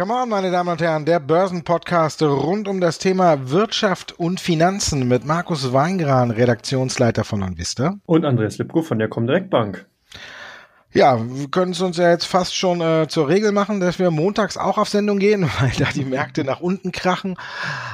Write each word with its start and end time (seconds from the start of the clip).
Come 0.00 0.14
on, 0.14 0.30
meine 0.30 0.50
Damen 0.50 0.70
und 0.70 0.80
Herren, 0.80 1.04
der 1.04 1.20
Börsenpodcast 1.20 2.22
rund 2.22 2.68
um 2.68 2.80
das 2.80 2.98
Thema 2.98 3.50
Wirtschaft 3.50 4.18
und 4.18 4.40
Finanzen 4.40 5.08
mit 5.08 5.26
Markus 5.26 5.74
Weingran, 5.74 6.30
Redaktionsleiter 6.30 7.22
von 7.22 7.42
Onvista. 7.42 7.98
Und 8.06 8.24
Andreas 8.24 8.56
Lipko 8.56 8.80
von 8.80 8.98
der 8.98 9.08
Comdirect 9.08 9.50
Bank. 9.50 9.89
Ja, 10.92 11.20
wir 11.20 11.46
können 11.48 11.70
es 11.70 11.80
uns 11.80 11.98
ja 11.98 12.10
jetzt 12.10 12.24
fast 12.24 12.56
schon 12.56 12.80
äh, 12.80 13.06
zur 13.08 13.28
Regel 13.28 13.52
machen, 13.52 13.78
dass 13.78 14.00
wir 14.00 14.10
montags 14.10 14.56
auch 14.56 14.76
auf 14.76 14.88
Sendung 14.88 15.20
gehen, 15.20 15.48
weil 15.60 15.70
da 15.78 15.88
die 15.94 16.04
Märkte 16.04 16.42
nach 16.42 16.58
unten 16.58 16.90
krachen. 16.90 17.36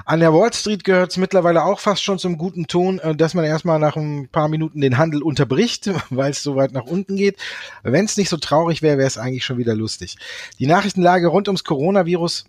An 0.07 0.21
der 0.21 0.33
Wall 0.33 0.51
Street 0.55 0.83
gehört 0.83 1.11
es 1.11 1.19
mittlerweile 1.19 1.65
auch 1.65 1.79
fast 1.79 2.03
schon 2.03 2.19
zum 2.19 2.39
guten 2.39 2.69
Ton, 2.69 2.99
äh, 3.01 3.15
dass 3.15 3.35
man 3.35 3.45
erstmal 3.45 3.79
nach 3.79 3.97
ein 3.97 4.29
paar 4.29 4.49
Minuten 4.49 4.81
den 4.81 4.97
Handel 4.97 5.23
unterbricht, 5.23 5.91
weil 6.11 6.31
es 6.31 6.43
so 6.43 6.57
weit 6.57 6.73
nach 6.73 6.85
unten 6.85 7.17
geht. 7.17 7.37
Wenn 7.83 8.07
es 8.07 8.17
nicht 8.17 8.31
so 8.31 8.39
traurig 8.39 8.81
wäre, 8.81 8.97
wäre 8.97 9.09
es 9.09 9.19
eigentlich 9.19 9.45
schon 9.45 9.59
wieder 9.59 9.75
lustig. 9.75 10.17
Die 10.59 10.67
Nachrichtenlage 10.67 11.27
rund 11.27 11.49
ums 11.49 11.65
Coronavirus 11.65 12.47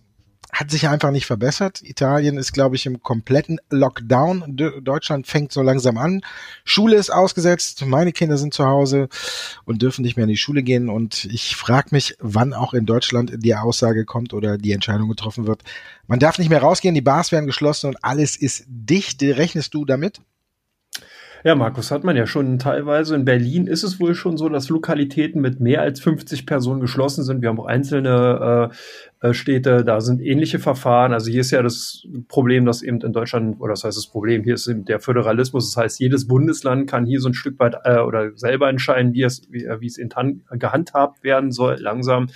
hat 0.51 0.71
sich 0.71 0.87
einfach 0.87 1.11
nicht 1.11 1.25
verbessert. 1.25 1.81
Italien 1.83 2.37
ist, 2.37 2.53
glaube 2.53 2.75
ich, 2.75 2.85
im 2.85 3.03
kompletten 3.03 3.59
Lockdown. 3.69 4.55
Deutschland 4.81 5.27
fängt 5.27 5.51
so 5.51 5.61
langsam 5.61 5.97
an. 5.97 6.21
Schule 6.63 6.95
ist 6.95 7.11
ausgesetzt. 7.11 7.85
Meine 7.85 8.13
Kinder 8.13 8.37
sind 8.37 8.53
zu 8.53 8.65
Hause 8.65 9.09
und 9.65 9.81
dürfen 9.81 10.03
nicht 10.03 10.15
mehr 10.15 10.23
in 10.23 10.29
die 10.29 10.37
Schule 10.37 10.63
gehen. 10.63 10.89
Und 10.89 11.25
ich 11.25 11.55
frage 11.55 11.89
mich, 11.91 12.15
wann 12.19 12.53
auch 12.53 12.73
in 12.73 12.85
Deutschland 12.85 13.33
die 13.37 13.55
Aussage 13.55 14.05
kommt 14.05 14.33
oder 14.33 14.57
die 14.57 14.71
Entscheidung 14.71 15.09
getroffen 15.09 15.47
wird. 15.47 15.63
Man 16.07 16.19
darf 16.19 16.39
nicht 16.39 16.49
mehr 16.49 16.61
rausgehen, 16.61 16.95
die 16.95 17.01
Bars 17.01 17.31
werden 17.31 17.45
geschlossen 17.45 17.87
und 17.87 18.03
alles 18.03 18.35
ist 18.37 18.63
dicht. 18.67 19.21
Rechnest 19.21 19.73
du 19.73 19.85
damit? 19.85 20.21
Ja, 21.43 21.55
Markus, 21.55 21.91
hat 21.91 22.03
man 22.03 22.15
ja 22.15 22.25
schon 22.25 22.59
teilweise. 22.59 23.15
In 23.15 23.25
Berlin 23.25 23.67
ist 23.67 23.83
es 23.83 23.99
wohl 23.99 24.15
schon 24.15 24.37
so, 24.37 24.49
dass 24.49 24.69
Lokalitäten 24.69 25.39
mit 25.39 25.59
mehr 25.59 25.81
als 25.81 25.99
50 25.99 26.45
Personen 26.45 26.81
geschlossen 26.81 27.23
sind. 27.23 27.41
Wir 27.41 27.49
haben 27.49 27.59
auch 27.59 27.67
einzelne 27.67 28.69
äh, 28.71 28.75
Städte, 29.31 29.83
da 29.83 29.99
sind 29.99 30.21
ähnliche 30.21 30.59
Verfahren. 30.59 31.11
Also 31.11 31.31
hier 31.31 31.41
ist 31.41 31.51
ja 31.51 31.63
das 31.63 32.05
Problem, 32.27 32.65
dass 32.65 32.83
eben 32.83 33.01
in 33.01 33.13
Deutschland, 33.13 33.59
oder 33.59 33.71
das 33.71 33.83
heißt 33.83 33.97
das 33.97 34.07
Problem, 34.07 34.43
hier 34.43 34.53
ist 34.53 34.67
eben 34.67 34.85
der 34.85 34.99
Föderalismus. 34.99 35.73
Das 35.73 35.81
heißt, 35.81 35.99
jedes 35.99 36.27
Bundesland 36.27 36.87
kann 36.87 37.05
hier 37.05 37.19
so 37.19 37.29
ein 37.29 37.33
Stück 37.33 37.59
weit 37.59 37.75
äh, 37.83 37.99
oder 37.99 38.37
selber 38.37 38.69
entscheiden, 38.69 39.13
wie 39.13 39.23
es, 39.23 39.41
wie, 39.49 39.67
wie 39.79 39.87
es 39.87 39.97
in 39.97 40.09
gehandhabt 40.51 41.23
werden 41.23 41.51
soll, 41.51 41.77
langsam. 41.79 42.27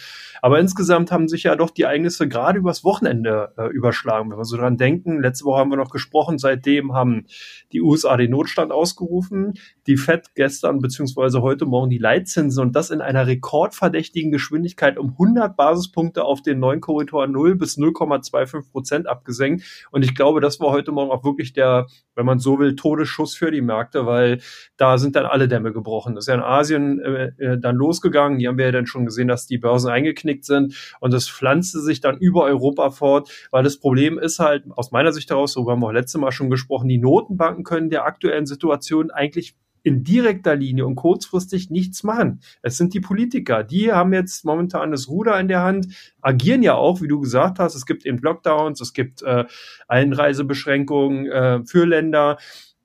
Aber 0.42 0.60
insgesamt 0.60 1.12
haben 1.12 1.28
sich 1.28 1.44
ja 1.44 1.56
doch 1.56 1.70
die 1.70 1.84
Ereignisse 1.84 2.28
gerade 2.28 2.58
übers 2.58 2.84
Wochenende 2.84 3.54
äh, 3.58 3.68
überschlagen. 3.68 4.32
Wenn 4.32 4.38
wir 4.38 4.46
so 4.46 4.58
dran 4.58 4.78
denken, 4.78 5.22
letzte 5.22 5.46
Woche 5.46 5.60
haben 5.60 5.70
wir 5.70 5.78
noch 5.78 5.92
gesprochen, 5.92 6.40
seitdem 6.40 6.94
haben 6.94 7.26
die 7.74 7.82
USA 7.82 8.18
den 8.18 8.32
Notstand 8.32 8.72
ausgerufen, 8.72 9.54
die 9.88 9.98
FED 9.98 10.36
gestern 10.36 10.80
beziehungsweise 10.80 11.42
heute 11.42 11.66
Morgen 11.66 11.90
die 11.90 11.98
Leitzinsen 11.98 12.62
und 12.62 12.76
das 12.76 12.92
in 12.92 13.02
einer 13.02 13.26
rekordverdächtigen 13.26 14.32
Geschwindigkeit 14.32 14.98
um 14.98 15.12
100 15.12 15.56
Basispunkte 15.58 16.24
auf 16.24 16.42
den 16.42 16.60
neuen 16.60 16.82
Korridor 16.82 17.26
0 17.26 17.56
bis 17.56 17.78
0,25 17.78 18.72
Prozent 18.72 19.08
abgesenkt. 19.08 19.88
Und 19.92 20.04
ich 20.04 20.14
glaube, 20.14 20.40
das 20.40 20.60
war 20.60 20.72
heute 20.72 20.92
Morgen 20.92 21.12
auch 21.12 21.24
wirklich 21.24 21.54
der, 21.54 21.88
wenn 22.16 22.26
man 22.26 22.40
so 22.40 22.60
will, 22.60 22.76
Todesschuss 22.76 23.36
für 23.36 23.50
die 23.50 23.62
Märkte, 23.62 24.06
weil 24.06 24.40
da 24.78 24.98
sind 24.98 25.16
dann 25.16 25.26
alle 25.26 25.48
Dämme 25.48 25.74
gebrochen. 25.74 26.14
Das 26.16 26.26
ist 26.26 26.28
ja 26.28 26.36
in 26.36 26.42
Asien 26.42 27.00
äh, 27.00 27.32
äh 27.40 27.60
dann 27.60 27.76
losgegangen. 27.76 28.40
Hier 28.40 28.50
haben 28.50 28.58
wir 28.58 28.66
ja 28.66 28.72
dann 28.72 28.86
schon 28.86 29.06
gesehen, 29.06 29.28
dass 29.28 29.48
die 29.48 29.58
Börsen 29.58 29.90
eingeknickt 29.90 30.46
sind 30.46 30.96
und 31.00 31.12
das 31.12 31.28
pflanzte 31.28 31.80
sich 31.80 32.02
dann 32.02 32.18
über 32.18 32.44
Europa 32.44 32.92
fort, 32.92 33.48
weil 33.52 33.64
das 33.64 33.80
Problem 33.80 34.20
ist 34.20 34.40
halt 34.40 34.64
aus 34.76 34.92
meiner 34.92 35.12
Sicht 35.12 35.30
heraus, 35.30 35.54
so 35.54 35.70
haben 35.70 35.82
wir 35.82 35.88
auch 35.88 35.92
letztes 35.92 36.20
Mal 36.22 36.32
schon 36.32 36.50
gesprochen, 36.50 36.88
die 36.88 36.98
Notenbanken 36.98 37.64
können 37.64 37.90
der 37.90 38.06
aktuellen 38.06 38.46
Situation 38.46 39.12
eigentlich 39.12 39.56
in 39.84 40.04
direkter 40.04 40.56
Linie 40.56 40.86
und 40.86 40.96
kurzfristig 40.96 41.70
nichts 41.70 42.04
machen. 42.04 42.42
Es 42.62 42.78
sind 42.78 42.94
die 42.94 43.00
Politiker, 43.00 43.64
die 43.64 43.92
haben 43.92 44.14
jetzt 44.14 44.46
momentan 44.46 44.92
das 44.92 45.08
Ruder 45.08 45.40
in 45.40 45.48
der 45.48 45.64
Hand, 45.64 45.88
agieren 46.22 46.64
ja 46.64 46.76
auch, 46.76 47.02
wie 47.02 47.08
du 47.08 47.20
gesagt 47.20 47.60
hast. 47.60 47.76
Es 47.76 47.86
gibt 47.86 48.06
eben 48.06 48.20
Lockdowns, 48.20 48.82
es 48.82 48.94
gibt 48.94 49.22
äh, 49.24 49.46
Einreisebeschränkungen 49.88 51.26
äh, 51.28 51.66
für 51.66 51.86
Länder. 51.86 52.38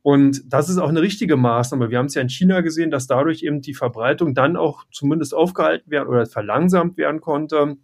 Und 0.03 0.53
das 0.53 0.69
ist 0.69 0.79
auch 0.79 0.89
eine 0.89 1.03
richtige 1.03 1.37
Maßnahme. 1.37 1.91
Wir 1.91 1.99
haben 1.99 2.07
es 2.07 2.15
ja 2.15 2.23
in 2.23 2.29
China 2.29 2.61
gesehen, 2.61 2.93
dass 2.93 3.09
dadurch 3.09 3.43
eben 3.43 3.61
die 3.61 3.75
Verbreitung 3.75 4.35
dann 4.35 4.57
auch 4.57 4.85
zumindest 4.93 5.35
aufgehalten 5.35 5.91
werden 5.91 6.09
oder 6.09 6.27
verlangsamt 6.27 6.97
werden 6.97 7.21
konnte. 7.21 7.77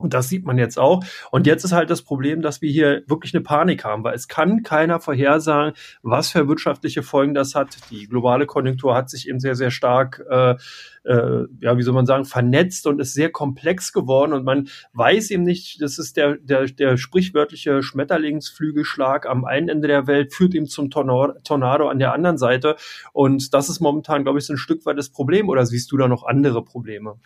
Und 0.00 0.14
das 0.14 0.28
sieht 0.28 0.46
man 0.46 0.56
jetzt 0.56 0.78
auch. 0.78 1.04
Und 1.30 1.46
jetzt 1.46 1.64
ist 1.64 1.72
halt 1.72 1.90
das 1.90 2.02
Problem, 2.02 2.40
dass 2.40 2.62
wir 2.62 2.70
hier 2.70 3.02
wirklich 3.06 3.34
eine 3.34 3.42
Panik 3.42 3.84
haben, 3.84 4.02
weil 4.02 4.14
es 4.14 4.28
kann 4.28 4.62
keiner 4.62 4.98
vorhersagen, 4.98 5.74
was 6.02 6.30
für 6.30 6.48
wirtschaftliche 6.48 7.02
Folgen 7.02 7.34
das 7.34 7.54
hat. 7.54 7.76
Die 7.90 8.08
globale 8.08 8.46
Konjunktur 8.46 8.94
hat 8.94 9.10
sich 9.10 9.28
eben 9.28 9.40
sehr, 9.40 9.54
sehr 9.54 9.70
stark, 9.70 10.24
äh, 10.30 10.56
äh, 11.04 11.46
ja, 11.60 11.76
wie 11.76 11.82
soll 11.82 11.92
man 11.94 12.06
sagen, 12.06 12.24
vernetzt 12.24 12.86
und 12.86 12.98
ist 12.98 13.12
sehr 13.12 13.30
komplex 13.30 13.92
geworden. 13.92 14.32
Und 14.32 14.44
man 14.44 14.68
weiß 14.94 15.30
eben 15.30 15.42
nicht, 15.42 15.82
das 15.82 15.98
ist 15.98 16.16
der, 16.16 16.36
der, 16.36 16.66
der 16.66 16.96
sprichwörtliche 16.96 17.82
Schmetterlingsflügelschlag 17.82 19.26
am 19.26 19.44
einen 19.44 19.68
Ende 19.68 19.88
der 19.88 20.06
Welt, 20.06 20.32
führt 20.32 20.54
ihm 20.54 20.66
zum 20.66 20.90
Tornado 20.90 21.88
an 21.88 21.98
der 21.98 22.14
anderen 22.14 22.38
Seite. 22.38 22.76
Und 23.12 23.52
das 23.52 23.68
ist 23.68 23.80
momentan, 23.80 24.22
glaube 24.22 24.38
ich, 24.38 24.46
so 24.46 24.54
ein 24.54 24.58
Stück 24.58 24.86
weit 24.86 24.96
das 24.96 25.10
Problem. 25.10 25.50
Oder 25.50 25.66
siehst 25.66 25.92
du 25.92 25.98
da 25.98 26.08
noch 26.08 26.24
andere 26.24 26.64
Probleme? 26.64 27.16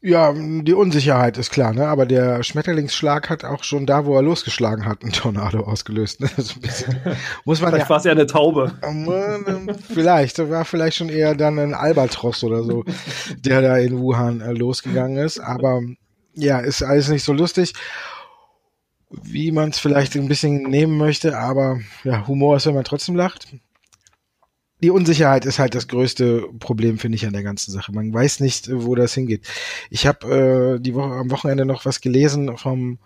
Ja, 0.00 0.32
die 0.32 0.74
Unsicherheit 0.74 1.38
ist 1.38 1.50
klar, 1.50 1.72
ne? 1.72 1.88
Aber 1.88 2.06
der 2.06 2.44
Schmetterlingsschlag 2.44 3.28
hat 3.30 3.44
auch 3.44 3.64
schon 3.64 3.84
da, 3.84 4.06
wo 4.06 4.14
er 4.14 4.22
losgeschlagen 4.22 4.84
hat, 4.84 5.02
einen 5.02 5.10
Tornado 5.10 5.60
ausgelöst. 5.60 6.20
Ne? 6.20 6.30
So 6.36 6.54
ein 6.54 6.60
bisschen, 6.60 7.00
muss 7.44 7.60
man 7.60 7.70
vielleicht 7.70 7.86
ja, 7.86 7.90
war 7.90 7.96
es 7.96 8.04
ja 8.04 8.12
eine 8.12 8.26
Taube. 8.26 8.72
Vielleicht, 9.92 10.38
war 10.50 10.64
vielleicht 10.64 10.96
schon 10.96 11.08
eher 11.08 11.34
dann 11.34 11.58
ein 11.58 11.74
Albatross 11.74 12.44
oder 12.44 12.62
so, 12.62 12.84
der 13.38 13.60
da 13.60 13.76
in 13.76 13.98
Wuhan 13.98 14.40
äh, 14.40 14.52
losgegangen 14.52 15.18
ist. 15.18 15.40
Aber 15.40 15.82
ja, 16.34 16.60
ist 16.60 16.82
alles 16.82 17.08
nicht 17.08 17.24
so 17.24 17.32
lustig, 17.32 17.72
wie 19.10 19.50
man 19.50 19.70
es 19.70 19.78
vielleicht 19.78 20.14
ein 20.14 20.28
bisschen 20.28 20.62
nehmen 20.62 20.96
möchte. 20.96 21.38
Aber 21.38 21.80
ja, 22.04 22.26
Humor 22.28 22.56
ist, 22.56 22.66
wenn 22.66 22.74
man 22.74 22.84
trotzdem 22.84 23.16
lacht 23.16 23.48
die 24.80 24.90
Unsicherheit 24.90 25.44
ist 25.44 25.58
halt 25.58 25.74
das 25.74 25.88
größte 25.88 26.48
Problem, 26.60 26.98
finde 26.98 27.16
ich, 27.16 27.26
an 27.26 27.32
der 27.32 27.42
ganzen 27.42 27.72
Sache. 27.72 27.92
Man 27.92 28.12
weiß 28.12 28.40
nicht, 28.40 28.70
wo 28.72 28.94
das 28.94 29.14
hingeht. 29.14 29.46
Ich 29.90 30.06
habe 30.06 30.76
äh, 30.76 30.80
die 30.80 30.94
Woche 30.94 31.14
am 31.14 31.30
Wochenende 31.30 31.64
noch 31.64 31.84
was 31.84 32.00
gelesen 32.00 32.56
vom 32.56 32.98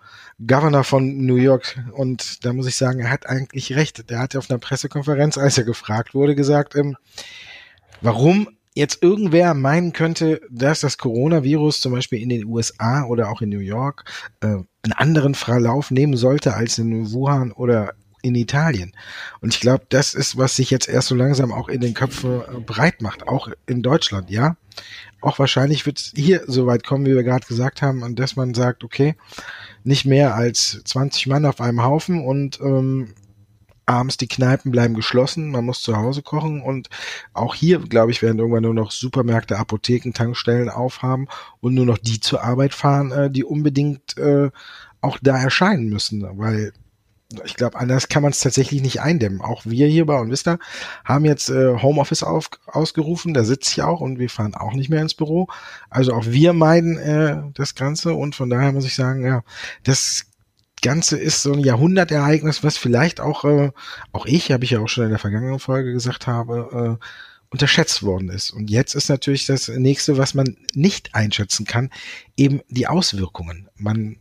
Governor 0.45 0.83
von 0.83 1.25
New 1.25 1.35
York 1.35 1.79
und 1.93 2.45
da 2.45 2.53
muss 2.53 2.67
ich 2.67 2.75
sagen, 2.75 2.99
er 2.99 3.09
hat 3.09 3.27
eigentlich 3.27 3.75
recht. 3.75 4.09
Der 4.09 4.19
hat 4.19 4.35
auf 4.35 4.49
einer 4.49 4.59
Pressekonferenz, 4.59 5.37
als 5.37 5.57
er 5.57 5.63
gefragt 5.63 6.13
wurde, 6.13 6.35
gesagt, 6.35 6.75
ähm, 6.75 6.95
warum 8.01 8.49
jetzt 8.75 9.03
irgendwer 9.03 9.53
meinen 9.53 9.93
könnte, 9.93 10.41
dass 10.49 10.81
das 10.81 10.97
Coronavirus 10.97 11.81
zum 11.81 11.91
Beispiel 11.91 12.21
in 12.21 12.29
den 12.29 12.45
USA 12.45 13.05
oder 13.05 13.29
auch 13.29 13.41
in 13.41 13.49
New 13.49 13.59
York 13.59 14.05
äh, 14.41 14.47
einen 14.47 14.93
anderen 14.95 15.35
Verlauf 15.35 15.91
nehmen 15.91 16.17
sollte 16.17 16.53
als 16.53 16.77
in 16.77 17.11
Wuhan 17.11 17.51
oder 17.51 17.93
in 18.23 18.33
Italien. 18.35 18.93
Und 19.41 19.53
ich 19.53 19.59
glaube, 19.59 19.85
das 19.89 20.15
ist, 20.15 20.37
was 20.37 20.55
sich 20.55 20.71
jetzt 20.71 20.89
erst 20.89 21.09
so 21.09 21.15
langsam 21.15 21.51
auch 21.51 21.69
in 21.69 21.81
den 21.81 21.93
Köpfen 21.93 22.41
äh, 22.41 22.59
breit 22.65 23.01
macht, 23.01 23.27
auch 23.27 23.49
in 23.67 23.83
Deutschland, 23.83 24.31
ja. 24.31 24.55
Auch 25.21 25.37
wahrscheinlich 25.37 25.85
wird 25.85 25.99
es 25.99 26.13
hier 26.15 26.43
so 26.47 26.65
weit 26.65 26.83
kommen, 26.83 27.05
wie 27.05 27.15
wir 27.15 27.23
gerade 27.23 27.45
gesagt 27.45 27.81
haben, 27.81 28.01
und 28.01 28.17
dass 28.17 28.35
man 28.35 28.53
sagt, 28.53 28.83
okay, 28.83 29.15
nicht 29.83 30.05
mehr 30.05 30.35
als 30.35 30.81
20 30.85 31.27
Mann 31.27 31.45
auf 31.45 31.61
einem 31.61 31.83
Haufen 31.83 32.25
und 32.25 32.59
ähm, 32.61 33.13
abends 33.85 34.17
die 34.17 34.27
Kneipen 34.27 34.71
bleiben 34.71 34.93
geschlossen, 34.93 35.51
man 35.51 35.65
muss 35.65 35.81
zu 35.81 35.97
Hause 35.97 36.21
kochen 36.21 36.61
und 36.61 36.87
auch 37.33 37.53
hier, 37.53 37.79
glaube 37.79 38.11
ich, 38.11 38.21
werden 38.21 38.39
irgendwann 38.39 38.63
nur 38.63 38.73
noch 38.73 38.91
Supermärkte, 38.91 39.57
Apotheken, 39.57 40.13
Tankstellen 40.13 40.69
aufhaben 40.69 41.27
und 41.59 41.73
nur 41.73 41.85
noch 41.85 41.97
die 41.97 42.21
zur 42.21 42.41
Arbeit 42.41 42.73
fahren, 42.73 43.11
äh, 43.11 43.29
die 43.29 43.43
unbedingt 43.43 44.17
äh, 44.17 44.49
auch 45.01 45.17
da 45.21 45.37
erscheinen 45.37 45.89
müssen, 45.89 46.25
weil 46.37 46.71
ich 47.45 47.55
glaube, 47.55 47.79
anders 47.79 48.07
kann 48.07 48.23
man 48.23 48.31
es 48.31 48.39
tatsächlich 48.39 48.81
nicht 48.81 49.01
eindämmen. 49.01 49.41
Auch 49.41 49.65
wir 49.65 49.87
hier 49.87 50.05
bei 50.05 50.19
Onvista 50.19 50.59
haben 51.05 51.25
jetzt 51.25 51.49
äh, 51.49 51.81
Homeoffice 51.81 52.23
auf, 52.23 52.49
ausgerufen, 52.65 53.33
da 53.33 53.43
sitze 53.43 53.71
ich 53.71 53.81
auch 53.81 54.01
und 54.01 54.19
wir 54.19 54.29
fahren 54.29 54.55
auch 54.55 54.73
nicht 54.73 54.89
mehr 54.89 55.01
ins 55.01 55.13
Büro. 55.13 55.47
Also 55.89 56.13
auch 56.13 56.25
wir 56.25 56.53
meiden 56.53 56.97
äh, 56.97 57.41
das 57.53 57.75
Ganze 57.75 58.13
und 58.13 58.35
von 58.35 58.49
daher 58.49 58.71
muss 58.71 58.85
ich 58.85 58.95
sagen, 58.95 59.25
ja, 59.25 59.43
das 59.83 60.25
Ganze 60.81 61.17
ist 61.17 61.41
so 61.41 61.53
ein 61.53 61.59
Jahrhundertereignis, 61.59 62.63
was 62.63 62.77
vielleicht 62.77 63.21
auch, 63.21 63.45
äh, 63.45 63.71
auch 64.11 64.25
ich, 64.25 64.51
habe 64.51 64.65
ich 64.65 64.71
ja 64.71 64.79
auch 64.79 64.89
schon 64.89 65.05
in 65.05 65.11
der 65.11 65.19
vergangenen 65.19 65.59
Folge 65.59 65.93
gesagt 65.93 66.27
habe, 66.27 66.99
äh, 67.01 67.05
unterschätzt 67.49 68.03
worden 68.03 68.29
ist. 68.29 68.51
Und 68.51 68.69
jetzt 68.69 68.95
ist 68.95 69.09
natürlich 69.09 69.45
das 69.45 69.67
nächste, 69.67 70.17
was 70.17 70.33
man 70.33 70.57
nicht 70.73 71.13
einschätzen 71.13 71.65
kann, 71.65 71.91
eben 72.35 72.61
die 72.67 72.87
Auswirkungen. 72.87 73.69
Man 73.75 74.17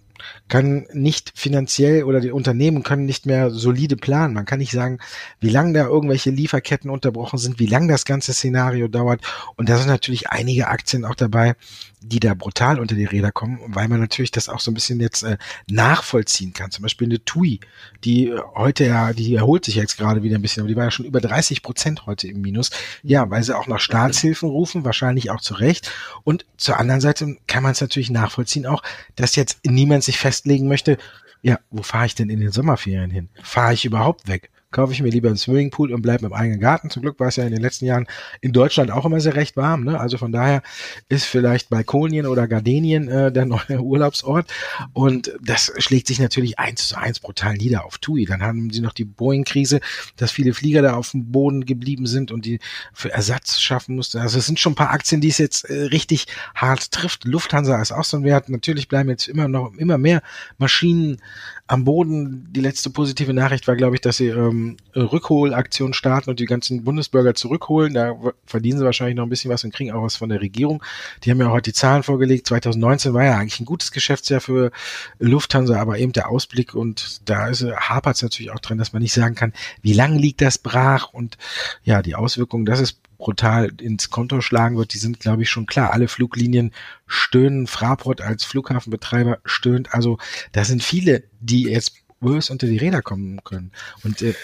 kann 0.49 0.87
nicht 0.93 1.33
finanziell 1.35 2.05
oder 2.05 2.21
die 2.21 2.31
Unternehmen 2.31 2.83
können 2.83 3.07
nicht 3.07 3.27
mehr 3.27 3.51
solide 3.51 3.97
planen. 3.97 4.35
Man 4.35 4.45
kann 4.45 4.59
nicht 4.59 4.73
sagen, 4.73 4.99
wie 5.41 5.51
lange 5.51 5.73
da 5.73 5.87
irgendwelche 5.87 6.31
Lieferketten 6.31 6.91
unterbrochen 6.91 7.39
sind, 7.39 7.59
wie 7.59 7.67
lange 7.67 7.89
das 7.89 8.05
ganze 8.05 8.33
Szenario 8.33 8.89
dauert. 8.89 9.21
Und 9.57 9.69
da 9.69 9.77
sind 9.79 9.89
natürlich 9.89 10.29
einige 10.31 10.69
Aktien 10.69 11.05
auch 11.05 11.15
dabei, 11.15 11.55
die 12.03 12.21
da 12.21 12.35
brutal 12.35 12.81
unter 12.81 12.95
die 12.95 13.05
Räder 13.05 13.33
kommen, 13.33 13.61
weil 13.67 13.89
man 13.89 14.01
natürlich 14.01 14.31
das 14.31 14.49
auch 14.49 14.61
so 14.61 14.71
ein 14.71 14.75
bisschen 14.75 15.01
jetzt 15.01 15.23
äh, 15.23 15.39
nachvollziehen 15.71 16.53
kann. 16.53 16.71
Zum 16.71 16.83
Beispiel 16.83 17.09
eine 17.09 17.25
TUI, 17.25 17.61
die 18.05 18.29
äh, 18.29 18.41
heute 18.55 18.85
ja, 18.85 19.13
die 19.13 19.35
erholt 19.35 19.65
sich 19.65 19.77
jetzt 19.77 19.97
gerade 19.97 20.23
wieder 20.23 20.37
ein 20.37 20.43
bisschen, 20.43 20.63
aber 20.63 20.69
die 20.69 20.77
war 20.77 20.85
ja 20.85 20.91
schon 20.91 21.07
über 21.07 21.21
30 21.21 21.63
Prozent 21.63 22.07
heute 22.07 22.29
im 22.29 22.41
Minus. 22.41 22.71
Ja, 23.03 23.31
weil 23.31 23.43
sie 23.43 23.57
auch 23.57 23.67
nach 23.67 23.81
Staatshilfen 23.81 24.49
rufen, 24.49 24.85
wahrscheinlich 24.85 25.31
auch 25.31 25.41
zu 25.41 25.55
Recht. 25.55 25.91
Und 26.25 26.45
zur 26.57 26.79
anderen 26.79 27.01
Seite 27.01 27.37
kann 27.47 27.63
man 27.63 27.73
es 27.73 27.81
natürlich 27.81 28.11
nachvollziehen 28.11 28.67
auch, 28.67 28.83
dass 29.17 29.37
jetzt 29.37 29.61
niemand 29.65 30.05
sich 30.05 30.19
festlegen 30.19 30.69
möchte, 30.69 30.99
ja, 31.43 31.59
wo 31.71 31.83
fahre 31.83 32.07
ich 32.07 32.15
denn 32.15 32.31
in 32.31 32.41
den 32.41 32.53
Sommerferien 32.53 33.11
hin? 33.11 33.29
Fahre 33.43 33.75
ich 33.75 33.85
überhaupt 33.85 34.29
weg? 34.29 34.51
Kaufe 34.73 34.93
ich 34.93 35.03
mir 35.03 35.11
lieber 35.11 35.29
einen 35.29 35.37
Swimmingpool 35.37 35.93
und 35.93 36.03
bleibe 36.03 36.27
im 36.27 36.33
eigenen 36.33 36.61
Garten. 36.61 36.91
Zum 36.91 37.03
Glück 37.03 37.21
war 37.21 37.29
es 37.29 37.37
ja 37.37 37.45
in 37.45 37.53
den 37.53 37.61
letzten 37.61 37.85
Jahren 37.85 38.07
in 38.41 38.53
Deutschland 38.53 38.91
auch 38.91 39.05
immer 39.05 39.21
sehr 39.21 39.37
recht 39.37 39.57
warm. 39.57 39.85
Ne? 39.85 40.01
Also 40.01 40.19
von 40.19 40.33
daher 40.33 40.63
ist 41.09 41.25
vielleicht 41.25 41.71
Balkonien 41.71 42.27
oder 42.27 42.49
Gardenien 42.49 43.09
äh, 43.09 43.31
der 43.31 43.45
neue 43.45 43.81
Urlaubsort. 43.81 44.53
Und 44.93 45.33
das 45.41 45.73
schlägt 45.79 46.09
sich 46.09 46.19
natürlich 46.19 46.59
eins 46.59 46.89
zu 46.89 46.97
eins 46.97 47.21
brutal 47.21 47.55
nieder 47.55 47.85
auf 47.85 47.99
TUI. 47.99 48.25
Dann 48.25 48.43
haben 48.43 48.71
sie 48.71 48.81
noch 48.81 48.93
die 48.93 49.05
Boeing-Krise, 49.05 49.81
dass 50.17 50.33
viele 50.33 50.55
Flieger 50.55 50.83
da 50.83 50.95
auf 50.95 51.11
dem 51.11 51.31
Boden 51.31 51.65
geblieben 51.65 52.07
sind 52.07 52.33
und 52.33 52.45
die 52.47 52.59
für 52.93 53.13
Ersatz 53.13 53.61
schaffen 53.61 53.97
mussten. 53.97 54.19
Also 54.19 54.39
es 54.39 54.47
sind 54.47 54.59
schon 54.59 54.73
ein 54.73 54.77
paar 54.77 54.91
Aktien, 54.91 55.21
die 55.21 55.29
es 55.29 55.39
jetzt 55.39 55.65
äh, 55.65 55.85
richtig 55.85 56.27
hart 56.55 56.91
trifft. 56.93 57.25
Lufthansa 57.25 57.81
ist 57.81 57.93
auch 57.93 58.05
so 58.05 58.17
ein 58.17 58.25
Wert. 58.25 58.49
Natürlich 58.49 58.89
bleiben 58.89 59.11
jetzt 59.11 59.29
immer 59.29 59.49
noch 59.49 59.75
immer 59.75 59.99
mehr 59.99 60.23
Maschinen 60.59 61.19
am 61.67 61.85
Boden. 61.85 62.49
Die 62.51 62.61
letzte 62.61 62.91
positive 62.91 63.33
Nachricht 63.33 63.67
war, 63.69 63.77
glaube 63.77 63.97
ich, 63.97 64.01
dass 64.01 64.17
sie 64.17 64.29
ähm, 64.29 64.62
Rückholaktion 64.95 65.93
starten 65.93 66.31
und 66.31 66.41
die 66.41 66.47
ganzen 66.47 66.85
Bundesbürger 66.85 67.35
zurückholen. 67.35 67.95
Da 67.95 68.15
verdienen 68.45 68.79
sie 68.79 68.85
wahrscheinlich 68.85 69.17
noch 69.17 69.25
ein 69.25 69.29
bisschen 69.29 69.51
was 69.51 69.65
und 69.65 69.75
kriegen 69.75 69.93
auch 69.93 70.03
was 70.03 70.17
von 70.17 70.29
der 70.29 70.41
Regierung. 70.41 70.83
Die 71.25 71.31
haben 71.31 71.41
ja 71.41 71.51
heute 71.51 71.71
die 71.71 71.75
Zahlen 71.75 72.03
vorgelegt. 72.03 72.47
2019 72.47 73.15
war 73.15 73.25
ja 73.25 73.39
eigentlich 73.39 73.61
ein 73.61 73.67
gutes 73.67 73.93
Geschäftsjahr 73.93 74.41
für 74.41 74.71
Lufthansa, 75.19 75.81
aber 75.81 75.99
eben 75.99 76.13
der 76.13 76.29
Ausblick 76.29 76.75
und 76.75 77.29
da 77.29 77.51
hapert 77.53 78.17
es 78.17 78.23
natürlich 78.23 78.53
auch 78.53 78.61
drin, 78.61 78.79
dass 78.79 78.93
man 78.93 79.03
nicht 79.03 79.13
sagen 79.13 79.35
kann, 79.35 79.53
wie 79.83 79.93
lang 79.93 80.19
liegt 80.19 80.41
das 80.41 80.59
brach 80.59 81.13
und 81.13 81.39
ja, 81.85 82.03
die 82.03 82.15
Auswirkungen, 82.15 82.65
das 82.65 82.81
ist 82.81 82.99
brutal 83.23 83.71
ins 83.81 84.11
Konto 84.11 84.41
schlagen 84.41 84.77
wird, 84.77 84.95
die 84.95 84.99
sind, 84.99 85.21
glaube 85.21 85.43
ich, 85.43 85.49
schon 85.49 85.67
klar. 85.67 85.93
Alle 85.93 86.09
Fluglinien 86.09 86.73
stöhnen. 87.07 87.69
Fraport 87.69 88.21
als 88.21 88.43
Flughafenbetreiber 88.43 89.39
stöhnt. 89.45 89.95
Also 89.95 90.19
da 90.51 90.65
sind 90.65 90.83
viele, 90.83 91.23
die 91.41 91.63
jetzt 91.63 91.95
böse 92.23 92.53
unter 92.53 92.67
die 92.67 92.79
Räder 92.79 93.03
kommen 93.03 93.43
können. 93.45 93.73
Und 94.05 94.23
äh, 94.23 94.35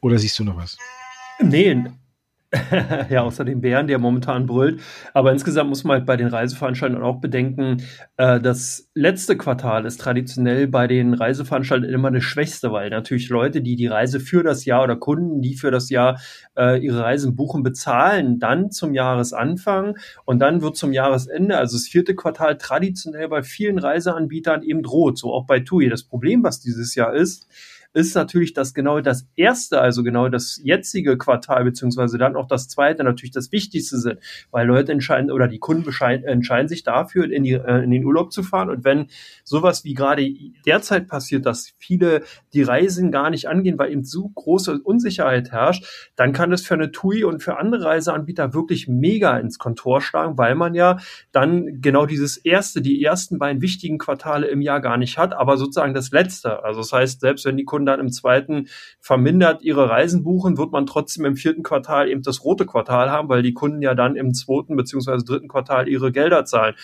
oder 0.00 0.18
siehst 0.18 0.38
du 0.38 0.44
noch 0.44 0.56
was? 0.56 0.78
Nee, 1.40 1.84
ja, 3.10 3.22
außer 3.22 3.44
dem 3.44 3.60
Bären, 3.60 3.88
der 3.88 3.98
momentan 3.98 4.46
brüllt. 4.46 4.80
Aber 5.12 5.32
insgesamt 5.32 5.68
muss 5.68 5.84
man 5.84 5.98
halt 5.98 6.06
bei 6.06 6.16
den 6.16 6.28
Reiseveranstaltern 6.28 7.02
auch 7.02 7.20
bedenken, 7.20 7.82
äh, 8.16 8.40
das 8.40 8.88
letzte 8.94 9.36
Quartal 9.36 9.84
ist 9.84 10.00
traditionell 10.00 10.66
bei 10.66 10.86
den 10.86 11.12
Reiseveranstaltern 11.12 11.90
immer 11.90 12.10
das 12.10 12.24
Schwächste, 12.24 12.72
weil 12.72 12.88
natürlich 12.88 13.28
Leute, 13.28 13.60
die 13.60 13.76
die 13.76 13.86
Reise 13.86 14.18
für 14.18 14.42
das 14.42 14.64
Jahr 14.64 14.84
oder 14.84 14.96
Kunden, 14.96 15.42
die 15.42 15.56
für 15.56 15.70
das 15.70 15.90
Jahr 15.90 16.20
äh, 16.56 16.82
ihre 16.82 17.02
Reisen 17.02 17.36
buchen, 17.36 17.62
bezahlen 17.62 18.38
dann 18.38 18.70
zum 18.70 18.94
Jahresanfang 18.94 19.98
und 20.24 20.38
dann 20.38 20.62
wird 20.62 20.78
zum 20.78 20.94
Jahresende, 20.94 21.58
also 21.58 21.76
das 21.76 21.86
vierte 21.86 22.14
Quartal, 22.14 22.56
traditionell 22.56 23.28
bei 23.28 23.42
vielen 23.42 23.78
Reiseanbietern 23.78 24.62
eben 24.62 24.82
droht, 24.82 25.18
so 25.18 25.34
auch 25.34 25.46
bei 25.46 25.60
TUI. 25.60 25.90
Das 25.90 26.02
Problem, 26.02 26.42
was 26.42 26.60
dieses 26.60 26.94
Jahr 26.94 27.14
ist, 27.14 27.46
ist 27.94 28.14
natürlich, 28.14 28.52
dass 28.52 28.74
genau 28.74 29.00
das 29.00 29.26
erste, 29.34 29.80
also 29.80 30.02
genau 30.02 30.28
das 30.28 30.60
jetzige 30.62 31.16
Quartal, 31.16 31.64
beziehungsweise 31.64 32.18
dann 32.18 32.36
auch 32.36 32.46
das 32.46 32.68
zweite 32.68 33.02
natürlich 33.02 33.32
das 33.32 33.50
Wichtigste 33.50 33.98
sind, 33.98 34.18
weil 34.50 34.66
Leute 34.66 34.92
entscheiden 34.92 35.30
oder 35.30 35.48
die 35.48 35.58
Kunden 35.58 35.88
entscheiden 36.24 36.68
sich 36.68 36.82
dafür, 36.84 37.30
in, 37.30 37.44
die, 37.44 37.52
äh, 37.52 37.82
in 37.82 37.90
den 37.90 38.04
Urlaub 38.04 38.32
zu 38.32 38.42
fahren. 38.42 38.70
Und 38.70 38.84
wenn 38.84 39.06
sowas 39.42 39.84
wie 39.84 39.94
gerade 39.94 40.28
derzeit 40.66 41.08
passiert, 41.08 41.46
dass 41.46 41.72
viele 41.78 42.22
die 42.52 42.62
Reisen 42.62 43.10
gar 43.10 43.30
nicht 43.30 43.48
angehen, 43.48 43.78
weil 43.78 43.90
eben 43.90 44.04
so 44.04 44.28
große 44.28 44.80
Unsicherheit 44.82 45.50
herrscht, 45.50 46.12
dann 46.14 46.32
kann 46.32 46.50
das 46.50 46.62
für 46.62 46.74
eine 46.74 46.92
TUI 46.92 47.24
und 47.24 47.42
für 47.42 47.58
andere 47.58 47.84
Reiseanbieter 47.84 48.54
wirklich 48.54 48.86
mega 48.86 49.38
ins 49.38 49.58
Kontor 49.58 50.02
schlagen, 50.02 50.36
weil 50.36 50.54
man 50.54 50.74
ja 50.74 50.98
dann 51.32 51.80
genau 51.80 52.06
dieses 52.06 52.36
erste, 52.36 52.82
die 52.82 53.02
ersten 53.02 53.38
beiden 53.38 53.62
wichtigen 53.62 53.98
Quartale 53.98 54.46
im 54.46 54.60
Jahr 54.60 54.80
gar 54.80 54.98
nicht 54.98 55.18
hat, 55.18 55.32
aber 55.32 55.56
sozusagen 55.56 55.94
das 55.94 56.10
letzte. 56.10 56.62
Also 56.64 56.80
das 56.80 56.92
heißt, 56.92 57.20
selbst 57.20 57.44
wenn 57.44 57.56
die 57.56 57.64
Kunden 57.64 57.77
dann 57.86 58.00
im 58.00 58.10
zweiten 58.10 58.68
vermindert 59.00 59.62
ihre 59.62 59.88
Reisen 59.88 60.22
buchen, 60.22 60.58
wird 60.58 60.72
man 60.72 60.86
trotzdem 60.86 61.24
im 61.24 61.36
vierten 61.36 61.62
Quartal 61.62 62.08
eben 62.08 62.22
das 62.22 62.44
rote 62.44 62.66
Quartal 62.66 63.10
haben, 63.10 63.28
weil 63.28 63.42
die 63.42 63.54
Kunden 63.54 63.82
ja 63.82 63.94
dann 63.94 64.16
im 64.16 64.34
zweiten 64.34 64.76
beziehungsweise 64.76 65.24
dritten 65.24 65.48
Quartal 65.48 65.88
ihre 65.88 66.12
Gelder 66.12 66.44
zahlen. 66.44 66.74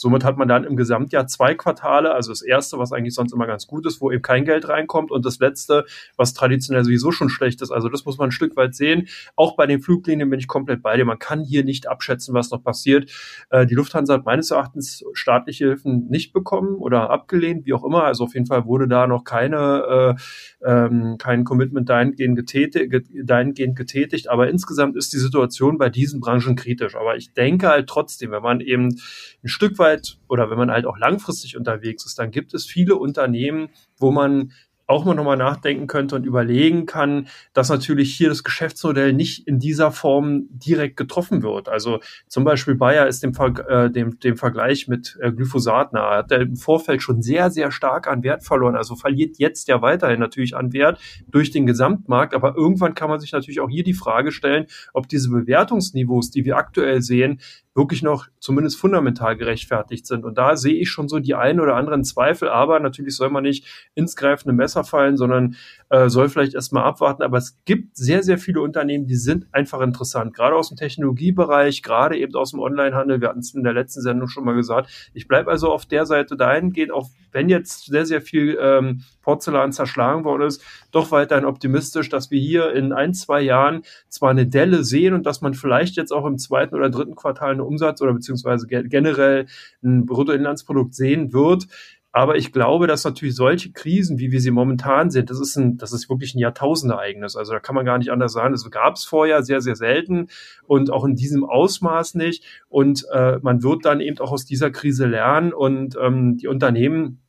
Somit 0.00 0.24
hat 0.24 0.38
man 0.38 0.48
dann 0.48 0.64
im 0.64 0.76
Gesamtjahr 0.76 1.26
zwei 1.26 1.54
Quartale, 1.54 2.14
also 2.14 2.32
das 2.32 2.40
erste, 2.40 2.78
was 2.78 2.90
eigentlich 2.90 3.12
sonst 3.12 3.34
immer 3.34 3.46
ganz 3.46 3.66
gut 3.66 3.84
ist, 3.84 4.00
wo 4.00 4.10
eben 4.10 4.22
kein 4.22 4.46
Geld 4.46 4.66
reinkommt 4.66 5.10
und 5.10 5.26
das 5.26 5.40
letzte, 5.40 5.84
was 6.16 6.32
traditionell 6.32 6.82
sowieso 6.84 7.12
schon 7.12 7.28
schlecht 7.28 7.60
ist. 7.60 7.70
Also 7.70 7.90
das 7.90 8.06
muss 8.06 8.16
man 8.16 8.28
ein 8.28 8.32
Stück 8.32 8.56
weit 8.56 8.74
sehen. 8.74 9.08
Auch 9.36 9.56
bei 9.56 9.66
den 9.66 9.82
Fluglinien 9.82 10.30
bin 10.30 10.40
ich 10.40 10.48
komplett 10.48 10.82
bei 10.82 10.96
dir. 10.96 11.04
Man 11.04 11.18
kann 11.18 11.44
hier 11.44 11.64
nicht 11.64 11.86
abschätzen, 11.86 12.32
was 12.32 12.50
noch 12.50 12.64
passiert. 12.64 13.12
Äh, 13.50 13.66
die 13.66 13.74
Lufthansa 13.74 14.14
hat 14.14 14.24
meines 14.24 14.50
Erachtens 14.50 15.04
staatliche 15.12 15.66
Hilfen 15.66 16.06
nicht 16.08 16.32
bekommen 16.32 16.76
oder 16.76 17.10
abgelehnt, 17.10 17.66
wie 17.66 17.74
auch 17.74 17.84
immer. 17.84 18.04
Also 18.04 18.24
auf 18.24 18.32
jeden 18.32 18.46
Fall 18.46 18.64
wurde 18.64 18.88
da 18.88 19.06
noch 19.06 19.24
keine, 19.24 20.16
äh, 20.64 20.66
ähm, 20.66 21.16
kein 21.18 21.44
Commitment 21.44 21.90
dahingehend 21.90 22.36
getätigt, 22.36 23.04
dahingehend 23.22 23.76
getätigt. 23.76 24.30
Aber 24.30 24.48
insgesamt 24.48 24.96
ist 24.96 25.12
die 25.12 25.18
Situation 25.18 25.76
bei 25.76 25.90
diesen 25.90 26.20
Branchen 26.20 26.56
kritisch. 26.56 26.96
Aber 26.96 27.16
ich 27.16 27.34
denke 27.34 27.68
halt 27.68 27.86
trotzdem, 27.86 28.30
wenn 28.30 28.42
man 28.42 28.60
eben 28.60 28.96
ein 29.44 29.48
Stück 29.48 29.78
weit 29.78 29.89
weit 29.90 30.18
oder 30.28 30.50
wenn 30.50 30.58
man 30.58 30.70
halt 30.70 30.86
auch 30.86 30.98
langfristig 30.98 31.56
unterwegs 31.56 32.04
ist, 32.06 32.18
dann 32.18 32.30
gibt 32.30 32.54
es 32.54 32.66
viele 32.66 32.96
Unternehmen, 32.96 33.70
wo 33.98 34.10
man 34.10 34.52
auch 34.90 35.04
mal 35.04 35.14
nochmal 35.14 35.36
nachdenken 35.36 35.86
könnte 35.86 36.16
und 36.16 36.26
überlegen 36.26 36.84
kann, 36.84 37.28
dass 37.52 37.68
natürlich 37.68 38.12
hier 38.16 38.28
das 38.28 38.42
Geschäftsmodell 38.42 39.12
nicht 39.12 39.46
in 39.46 39.60
dieser 39.60 39.92
Form 39.92 40.46
direkt 40.50 40.96
getroffen 40.96 41.44
wird. 41.44 41.68
Also 41.68 42.00
zum 42.26 42.42
Beispiel 42.42 42.74
Bayer 42.74 43.06
ist 43.06 43.22
dem, 43.22 43.32
Ver 43.32 43.54
äh, 43.68 43.90
dem, 43.90 44.18
dem 44.18 44.36
Vergleich 44.36 44.88
mit 44.88 45.16
äh, 45.20 45.30
Glyphosat 45.30 45.92
nahe. 45.92 46.18
Hat 46.18 46.32
er 46.32 46.40
im 46.40 46.56
Vorfeld 46.56 47.02
schon 47.02 47.22
sehr, 47.22 47.52
sehr 47.52 47.70
stark 47.70 48.08
an 48.08 48.24
Wert 48.24 48.44
verloren. 48.44 48.74
Also 48.74 48.96
verliert 48.96 49.38
jetzt 49.38 49.68
ja 49.68 49.80
weiterhin 49.80 50.18
natürlich 50.18 50.56
an 50.56 50.72
Wert 50.72 50.98
durch 51.28 51.52
den 51.52 51.66
Gesamtmarkt. 51.66 52.34
Aber 52.34 52.56
irgendwann 52.56 52.94
kann 52.94 53.10
man 53.10 53.20
sich 53.20 53.30
natürlich 53.30 53.60
auch 53.60 53.70
hier 53.70 53.84
die 53.84 53.94
Frage 53.94 54.32
stellen, 54.32 54.66
ob 54.92 55.08
diese 55.08 55.30
Bewertungsniveaus, 55.30 56.32
die 56.32 56.44
wir 56.44 56.56
aktuell 56.56 57.00
sehen, 57.00 57.38
wirklich 57.74 58.02
noch 58.02 58.26
zumindest 58.40 58.78
fundamental 58.78 59.36
gerechtfertigt 59.36 60.06
sind. 60.06 60.24
Und 60.24 60.38
da 60.38 60.56
sehe 60.56 60.74
ich 60.74 60.90
schon 60.90 61.08
so 61.08 61.18
die 61.18 61.34
einen 61.34 61.60
oder 61.60 61.76
anderen 61.76 62.04
Zweifel, 62.04 62.48
aber 62.48 62.80
natürlich 62.80 63.16
soll 63.16 63.30
man 63.30 63.44
nicht 63.44 63.90
ins 63.94 64.16
greifende 64.16 64.52
Messer 64.54 64.84
fallen, 64.84 65.16
sondern 65.16 65.56
äh, 65.90 66.08
soll 66.08 66.28
vielleicht 66.28 66.54
erstmal 66.54 66.84
abwarten. 66.84 67.22
Aber 67.22 67.36
es 67.36 67.58
gibt 67.64 67.96
sehr, 67.96 68.22
sehr 68.22 68.38
viele 68.38 68.62
Unternehmen, 68.62 69.06
die 69.06 69.16
sind 69.16 69.46
einfach 69.52 69.80
interessant, 69.80 70.34
gerade 70.34 70.56
aus 70.56 70.68
dem 70.68 70.76
Technologiebereich, 70.76 71.82
gerade 71.82 72.16
eben 72.16 72.34
aus 72.36 72.52
dem 72.52 72.60
Onlinehandel. 72.60 73.20
Wir 73.20 73.28
hatten 73.28 73.40
es 73.40 73.54
in 73.54 73.64
der 73.64 73.72
letzten 73.72 74.00
Sendung 74.00 74.28
schon 74.28 74.44
mal 74.44 74.54
gesagt. 74.54 75.10
Ich 75.12 75.28
bleibe 75.28 75.50
also 75.50 75.70
auf 75.72 75.86
der 75.86 76.06
Seite 76.06 76.36
dahingehend, 76.36 76.92
auch 76.92 77.10
wenn 77.32 77.48
jetzt 77.48 77.86
sehr, 77.86 78.06
sehr 78.06 78.22
viel 78.22 78.56
ähm, 78.60 79.02
Porzellan 79.22 79.72
zerschlagen 79.72 80.24
worden 80.24 80.42
ist, 80.42 80.62
doch 80.90 81.10
weiterhin 81.10 81.44
optimistisch, 81.44 82.08
dass 82.08 82.30
wir 82.30 82.40
hier 82.40 82.72
in 82.72 82.92
ein, 82.92 83.14
zwei 83.14 83.40
Jahren 83.40 83.82
zwar 84.08 84.30
eine 84.30 84.46
Delle 84.46 84.84
sehen 84.84 85.14
und 85.14 85.26
dass 85.26 85.40
man 85.40 85.54
vielleicht 85.54 85.96
jetzt 85.96 86.12
auch 86.12 86.24
im 86.24 86.38
zweiten 86.38 86.74
oder 86.74 86.90
dritten 86.90 87.14
Quartal 87.14 87.50
einen 87.50 87.60
Umsatz 87.60 88.00
oder 88.00 88.12
beziehungsweise 88.12 88.66
generell 88.66 89.46
ein 89.82 90.06
Bruttoinlandsprodukt 90.06 90.94
sehen 90.94 91.32
wird. 91.32 91.66
Aber 92.12 92.36
ich 92.36 92.52
glaube, 92.52 92.88
dass 92.88 93.04
natürlich 93.04 93.36
solche 93.36 93.70
Krisen, 93.70 94.18
wie 94.18 94.32
wir 94.32 94.40
sie 94.40 94.50
momentan 94.50 95.10
sind, 95.10 95.30
das 95.30 95.40
ist 95.40 95.56
ein, 95.56 95.76
das 95.76 95.92
ist 95.92 96.10
wirklich 96.10 96.34
ein 96.34 96.40
Jahrtausendereignis. 96.40 97.36
Also 97.36 97.52
da 97.52 97.60
kann 97.60 97.76
man 97.76 97.84
gar 97.84 97.98
nicht 97.98 98.10
anders 98.10 98.32
sagen. 98.32 98.52
Das 98.52 98.68
gab 98.70 98.96
es 98.96 99.04
vorher 99.04 99.44
sehr, 99.44 99.60
sehr 99.60 99.76
selten 99.76 100.28
und 100.66 100.90
auch 100.90 101.04
in 101.04 101.14
diesem 101.14 101.44
Ausmaß 101.44 102.16
nicht. 102.16 102.44
Und 102.68 103.06
äh, 103.12 103.38
man 103.42 103.62
wird 103.62 103.84
dann 103.84 104.00
eben 104.00 104.18
auch 104.18 104.32
aus 104.32 104.44
dieser 104.44 104.70
Krise 104.72 105.06
lernen 105.06 105.52
und 105.52 105.96
ähm, 106.00 106.36
die 106.36 106.48
Unternehmen 106.48 107.20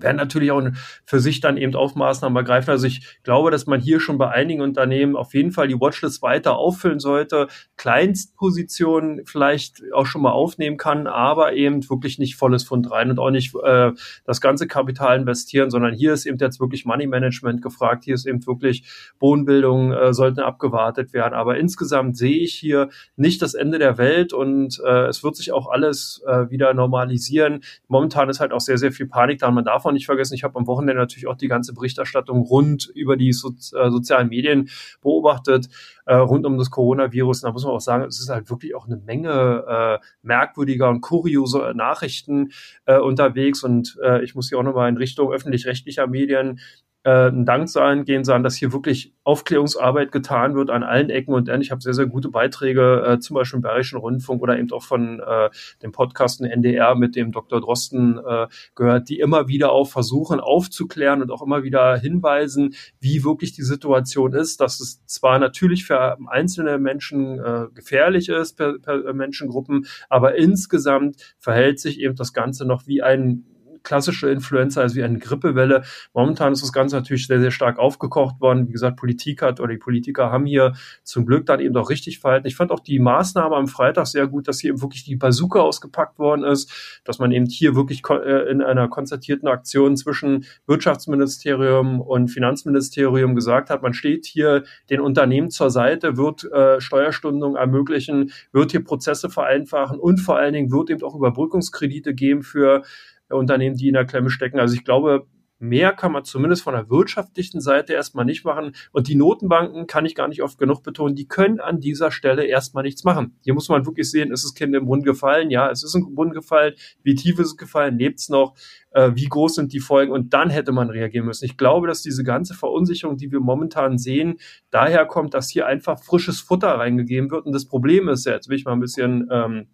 werden 0.00 0.16
natürlich 0.16 0.50
auch 0.50 0.62
für 1.04 1.20
sich 1.20 1.40
dann 1.40 1.56
eben 1.56 1.74
auf 1.74 1.94
Maßnahmen 1.94 2.36
ergreifen. 2.36 2.70
Also 2.70 2.86
ich 2.86 3.18
glaube, 3.22 3.50
dass 3.50 3.66
man 3.66 3.80
hier 3.80 4.00
schon 4.00 4.18
bei 4.18 4.30
einigen 4.30 4.60
Unternehmen 4.60 5.16
auf 5.16 5.34
jeden 5.34 5.52
Fall 5.52 5.68
die 5.68 5.78
Watchlist 5.80 6.22
weiter 6.22 6.56
auffüllen 6.56 7.00
sollte, 7.00 7.48
Kleinstpositionen 7.76 9.24
vielleicht 9.24 9.82
auch 9.92 10.06
schon 10.06 10.22
mal 10.22 10.32
aufnehmen 10.32 10.76
kann, 10.76 11.06
aber 11.06 11.54
eben 11.54 11.88
wirklich 11.88 12.18
nicht 12.18 12.36
volles 12.36 12.64
Fund 12.64 12.90
rein 12.90 13.10
und 13.10 13.18
auch 13.18 13.30
nicht 13.30 13.54
äh, 13.62 13.92
das 14.24 14.40
ganze 14.40 14.66
Kapital 14.66 15.18
investieren, 15.18 15.70
sondern 15.70 15.94
hier 15.94 16.12
ist 16.12 16.26
eben 16.26 16.38
jetzt 16.38 16.60
wirklich 16.60 16.84
Money 16.84 17.06
Management 17.06 17.62
gefragt, 17.62 18.04
hier 18.04 18.14
ist 18.14 18.26
eben 18.26 18.46
wirklich 18.46 18.84
Bodenbildung 19.18 19.92
äh, 19.92 20.12
sollten 20.12 20.40
abgewartet 20.40 21.12
werden. 21.12 21.34
Aber 21.34 21.56
insgesamt 21.56 22.16
sehe 22.16 22.38
ich 22.38 22.54
hier 22.54 22.88
nicht 23.16 23.42
das 23.42 23.54
Ende 23.54 23.78
der 23.78 23.98
Welt 23.98 24.32
und 24.32 24.80
äh, 24.84 25.06
es 25.06 25.22
wird 25.22 25.36
sich 25.36 25.52
auch 25.52 25.68
alles 25.68 26.22
äh, 26.26 26.50
wieder 26.50 26.74
normalisieren. 26.74 27.60
Momentan 27.88 28.28
ist 28.28 28.40
halt 28.40 28.52
auch 28.52 28.60
sehr, 28.60 28.78
sehr 28.78 28.92
viel 28.92 29.06
Panik 29.06 29.38
da. 29.38 29.50
Man 29.50 29.64
darf 29.64 29.85
auch 29.86 29.92
nicht 29.92 30.06
vergessen, 30.06 30.34
ich 30.34 30.44
habe 30.44 30.58
am 30.58 30.66
Wochenende 30.66 31.00
natürlich 31.00 31.26
auch 31.26 31.36
die 31.36 31.48
ganze 31.48 31.72
Berichterstattung 31.72 32.42
rund 32.42 32.90
über 32.94 33.16
die 33.16 33.32
so, 33.32 33.50
äh, 33.50 33.90
sozialen 33.90 34.28
Medien 34.28 34.68
beobachtet, 35.00 35.68
äh, 36.06 36.14
rund 36.14 36.46
um 36.46 36.58
das 36.58 36.70
Coronavirus. 36.70 37.42
Und 37.42 37.48
da 37.48 37.52
muss 37.52 37.64
man 37.64 37.72
auch 37.72 37.80
sagen, 37.80 38.04
es 38.04 38.20
ist 38.20 38.28
halt 38.28 38.50
wirklich 38.50 38.74
auch 38.74 38.86
eine 38.86 38.96
Menge 38.96 39.64
äh, 39.68 40.06
merkwürdiger 40.22 40.88
und 40.88 41.00
kurioser 41.00 41.74
Nachrichten 41.74 42.50
äh, 42.84 42.98
unterwegs. 42.98 43.62
Und 43.62 43.98
äh, 44.02 44.22
ich 44.24 44.34
muss 44.34 44.48
hier 44.48 44.58
auch 44.58 44.62
nochmal 44.62 44.88
in 44.88 44.96
Richtung 44.96 45.32
öffentlich-rechtlicher 45.32 46.06
Medien 46.06 46.60
äh, 47.06 47.28
ein 47.28 47.46
Dank 47.46 47.68
sein, 47.68 48.04
gehen 48.04 48.24
sein, 48.24 48.42
dass 48.42 48.56
hier 48.56 48.72
wirklich 48.72 49.14
Aufklärungsarbeit 49.22 50.10
getan 50.10 50.56
wird 50.56 50.70
an 50.70 50.82
allen 50.82 51.08
Ecken 51.08 51.34
und 51.34 51.48
Enden. 51.48 51.62
Ich 51.62 51.70
habe 51.70 51.80
sehr, 51.80 51.94
sehr 51.94 52.06
gute 52.06 52.30
Beiträge, 52.30 53.04
äh, 53.06 53.20
zum 53.20 53.34
Beispiel 53.34 53.58
im 53.58 53.62
Bayerischen 53.62 53.98
Rundfunk 53.98 54.42
oder 54.42 54.58
eben 54.58 54.72
auch 54.72 54.82
von 54.82 55.20
äh, 55.20 55.48
dem 55.84 55.92
Podcasten 55.92 56.46
NDR 56.46 56.96
mit 56.96 57.14
dem 57.14 57.30
Dr. 57.30 57.60
Drosten 57.60 58.18
äh, 58.18 58.48
gehört, 58.74 59.08
die 59.08 59.20
immer 59.20 59.46
wieder 59.46 59.70
auch 59.70 59.88
versuchen 59.88 60.40
aufzuklären 60.40 61.22
und 61.22 61.30
auch 61.30 61.42
immer 61.42 61.62
wieder 61.62 61.96
hinweisen, 61.96 62.74
wie 62.98 63.22
wirklich 63.22 63.52
die 63.52 63.62
Situation 63.62 64.32
ist, 64.32 64.60
dass 64.60 64.80
es 64.80 65.06
zwar 65.06 65.38
natürlich 65.38 65.84
für 65.84 66.18
einzelne 66.26 66.78
Menschen 66.78 67.38
äh, 67.38 67.66
gefährlich 67.72 68.28
ist, 68.28 68.56
per, 68.56 68.80
per 68.80 69.14
Menschengruppen, 69.14 69.86
aber 70.08 70.34
insgesamt 70.34 71.36
verhält 71.38 71.78
sich 71.78 72.00
eben 72.00 72.16
das 72.16 72.32
Ganze 72.32 72.64
noch 72.64 72.88
wie 72.88 73.00
ein 73.00 73.44
klassische 73.86 74.28
Influenza, 74.28 74.82
also 74.82 74.96
wie 74.96 75.04
eine 75.04 75.18
Grippewelle. 75.18 75.84
Momentan 76.12 76.52
ist 76.52 76.62
das 76.62 76.72
Ganze 76.72 76.96
natürlich 76.96 77.26
sehr, 77.26 77.40
sehr 77.40 77.52
stark 77.52 77.78
aufgekocht 77.78 78.40
worden. 78.40 78.68
Wie 78.68 78.72
gesagt, 78.72 78.96
Politik 78.96 79.42
hat 79.42 79.60
oder 79.60 79.72
die 79.72 79.78
Politiker 79.78 80.30
haben 80.30 80.44
hier 80.44 80.74
zum 81.04 81.24
Glück 81.24 81.46
dann 81.46 81.60
eben 81.60 81.76
auch 81.76 81.88
richtig 81.88 82.18
verhalten. 82.18 82.48
Ich 82.48 82.56
fand 82.56 82.72
auch 82.72 82.80
die 82.80 82.98
Maßnahme 82.98 83.54
am 83.54 83.68
Freitag 83.68 84.06
sehr 84.08 84.26
gut, 84.26 84.48
dass 84.48 84.60
hier 84.60 84.70
eben 84.70 84.82
wirklich 84.82 85.04
die 85.04 85.16
Bazooka 85.16 85.60
ausgepackt 85.60 86.18
worden 86.18 86.44
ist, 86.44 87.00
dass 87.04 87.18
man 87.18 87.30
eben 87.30 87.46
hier 87.46 87.76
wirklich 87.76 88.02
äh, 88.10 88.50
in 88.50 88.60
einer 88.60 88.88
konzertierten 88.88 89.48
Aktion 89.48 89.96
zwischen 89.96 90.44
Wirtschaftsministerium 90.66 92.00
und 92.00 92.28
Finanzministerium 92.28 93.34
gesagt 93.36 93.70
hat, 93.70 93.82
man 93.82 93.94
steht 93.94 94.26
hier 94.26 94.64
den 94.90 95.00
Unternehmen 95.00 95.50
zur 95.50 95.70
Seite, 95.70 96.16
wird 96.16 96.44
äh, 96.50 96.80
Steuerstundungen 96.80 97.56
ermöglichen, 97.56 98.32
wird 98.52 98.72
hier 98.72 98.82
Prozesse 98.82 99.30
vereinfachen 99.30 100.00
und 100.00 100.18
vor 100.18 100.36
allen 100.36 100.54
Dingen 100.54 100.72
wird 100.72 100.90
eben 100.90 101.02
auch 101.04 101.14
Überbrückungskredite 101.14 102.14
geben 102.14 102.42
für 102.42 102.82
Unternehmen, 103.30 103.76
die 103.76 103.88
in 103.88 103.94
der 103.94 104.06
Klemme 104.06 104.30
stecken. 104.30 104.60
Also 104.60 104.74
ich 104.74 104.84
glaube, 104.84 105.26
mehr 105.58 105.92
kann 105.92 106.12
man 106.12 106.24
zumindest 106.24 106.62
von 106.62 106.74
der 106.74 106.90
wirtschaftlichen 106.90 107.60
Seite 107.60 107.92
erstmal 107.94 108.24
nicht 108.24 108.44
machen. 108.44 108.72
Und 108.92 109.08
die 109.08 109.14
Notenbanken, 109.14 109.86
kann 109.86 110.04
ich 110.04 110.14
gar 110.14 110.28
nicht 110.28 110.42
oft 110.42 110.58
genug 110.58 110.82
betonen, 110.82 111.14
die 111.16 111.26
können 111.26 111.60
an 111.60 111.80
dieser 111.80 112.10
Stelle 112.10 112.44
erstmal 112.44 112.84
nichts 112.84 113.04
machen. 113.04 113.38
Hier 113.42 113.54
muss 113.54 113.68
man 113.68 113.86
wirklich 113.86 114.10
sehen, 114.10 114.30
ist 114.32 114.44
das 114.44 114.54
Kind 114.54 114.74
im 114.74 114.84
Brunnen 114.84 115.04
gefallen? 115.04 115.50
Ja, 115.50 115.70
es 115.70 115.82
ist 115.82 115.94
im 115.94 116.14
Brunnen 116.14 116.34
gefallen. 116.34 116.74
Wie 117.02 117.14
tief 117.14 117.38
ist 117.38 117.48
es 117.48 117.56
gefallen? 117.56 117.98
Lebt 117.98 118.20
es 118.20 118.28
noch? 118.28 118.54
Äh, 118.90 119.12
wie 119.14 119.26
groß 119.26 119.54
sind 119.54 119.72
die 119.72 119.80
Folgen? 119.80 120.12
Und 120.12 120.34
dann 120.34 120.50
hätte 120.50 120.72
man 120.72 120.90
reagieren 120.90 121.26
müssen. 121.26 121.44
Ich 121.46 121.56
glaube, 121.56 121.86
dass 121.86 122.02
diese 122.02 122.24
ganze 122.24 122.54
Verunsicherung, 122.54 123.16
die 123.16 123.32
wir 123.32 123.40
momentan 123.40 123.98
sehen, 123.98 124.38
daher 124.70 125.06
kommt, 125.06 125.34
dass 125.34 125.48
hier 125.48 125.66
einfach 125.66 126.02
frisches 126.02 126.40
Futter 126.40 126.68
reingegeben 126.68 127.30
wird. 127.30 127.46
Und 127.46 127.52
das 127.52 127.66
Problem 127.66 128.08
ist 128.08 128.26
ja, 128.26 128.32
jetzt 128.32 128.48
will 128.48 128.56
ich 128.56 128.64
mal 128.64 128.72
ein 128.72 128.80
bisschen 128.80 129.28
ähm, 129.30 129.68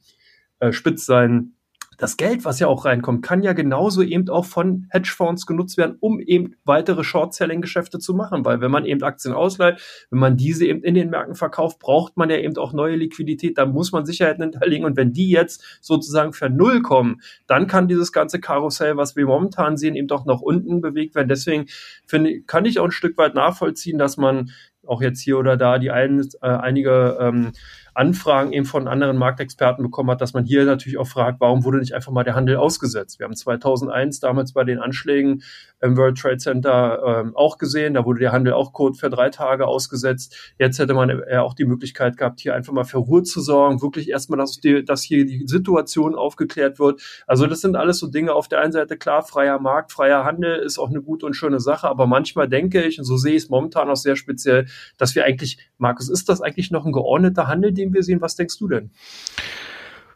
äh, 0.60 0.72
spitz 0.72 1.04
sein, 1.06 1.54
das 2.02 2.16
Geld, 2.16 2.44
was 2.44 2.58
ja 2.58 2.66
auch 2.66 2.84
reinkommt, 2.84 3.24
kann 3.24 3.44
ja 3.44 3.52
genauso 3.52 4.02
eben 4.02 4.28
auch 4.28 4.44
von 4.44 4.88
Hedgefonds 4.90 5.46
genutzt 5.46 5.76
werden, 5.76 5.98
um 6.00 6.18
eben 6.18 6.56
weitere 6.64 7.04
Short-Selling-Geschäfte 7.04 8.00
zu 8.00 8.12
machen. 8.12 8.44
Weil 8.44 8.60
wenn 8.60 8.72
man 8.72 8.84
eben 8.84 9.04
Aktien 9.04 9.32
ausleiht, 9.32 9.80
wenn 10.10 10.18
man 10.18 10.36
diese 10.36 10.66
eben 10.66 10.82
in 10.82 10.94
den 10.94 11.10
Märkten 11.10 11.36
verkauft, 11.36 11.78
braucht 11.78 12.16
man 12.16 12.28
ja 12.28 12.38
eben 12.38 12.56
auch 12.56 12.72
neue 12.72 12.96
Liquidität. 12.96 13.56
Da 13.56 13.66
muss 13.66 13.92
man 13.92 14.04
Sicherheiten 14.04 14.42
hinterlegen. 14.42 14.84
Und 14.84 14.96
wenn 14.96 15.12
die 15.12 15.30
jetzt 15.30 15.78
sozusagen 15.80 16.32
für 16.32 16.50
Null 16.50 16.82
kommen, 16.82 17.20
dann 17.46 17.68
kann 17.68 17.86
dieses 17.86 18.10
ganze 18.10 18.40
Karussell, 18.40 18.96
was 18.96 19.14
wir 19.14 19.26
momentan 19.26 19.76
sehen, 19.76 19.94
eben 19.94 20.08
doch 20.08 20.26
nach 20.26 20.40
unten 20.40 20.80
bewegt 20.80 21.14
werden. 21.14 21.28
Deswegen 21.28 21.66
finde, 22.04 22.40
kann 22.42 22.64
ich 22.64 22.80
auch 22.80 22.86
ein 22.86 22.90
Stück 22.90 23.16
weit 23.16 23.36
nachvollziehen, 23.36 23.98
dass 23.98 24.16
man 24.16 24.50
auch 24.86 25.02
jetzt 25.02 25.20
hier 25.20 25.38
oder 25.38 25.56
da 25.56 25.78
die 25.78 25.90
ein, 25.90 26.20
äh, 26.40 26.46
einige 26.46 27.16
ähm, 27.20 27.52
Anfragen 27.94 28.52
eben 28.52 28.64
von 28.64 28.88
anderen 28.88 29.18
Marktexperten 29.18 29.84
bekommen 29.84 30.10
hat, 30.10 30.20
dass 30.20 30.32
man 30.32 30.44
hier 30.44 30.64
natürlich 30.64 30.98
auch 30.98 31.06
fragt, 31.06 31.40
warum 31.40 31.64
wurde 31.64 31.78
nicht 31.78 31.94
einfach 31.94 32.10
mal 32.10 32.24
der 32.24 32.34
Handel 32.34 32.56
ausgesetzt? 32.56 33.18
Wir 33.18 33.24
haben 33.24 33.36
2001 33.36 34.20
damals 34.20 34.52
bei 34.52 34.64
den 34.64 34.78
Anschlägen 34.78 35.42
im 35.82 35.96
World 35.96 36.16
Trade 36.16 36.38
Center 36.38 37.02
ähm, 37.20 37.36
auch 37.36 37.58
gesehen, 37.58 37.94
da 37.94 38.04
wurde 38.06 38.20
der 38.20 38.32
Handel 38.32 38.54
auch 38.54 38.72
kurz 38.72 39.00
für 39.00 39.10
drei 39.10 39.28
Tage 39.28 39.66
ausgesetzt. 39.66 40.54
Jetzt 40.58 40.78
hätte 40.78 40.94
man 40.94 41.10
ja 41.30 41.42
auch 41.42 41.54
die 41.54 41.64
Möglichkeit 41.64 42.16
gehabt, 42.16 42.40
hier 42.40 42.54
einfach 42.54 42.72
mal 42.72 42.84
für 42.84 42.98
Ruhe 42.98 43.24
zu 43.24 43.40
sorgen, 43.40 43.82
wirklich 43.82 44.08
erstmal, 44.08 44.38
dass, 44.38 44.56
die, 44.58 44.84
dass 44.84 45.02
hier 45.02 45.26
die 45.26 45.46
Situation 45.46 46.14
aufgeklärt 46.14 46.78
wird. 46.78 47.02
Also 47.26 47.46
das 47.46 47.60
sind 47.60 47.76
alles 47.76 47.98
so 47.98 48.06
Dinge 48.06 48.32
auf 48.32 48.48
der 48.48 48.60
einen 48.60 48.72
Seite, 48.72 48.96
klar, 48.96 49.22
freier 49.22 49.58
Markt, 49.58 49.92
freier 49.92 50.24
Handel 50.24 50.56
ist 50.56 50.78
auch 50.78 50.88
eine 50.88 51.02
gute 51.02 51.26
und 51.26 51.34
schöne 51.34 51.60
Sache, 51.60 51.88
aber 51.88 52.06
manchmal 52.06 52.48
denke 52.48 52.82
ich, 52.82 52.98
und 52.98 53.04
so 53.04 53.16
sehe 53.16 53.34
ich 53.34 53.44
es 53.44 53.48
momentan 53.50 53.90
auch 53.90 53.96
sehr 53.96 54.16
speziell, 54.16 54.66
dass 54.96 55.14
wir 55.14 55.24
eigentlich, 55.24 55.58
Markus, 55.78 56.08
ist 56.08 56.28
das 56.28 56.40
eigentlich 56.40 56.70
noch 56.70 56.86
ein 56.86 56.92
geordneter 56.92 57.46
Handel, 57.48 57.72
den 57.72 57.92
wir 57.92 58.02
sehen. 58.02 58.20
Was 58.20 58.36
denkst 58.36 58.58
du 58.58 58.68
denn? 58.68 58.90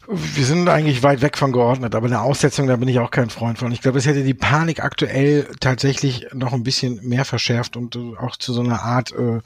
Wir 0.08 0.44
sind 0.44 0.68
eigentlich 0.68 1.02
weit 1.02 1.20
weg 1.20 1.36
von 1.36 1.50
geordnet, 1.50 1.96
aber 1.96 2.06
eine 2.06 2.20
Aussetzung, 2.20 2.68
da 2.68 2.76
bin 2.76 2.88
ich 2.88 3.00
auch 3.00 3.10
kein 3.10 3.28
Freund 3.28 3.58
von. 3.58 3.72
Ich 3.72 3.80
glaube, 3.80 3.98
es 3.98 4.06
hätte 4.06 4.22
die 4.22 4.34
Panik 4.34 4.84
aktuell 4.84 5.48
tatsächlich 5.58 6.28
noch 6.32 6.52
ein 6.52 6.62
bisschen 6.62 7.00
mehr 7.08 7.24
verschärft 7.24 7.76
und 7.76 7.96
auch 7.96 8.36
zu 8.36 8.52
so 8.52 8.60
einer 8.60 8.82
Art 8.82 9.12
äh, 9.12 9.40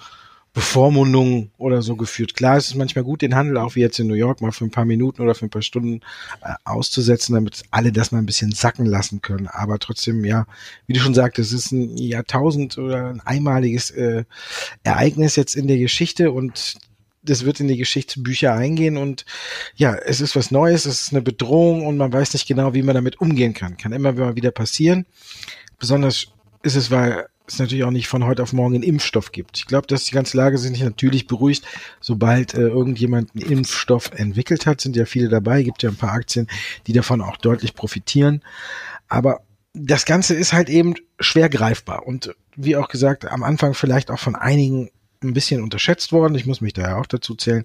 Bevormundung 0.53 1.51
oder 1.59 1.81
so 1.81 1.95
geführt. 1.95 2.35
Klar, 2.35 2.57
es 2.57 2.69
ist 2.69 2.75
manchmal 2.75 3.05
gut, 3.05 3.23
den 3.23 3.37
Handel 3.37 3.57
auch 3.57 3.77
wie 3.77 3.81
jetzt 3.81 4.01
in 4.01 4.09
New 4.09 4.15
York 4.15 4.41
mal 4.41 4.51
für 4.51 4.65
ein 4.65 4.73
paar 4.73 4.85
Minuten 4.85 5.23
oder 5.23 5.37
für 5.37 5.47
ein 5.47 5.51
paar 5.51 5.63
Stunden 5.63 6.01
äh, 6.43 6.55
auszusetzen, 6.65 7.35
damit 7.35 7.63
alle 7.71 7.93
das 7.93 8.11
mal 8.11 8.19
ein 8.19 8.27
bisschen 8.27 8.51
sacken 8.51 8.85
lassen 8.85 9.23
können. 9.23 9.47
Aber 9.47 9.79
trotzdem, 9.79 10.25
ja, 10.25 10.47
wie 10.87 10.93
du 10.93 11.01
schon 11.01 11.15
sagtest, 11.15 11.53
es 11.53 11.67
ist 11.67 11.73
ein 11.73 11.97
Jahrtausend 11.97 12.79
oder 12.79 13.11
ein 13.11 13.21
einmaliges 13.21 13.93
äh, 13.93 14.25
Ereignis 14.83 15.37
jetzt 15.37 15.55
in 15.55 15.69
der 15.69 15.79
Geschichte 15.79 16.33
und 16.33 16.79
das 17.23 17.45
wird 17.45 17.61
in 17.61 17.69
die 17.69 17.77
Geschichtsbücher 17.77 18.53
eingehen 18.53 18.97
und 18.97 19.27
ja, 19.77 19.95
es 19.95 20.21
ist 20.21 20.35
was 20.35 20.51
Neues, 20.51 20.87
es 20.87 21.03
ist 21.03 21.13
eine 21.13 21.23
Bedrohung 21.23 21.87
und 21.87 21.97
man 21.97 22.13
weiß 22.13 22.33
nicht 22.33 22.49
genau, 22.49 22.75
wie 22.75 22.83
man 22.83 22.95
damit 22.95 23.21
umgehen 23.21 23.55
kann. 23.55 23.77
Kann 23.77 23.93
immer 23.93 24.35
wieder 24.35 24.51
passieren. 24.51 25.07
Besonders 25.79 26.29
ist 26.63 26.77
es, 26.77 26.91
weil 26.91 27.27
es 27.53 27.59
natürlich 27.59 27.85
auch 27.85 27.91
nicht 27.91 28.09
von 28.09 28.25
heute 28.25 28.43
auf 28.43 28.53
morgen 28.53 28.75
einen 28.75 28.85
Impfstoff 28.85 29.33
gibt. 29.33 29.59
Ich 29.59 29.67
glaube, 29.67 29.87
dass 29.87 30.05
die 30.05 30.15
ganze 30.15 30.37
Lage 30.37 30.59
sich 30.59 30.83
natürlich 30.83 31.27
beruhigt, 31.27 31.65
sobald 32.01 32.55
äh, 32.55 32.61
irgendjemand 32.61 33.31
einen 33.35 33.51
Impfstoff 33.51 34.11
entwickelt 34.13 34.67
hat. 34.67 34.81
Sind 34.81 34.97
ja 34.97 35.05
viele 35.05 35.29
dabei, 35.29 35.63
gibt 35.63 35.83
ja 35.83 35.91
ein 35.91 35.97
paar 35.97 36.13
Aktien, 36.13 36.47
die 36.87 36.93
davon 36.93 37.21
auch 37.21 37.37
deutlich 37.37 37.75
profitieren. 37.75 38.43
Aber 39.09 39.41
das 39.73 40.05
Ganze 40.05 40.35
ist 40.35 40.53
halt 40.53 40.69
eben 40.69 40.95
schwer 41.19 41.49
greifbar 41.49 42.07
und 42.07 42.35
wie 42.57 42.77
auch 42.77 42.89
gesagt, 42.89 43.25
am 43.25 43.43
Anfang 43.43 43.75
vielleicht 43.75 44.11
auch 44.11 44.19
von 44.19 44.35
einigen 44.35 44.91
ein 45.23 45.35
bisschen 45.35 45.63
unterschätzt 45.63 46.13
worden. 46.13 46.35
Ich 46.35 46.47
muss 46.47 46.61
mich 46.61 46.73
da 46.73 46.83
ja 46.83 46.97
auch 46.97 47.07
dazu 47.07 47.35
zählen, 47.35 47.65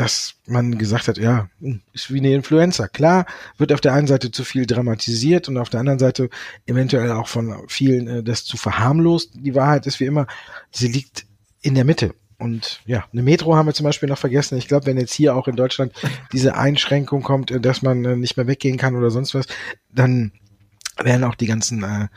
dass 0.00 0.36
man 0.46 0.78
gesagt 0.78 1.08
hat, 1.08 1.18
ja, 1.18 1.50
hm, 1.60 1.82
ist 1.92 2.10
wie 2.10 2.20
eine 2.20 2.32
Influenza. 2.32 2.88
Klar, 2.88 3.26
wird 3.58 3.70
auf 3.70 3.82
der 3.82 3.92
einen 3.92 4.06
Seite 4.06 4.30
zu 4.30 4.44
viel 4.44 4.64
dramatisiert 4.64 5.46
und 5.46 5.58
auf 5.58 5.68
der 5.68 5.80
anderen 5.80 5.98
Seite 5.98 6.30
eventuell 6.64 7.12
auch 7.12 7.28
von 7.28 7.54
vielen 7.68 8.08
äh, 8.08 8.22
das 8.22 8.46
zu 8.46 8.56
verharmlost. 8.56 9.32
Die 9.34 9.54
Wahrheit 9.54 9.86
ist 9.86 10.00
wie 10.00 10.06
immer, 10.06 10.26
sie 10.70 10.88
liegt 10.88 11.26
in 11.60 11.74
der 11.74 11.84
Mitte. 11.84 12.14
Und 12.38 12.80
ja, 12.86 13.04
eine 13.12 13.22
Metro 13.22 13.54
haben 13.54 13.66
wir 13.66 13.74
zum 13.74 13.84
Beispiel 13.84 14.08
noch 14.08 14.16
vergessen. 14.16 14.56
Ich 14.56 14.68
glaube, 14.68 14.86
wenn 14.86 14.96
jetzt 14.96 15.12
hier 15.12 15.36
auch 15.36 15.46
in 15.48 15.56
Deutschland 15.56 15.92
diese 16.32 16.56
Einschränkung 16.56 17.22
kommt, 17.22 17.50
äh, 17.50 17.60
dass 17.60 17.82
man 17.82 18.02
äh, 18.06 18.16
nicht 18.16 18.38
mehr 18.38 18.46
weggehen 18.46 18.78
kann 18.78 18.96
oder 18.96 19.10
sonst 19.10 19.34
was, 19.34 19.48
dann 19.92 20.32
werden 20.96 21.24
auch 21.24 21.34
die 21.34 21.46
ganzen 21.46 21.82
äh, 21.82 22.08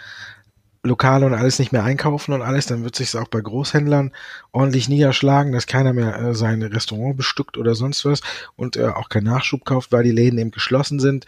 Lokale 0.83 1.25
und 1.25 1.33
alles 1.33 1.59
nicht 1.59 1.71
mehr 1.71 1.83
einkaufen 1.83 2.33
und 2.33 2.41
alles, 2.41 2.65
dann 2.65 2.83
wird 2.83 2.95
sich 2.95 3.15
auch 3.15 3.29
bei 3.29 3.39
Großhändlern 3.39 4.11
ordentlich 4.51 4.89
niederschlagen, 4.89 5.53
dass 5.53 5.65
keiner 5.65 5.93
mehr 5.93 6.19
äh, 6.19 6.35
sein 6.35 6.61
Restaurant 6.61 7.15
bestückt 7.15 7.57
oder 7.57 7.73
sonst 7.73 8.03
was 8.03 8.21
und 8.57 8.75
äh, 8.75 8.87
auch 8.87 9.07
kein 9.07 9.23
Nachschub 9.23 9.63
kauft, 9.63 9.93
weil 9.93 10.03
die 10.03 10.11
Läden 10.11 10.37
eben 10.39 10.51
geschlossen 10.51 10.99
sind. 10.99 11.25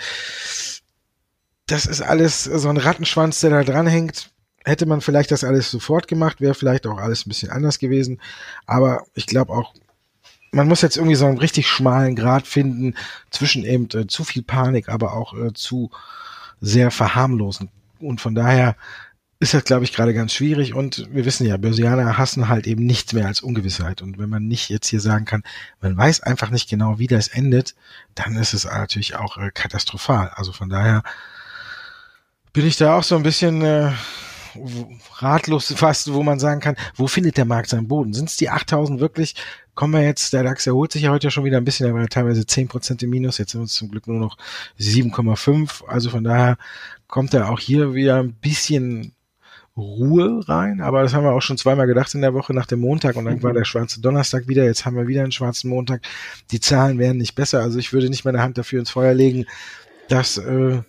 Das 1.67 1.85
ist 1.85 2.01
alles 2.01 2.43
so 2.43 2.69
ein 2.69 2.77
Rattenschwanz, 2.77 3.39
der 3.39 3.49
da 3.49 3.63
dranhängt. 3.63 4.29
Hätte 4.65 4.85
man 4.87 4.99
vielleicht 4.99 5.31
das 5.31 5.43
alles 5.43 5.71
sofort 5.71 6.07
gemacht, 6.07 6.41
wäre 6.41 6.53
vielleicht 6.53 6.85
auch 6.85 6.97
alles 6.97 7.25
ein 7.25 7.29
bisschen 7.29 7.51
anders 7.51 7.79
gewesen. 7.79 8.19
Aber 8.65 9.05
ich 9.13 9.25
glaube 9.25 9.53
auch, 9.53 9.73
man 10.51 10.67
muss 10.67 10.81
jetzt 10.81 10.97
irgendwie 10.97 11.15
so 11.15 11.25
einen 11.25 11.37
richtig 11.37 11.67
schmalen 11.67 12.15
Grad 12.15 12.45
finden 12.45 12.95
zwischen 13.29 13.63
eben 13.63 13.87
äh, 13.93 14.07
zu 14.07 14.23
viel 14.23 14.43
Panik, 14.43 14.89
aber 14.89 15.13
auch 15.13 15.33
äh, 15.33 15.53
zu 15.53 15.91
sehr 16.61 16.91
verharmlosen. 16.91 17.69
Und 17.99 18.21
von 18.21 18.35
daher 18.35 18.75
ist 19.45 19.53
das, 19.53 19.63
glaube 19.63 19.83
ich, 19.83 19.93
gerade 19.93 20.13
ganz 20.13 20.33
schwierig. 20.33 20.73
Und 20.73 21.07
wir 21.11 21.25
wissen 21.25 21.45
ja, 21.45 21.57
Börsianer 21.57 22.17
hassen 22.17 22.49
halt 22.49 22.67
eben 22.67 22.85
nichts 22.85 23.13
mehr 23.13 23.27
als 23.27 23.41
Ungewissheit. 23.41 24.01
Und 24.01 24.17
wenn 24.17 24.29
man 24.29 24.47
nicht 24.47 24.69
jetzt 24.69 24.87
hier 24.87 24.99
sagen 24.99 25.25
kann, 25.25 25.43
man 25.81 25.95
weiß 25.95 26.21
einfach 26.21 26.49
nicht 26.49 26.69
genau, 26.69 26.99
wie 26.99 27.07
das 27.07 27.27
endet, 27.27 27.75
dann 28.15 28.35
ist 28.35 28.53
es 28.53 28.65
natürlich 28.65 29.15
auch 29.15 29.37
äh, 29.37 29.51
katastrophal. 29.53 30.31
Also 30.35 30.51
von 30.51 30.69
daher 30.69 31.03
bin 32.53 32.65
ich 32.65 32.77
da 32.77 32.97
auch 32.97 33.03
so 33.03 33.15
ein 33.15 33.23
bisschen, 33.23 33.61
äh, 33.61 33.91
ratlos 35.17 35.73
fast, 35.75 36.13
wo 36.13 36.23
man 36.23 36.39
sagen 36.39 36.61
kann, 36.61 36.75
wo 36.95 37.07
findet 37.07 37.37
der 37.37 37.45
Markt 37.45 37.69
seinen 37.69 37.87
Boden? 37.87 38.13
Sind 38.13 38.29
es 38.29 38.37
die 38.37 38.49
8000 38.49 38.99
wirklich? 38.99 39.35
Kommen 39.73 39.93
wir 39.93 40.03
jetzt, 40.03 40.31
der 40.31 40.43
DAX 40.43 40.65
erholt 40.67 40.93
sich 40.93 41.03
ja 41.03 41.11
heute 41.11 41.29
schon 41.31 41.43
wieder 41.43 41.57
ein 41.57 41.65
bisschen, 41.65 41.93
ja 41.93 42.07
teilweise 42.07 42.41
10% 42.41 43.03
im 43.03 43.09
Minus, 43.09 43.37
jetzt 43.37 43.51
sind 43.51 43.61
wir 43.61 43.67
zum 43.67 43.91
Glück 43.91 44.07
nur 44.07 44.19
noch 44.19 44.37
7,5, 44.79 45.85
also 45.85 46.09
von 46.09 46.23
daher 46.23 46.57
kommt 47.07 47.33
er 47.33 47.49
auch 47.49 47.59
hier 47.59 47.93
wieder 47.93 48.19
ein 48.19 48.33
bisschen 48.33 49.14
Ruhe 49.77 50.47
rein, 50.47 50.79
aber 50.79 51.03
das 51.03 51.13
haben 51.13 51.25
wir 51.25 51.33
auch 51.33 51.41
schon 51.41 51.57
zweimal 51.57 51.85
gedacht 51.85 52.13
in 52.15 52.21
der 52.21 52.33
Woche 52.33 52.53
nach 52.53 52.65
dem 52.65 52.79
Montag 52.79 53.17
und 53.17 53.25
dann 53.25 53.43
war 53.43 53.51
der 53.51 53.65
schwarze 53.65 53.99
Donnerstag 53.99 54.47
wieder, 54.47 54.63
jetzt 54.63 54.85
haben 54.85 54.95
wir 54.95 55.07
wieder 55.07 55.23
einen 55.23 55.33
schwarzen 55.33 55.69
Montag. 55.69 56.01
Die 56.51 56.61
Zahlen 56.61 56.97
werden 56.97 57.17
nicht 57.17 57.35
besser, 57.35 57.59
also 57.59 57.77
ich 57.77 57.91
würde 57.91 58.09
nicht 58.09 58.23
meine 58.23 58.41
Hand 58.41 58.57
dafür 58.57 58.79
ins 58.79 58.91
Feuer 58.91 59.13
legen, 59.13 59.45
dass 60.07 60.37
äh, 60.37 60.81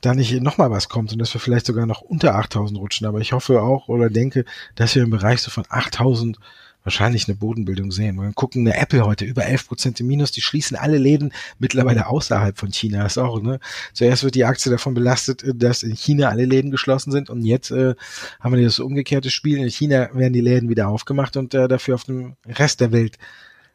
da 0.00 0.14
nicht 0.14 0.40
nochmal 0.42 0.70
was 0.70 0.88
kommt 0.88 1.12
und 1.12 1.20
dass 1.20 1.32
wir 1.34 1.40
vielleicht 1.40 1.66
sogar 1.66 1.86
noch 1.86 2.00
unter 2.00 2.34
8000 2.34 2.78
rutschen, 2.80 3.06
aber 3.06 3.20
ich 3.20 3.32
hoffe 3.32 3.62
auch 3.62 3.88
oder 3.88 4.10
denke, 4.10 4.44
dass 4.74 4.94
wir 4.96 5.04
im 5.04 5.10
Bereich 5.10 5.40
so 5.40 5.50
von 5.50 5.64
8000 5.68 6.38
wahrscheinlich 6.86 7.26
eine 7.26 7.36
Bodenbildung 7.36 7.90
sehen. 7.90 8.16
Wir 8.16 8.32
gucken 8.32 8.66
eine 8.66 8.76
Apple 8.76 9.04
heute 9.04 9.24
über 9.24 9.44
11 9.44 9.66
Prozent 9.66 10.00
im 10.00 10.06
Minus. 10.06 10.30
Die 10.30 10.40
schließen 10.40 10.76
alle 10.76 10.98
Läden 10.98 11.32
mittlerweile 11.58 12.06
außerhalb 12.06 12.56
von 12.56 12.72
China. 12.72 13.02
Das 13.02 13.16
ist 13.16 13.18
auch, 13.18 13.42
ne? 13.42 13.58
Zuerst 13.92 14.22
wird 14.22 14.36
die 14.36 14.44
Aktie 14.44 14.70
davon 14.70 14.94
belastet, 14.94 15.42
äh, 15.42 15.52
dass 15.52 15.82
in 15.82 15.96
China 15.96 16.28
alle 16.28 16.44
Läden 16.44 16.70
geschlossen 16.70 17.10
sind 17.10 17.28
und 17.28 17.44
jetzt 17.44 17.72
äh, 17.72 17.96
haben 18.38 18.54
wir 18.54 18.62
das 18.62 18.78
umgekehrte 18.78 19.30
Spiel. 19.30 19.58
In 19.58 19.68
China 19.68 20.08
werden 20.14 20.32
die 20.32 20.40
Läden 20.40 20.68
wieder 20.68 20.86
aufgemacht 20.86 21.36
und 21.36 21.54
äh, 21.54 21.66
dafür 21.66 21.96
auf 21.96 22.04
dem 22.04 22.36
Rest 22.46 22.80
der 22.80 22.92
Welt 22.92 23.18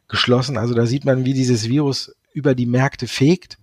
geschlossen. 0.08 0.56
Also 0.56 0.72
da 0.72 0.86
sieht 0.86 1.04
man, 1.04 1.26
wie 1.26 1.34
dieses 1.34 1.68
Virus 1.68 2.14
über 2.32 2.54
die 2.54 2.66
Märkte 2.66 3.06
fegt. 3.06 3.58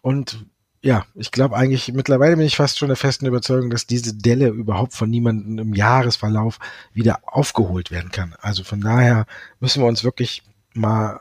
Und 0.00 0.46
ja, 0.86 1.04
ich 1.16 1.32
glaube 1.32 1.56
eigentlich, 1.56 1.92
mittlerweile 1.92 2.36
bin 2.36 2.46
ich 2.46 2.54
fast 2.54 2.78
schon 2.78 2.86
der 2.86 2.96
festen 2.96 3.26
Überzeugung, 3.26 3.70
dass 3.70 3.88
diese 3.88 4.14
Delle 4.14 4.50
überhaupt 4.50 4.92
von 4.92 5.10
niemandem 5.10 5.58
im 5.58 5.74
Jahresverlauf 5.74 6.60
wieder 6.94 7.22
aufgeholt 7.26 7.90
werden 7.90 8.12
kann. 8.12 8.36
Also 8.40 8.62
von 8.62 8.80
daher 8.80 9.26
müssen 9.58 9.82
wir 9.82 9.88
uns 9.88 10.04
wirklich 10.04 10.44
mal 10.74 11.20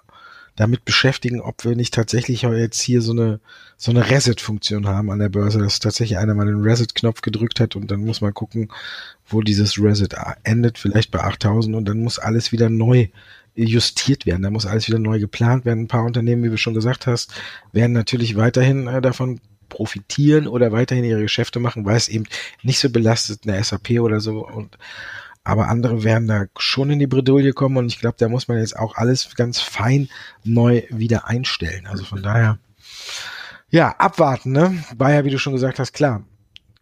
damit 0.55 0.85
beschäftigen, 0.85 1.41
ob 1.41 1.65
wir 1.65 1.75
nicht 1.75 1.95
tatsächlich 1.95 2.43
jetzt 2.43 2.79
hier 2.79 3.01
so 3.01 3.11
eine, 3.11 3.39
so 3.75 3.89
eine 3.89 4.07
Reset-Funktion 4.07 4.87
haben 4.87 5.09
an 5.09 5.17
der 5.17 5.29
Börse, 5.29 5.57
dass 5.57 5.79
tatsächlich 5.79 6.19
einer 6.19 6.35
mal 6.35 6.45
den 6.45 6.61
Reset-Knopf 6.61 7.21
gedrückt 7.21 7.59
hat 7.59 7.75
und 7.75 7.89
dann 7.89 8.05
muss 8.05 8.21
man 8.21 8.35
gucken, 8.35 8.71
wo 9.25 9.41
dieses 9.41 9.79
Reset 9.79 10.09
endet, 10.43 10.77
vielleicht 10.77 11.09
bei 11.09 11.21
8000 11.21 11.75
und 11.75 11.85
dann 11.85 12.01
muss 12.01 12.19
alles 12.19 12.51
wieder 12.51 12.69
neu 12.69 13.07
justiert 13.55 14.27
werden. 14.27 14.43
Da 14.43 14.51
muss 14.51 14.67
alles 14.67 14.87
wieder 14.87 14.99
neu 14.99 15.19
geplant 15.19 15.65
werden. 15.65 15.85
Ein 15.85 15.87
paar 15.87 16.03
Unternehmen, 16.03 16.43
wie 16.43 16.49
du 16.49 16.57
schon 16.57 16.73
gesagt 16.73 17.07
hast, 17.07 17.33
werden 17.71 17.93
natürlich 17.93 18.35
weiterhin 18.35 18.87
äh, 18.87 19.01
davon 19.01 19.39
profitieren 19.69 20.47
oder 20.47 20.71
weiterhin 20.71 21.05
ihre 21.05 21.21
Geschäfte 21.21 21.59
machen, 21.59 21.85
weil 21.85 21.97
es 21.97 22.07
eben 22.07 22.25
nicht 22.63 22.79
so 22.79 22.89
belastet 22.89 23.41
eine 23.47 23.63
SAP 23.63 23.99
oder 23.99 24.19
so 24.19 24.45
und 24.45 24.77
aber 25.45 25.67
andere 25.67 26.03
werden 26.03 26.27
da 26.27 26.45
schon 26.57 26.89
in 26.89 26.97
die 26.97 27.05
Bredouille 27.05 27.53
kommen 27.53 27.77
und 27.77 27.85
ich 27.85 27.99
glaube, 27.99 28.15
da 28.17 28.27
muss 28.27 28.47
man 28.47 28.57
jetzt 28.57 28.77
auch 28.77 28.95
alles 28.95 29.35
ganz 29.35 29.61
fein 29.61 30.09
neu 30.43 30.81
wieder 30.89 31.27
einstellen. 31.27 31.85
Also 31.85 32.03
von 32.03 32.23
daher, 32.23 32.57
ja, 33.69 33.95
abwarten, 33.99 34.51
ne? 34.51 34.83
Ja, 34.99 35.23
wie 35.23 35.29
du 35.29 35.37
schon 35.37 35.53
gesagt 35.53 35.77
hast, 35.77 35.93
klar. 35.93 36.23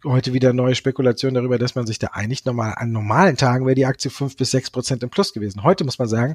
Heute 0.02 0.32
wieder 0.32 0.52
neue 0.52 0.74
Spekulationen 0.74 1.34
darüber, 1.34 1.58
dass 1.58 1.74
man 1.74 1.86
sich 1.86 1.98
da 1.98 2.08
einigt. 2.08 2.46
Normal, 2.46 2.74
an 2.76 2.90
normalen 2.90 3.36
Tagen 3.36 3.66
wäre 3.66 3.74
die 3.74 3.86
Aktie 3.86 4.10
fünf 4.10 4.36
bis 4.36 4.50
sechs 4.50 4.70
Prozent 4.70 5.02
im 5.02 5.10
Plus 5.10 5.32
gewesen. 5.32 5.62
Heute 5.62 5.84
muss 5.84 5.98
man 5.98 6.08
sagen, 6.08 6.34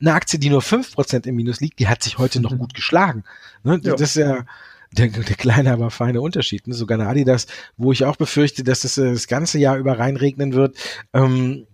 eine 0.00 0.14
Aktie, 0.14 0.38
die 0.38 0.50
nur 0.50 0.62
fünf 0.62 0.94
Prozent 0.94 1.26
im 1.26 1.36
Minus 1.36 1.60
liegt, 1.60 1.78
die 1.78 1.88
hat 1.88 2.02
sich 2.02 2.18
heute 2.18 2.40
noch 2.40 2.56
gut 2.58 2.74
geschlagen. 2.74 3.24
Ne? 3.62 3.80
Ja. 3.82 3.92
Das 3.92 4.00
ist 4.02 4.16
ja, 4.16 4.44
der, 4.92 5.08
der 5.08 5.36
kleine, 5.36 5.72
aber 5.72 5.90
feine 5.90 6.20
Unterschied. 6.20 6.66
Ne? 6.66 6.74
Sogar 6.74 6.98
eine 6.98 7.08
Adidas, 7.08 7.46
wo 7.76 7.92
ich 7.92 8.04
auch 8.04 8.16
befürchte, 8.16 8.64
dass 8.64 8.84
es 8.84 8.98
äh, 8.98 9.12
das 9.12 9.26
ganze 9.26 9.58
Jahr 9.58 9.78
über 9.78 9.98
reinregnen 9.98 10.52
wird, 10.52 10.76
ähm, 11.12 11.66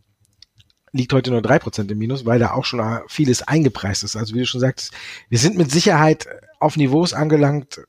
liegt 0.93 1.13
heute 1.13 1.31
nur 1.31 1.43
drei 1.43 1.59
Prozent 1.59 1.91
im 1.91 1.99
Minus, 1.99 2.25
weil 2.27 2.39
da 2.39 2.53
auch 2.53 2.65
schon 2.65 2.81
äh, 2.81 3.01
vieles 3.09 3.43
eingepreist 3.43 4.05
ist. 4.05 4.17
Also 4.17 4.35
wie 4.35 4.41
du 4.41 4.47
schon 4.47 4.61
sagst, 4.61 4.93
wir 5.29 5.39
sind 5.39 5.57
mit 5.57 5.71
Sicherheit 5.71 6.27
auf 6.59 6.77
Niveaus 6.77 7.13
angelangt, 7.13 7.81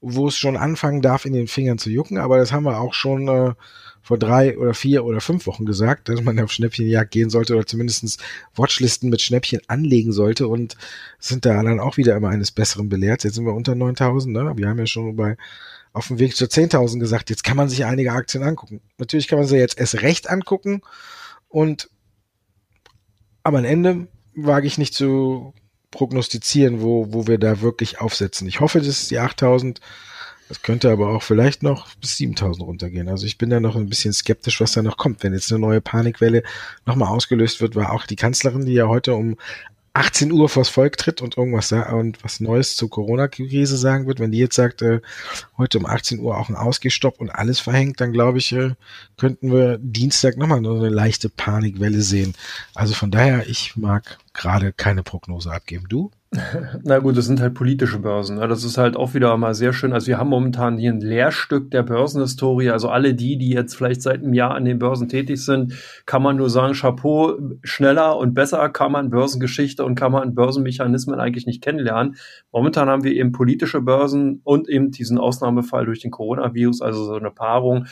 wo 0.00 0.28
es 0.28 0.36
schon 0.36 0.56
anfangen 0.56 1.02
darf, 1.02 1.24
in 1.24 1.32
den 1.32 1.48
Fingern 1.48 1.78
zu 1.78 1.90
jucken, 1.90 2.18
aber 2.18 2.38
das 2.38 2.52
haben 2.52 2.64
wir 2.64 2.78
auch 2.78 2.94
schon 2.94 3.28
äh, 3.28 3.54
vor 4.04 4.18
drei 4.18 4.58
oder 4.58 4.74
vier 4.74 5.02
oder 5.06 5.22
fünf 5.22 5.46
Wochen 5.46 5.64
gesagt, 5.64 6.10
dass 6.10 6.20
man 6.20 6.38
auf 6.38 6.52
Schnäppchenjagd 6.52 7.10
gehen 7.10 7.30
sollte 7.30 7.54
oder 7.54 7.66
zumindestens 7.66 8.18
Watchlisten 8.54 9.08
mit 9.08 9.22
Schnäppchen 9.22 9.62
anlegen 9.66 10.12
sollte 10.12 10.46
und 10.46 10.76
sind 11.18 11.46
da 11.46 11.62
dann 11.62 11.80
auch 11.80 11.96
wieder 11.96 12.14
immer 12.14 12.28
eines 12.28 12.52
Besseren 12.52 12.90
belehrt. 12.90 13.24
Jetzt 13.24 13.36
sind 13.36 13.46
wir 13.46 13.54
unter 13.54 13.74
9000, 13.74 14.34
ne? 14.34 14.52
Wir 14.56 14.68
haben 14.68 14.78
ja 14.78 14.86
schon 14.86 15.16
bei 15.16 15.38
auf 15.94 16.08
dem 16.08 16.18
Weg 16.18 16.36
zu 16.36 16.44
10.000 16.44 16.98
gesagt, 16.98 17.30
jetzt 17.30 17.44
kann 17.44 17.56
man 17.56 17.70
sich 17.70 17.86
einige 17.86 18.12
Aktien 18.12 18.42
angucken. 18.42 18.82
Natürlich 18.98 19.26
kann 19.26 19.38
man 19.38 19.48
sie 19.48 19.56
jetzt 19.56 19.78
erst 19.78 20.02
recht 20.02 20.28
angucken 20.28 20.82
und 21.48 21.88
am 23.42 23.54
Ende 23.64 24.08
wage 24.34 24.66
ich 24.66 24.76
nicht 24.76 24.92
zu 24.92 25.54
prognostizieren, 25.90 26.82
wo, 26.82 27.14
wo 27.14 27.26
wir 27.26 27.38
da 27.38 27.62
wirklich 27.62 28.02
aufsetzen. 28.02 28.46
Ich 28.48 28.60
hoffe, 28.60 28.80
das 28.80 28.88
ist 28.88 29.10
die 29.10 29.18
8000 29.18 29.80
das 30.48 30.62
könnte 30.62 30.90
aber 30.90 31.08
auch 31.08 31.22
vielleicht 31.22 31.62
noch 31.62 31.94
bis 31.96 32.16
7000 32.16 32.66
runtergehen. 32.66 33.08
Also 33.08 33.26
ich 33.26 33.38
bin 33.38 33.50
da 33.50 33.60
noch 33.60 33.76
ein 33.76 33.88
bisschen 33.88 34.12
skeptisch, 34.12 34.60
was 34.60 34.72
da 34.72 34.82
noch 34.82 34.96
kommt. 34.96 35.22
Wenn 35.22 35.32
jetzt 35.32 35.50
eine 35.50 35.60
neue 35.60 35.80
Panikwelle 35.80 36.42
nochmal 36.86 37.08
ausgelöst 37.08 37.60
wird, 37.60 37.76
war 37.76 37.92
auch 37.92 38.06
die 38.06 38.16
Kanzlerin, 38.16 38.66
die 38.66 38.74
ja 38.74 38.86
heute 38.86 39.14
um 39.14 39.36
18 39.94 40.32
Uhr 40.32 40.48
vors 40.48 40.68
Volk 40.68 40.96
tritt 40.96 41.22
und 41.22 41.36
irgendwas 41.36 41.70
und 41.70 42.22
was 42.24 42.40
Neues 42.40 42.74
zur 42.74 42.90
Corona-Krise 42.90 43.76
sagen 43.76 44.08
wird, 44.08 44.18
wenn 44.18 44.32
die 44.32 44.38
jetzt 44.38 44.56
sagt, 44.56 44.82
äh, 44.82 45.00
heute 45.56 45.78
um 45.78 45.86
18 45.86 46.18
Uhr 46.18 46.36
auch 46.36 46.48
ein 46.48 46.56
Ausgehstopp 46.56 47.20
und 47.20 47.30
alles 47.30 47.60
verhängt, 47.60 48.00
dann 48.00 48.12
glaube 48.12 48.38
ich, 48.38 48.52
äh, 48.52 48.72
könnten 49.16 49.52
wir 49.52 49.78
Dienstag 49.78 50.36
nochmal 50.36 50.60
nur 50.60 50.78
eine 50.78 50.88
leichte 50.88 51.28
Panikwelle 51.28 52.02
sehen. 52.02 52.34
Also 52.74 52.92
von 52.92 53.12
daher, 53.12 53.48
ich 53.48 53.76
mag 53.76 54.18
gerade 54.32 54.72
keine 54.72 55.04
Prognose 55.04 55.52
abgeben. 55.52 55.86
Du? 55.88 56.10
Na 56.84 56.98
gut, 56.98 57.16
das 57.16 57.26
sind 57.26 57.40
halt 57.40 57.54
politische 57.54 57.98
Börsen. 57.98 58.36
Ne? 58.36 58.48
Das 58.48 58.64
ist 58.64 58.78
halt 58.78 58.96
auch 58.96 59.14
wieder 59.14 59.36
mal 59.36 59.54
sehr 59.54 59.72
schön. 59.72 59.92
Also 59.92 60.08
wir 60.08 60.18
haben 60.18 60.28
momentan 60.28 60.78
hier 60.78 60.92
ein 60.92 61.00
Lehrstück 61.00 61.70
der 61.70 61.82
Börsenhistorie. 61.82 62.70
Also 62.70 62.88
alle 62.88 63.14
die, 63.14 63.36
die 63.36 63.50
jetzt 63.50 63.74
vielleicht 63.74 64.02
seit 64.02 64.22
einem 64.22 64.34
Jahr 64.34 64.54
an 64.54 64.64
den 64.64 64.78
Börsen 64.78 65.08
tätig 65.08 65.44
sind, 65.44 65.74
kann 66.06 66.22
man 66.22 66.36
nur 66.36 66.50
sagen, 66.50 66.74
Chapeau, 66.74 67.38
schneller 67.62 68.16
und 68.16 68.34
besser 68.34 68.68
kann 68.68 68.92
man 68.92 69.10
Börsengeschichte 69.10 69.84
und 69.84 69.94
kann 69.94 70.12
man 70.12 70.34
Börsenmechanismen 70.34 71.20
eigentlich 71.20 71.46
nicht 71.46 71.62
kennenlernen. 71.62 72.16
Momentan 72.52 72.88
haben 72.88 73.04
wir 73.04 73.12
eben 73.12 73.32
politische 73.32 73.80
Börsen 73.80 74.40
und 74.44 74.68
eben 74.68 74.90
diesen 74.90 75.18
Ausnahmefall 75.18 75.86
durch 75.86 76.00
den 76.00 76.10
Coronavirus, 76.10 76.82
also 76.82 77.04
so 77.04 77.14
eine 77.14 77.30
Paarung. 77.30 77.86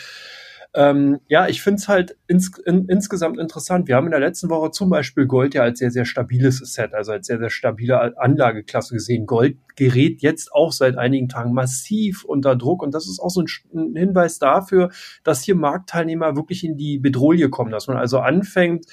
Ähm, 0.75 1.21
ja, 1.29 1.49
ich 1.49 1.63
finde 1.63 1.81
es 1.81 1.89
halt 1.89 2.17
ins, 2.27 2.57
in, 2.65 2.87
insgesamt 2.87 3.39
interessant. 3.39 3.89
Wir 3.89 3.97
haben 3.97 4.07
in 4.07 4.13
der 4.13 4.21
letzten 4.21 4.49
Woche 4.49 4.71
zum 4.71 4.89
Beispiel 4.89 5.27
Gold 5.27 5.55
ja 5.55 5.63
als 5.63 5.79
sehr, 5.79 5.91
sehr 5.91 6.07
stabiles 6.07 6.59
Set, 6.59 6.95
also 6.95 7.13
als 7.13 7.27
sehr, 7.27 7.39
sehr 7.39 7.51
stabile 7.51 8.17
Anlageklasse 8.19 8.95
gesehen. 8.95 9.27
Gold 9.27 9.59
gerät 9.77 10.23
jetzt 10.23 10.53
auch 10.53 10.73
seit 10.73 10.97
einigen 10.97 11.29
Tagen 11.29 11.53
massiv 11.53 12.25
unter 12.25 12.57
Druck 12.57 12.83
und 12.83 12.95
das 12.95 13.07
ist 13.07 13.21
auch 13.21 13.31
so 13.31 13.43
ein, 13.43 13.47
Hinweis 13.95 14.39
dafür, 14.39 14.91
dass 15.25 15.43
hier 15.43 15.55
Marktteilnehmer 15.55 16.37
wirklich 16.37 16.65
in 16.65 16.77
die 16.77 16.99
Bedrohung 16.99 17.33
kommen, 17.51 17.71
dass 17.71 17.87
man 17.87 17.97
also 17.97 18.19
anfängt, 18.19 18.87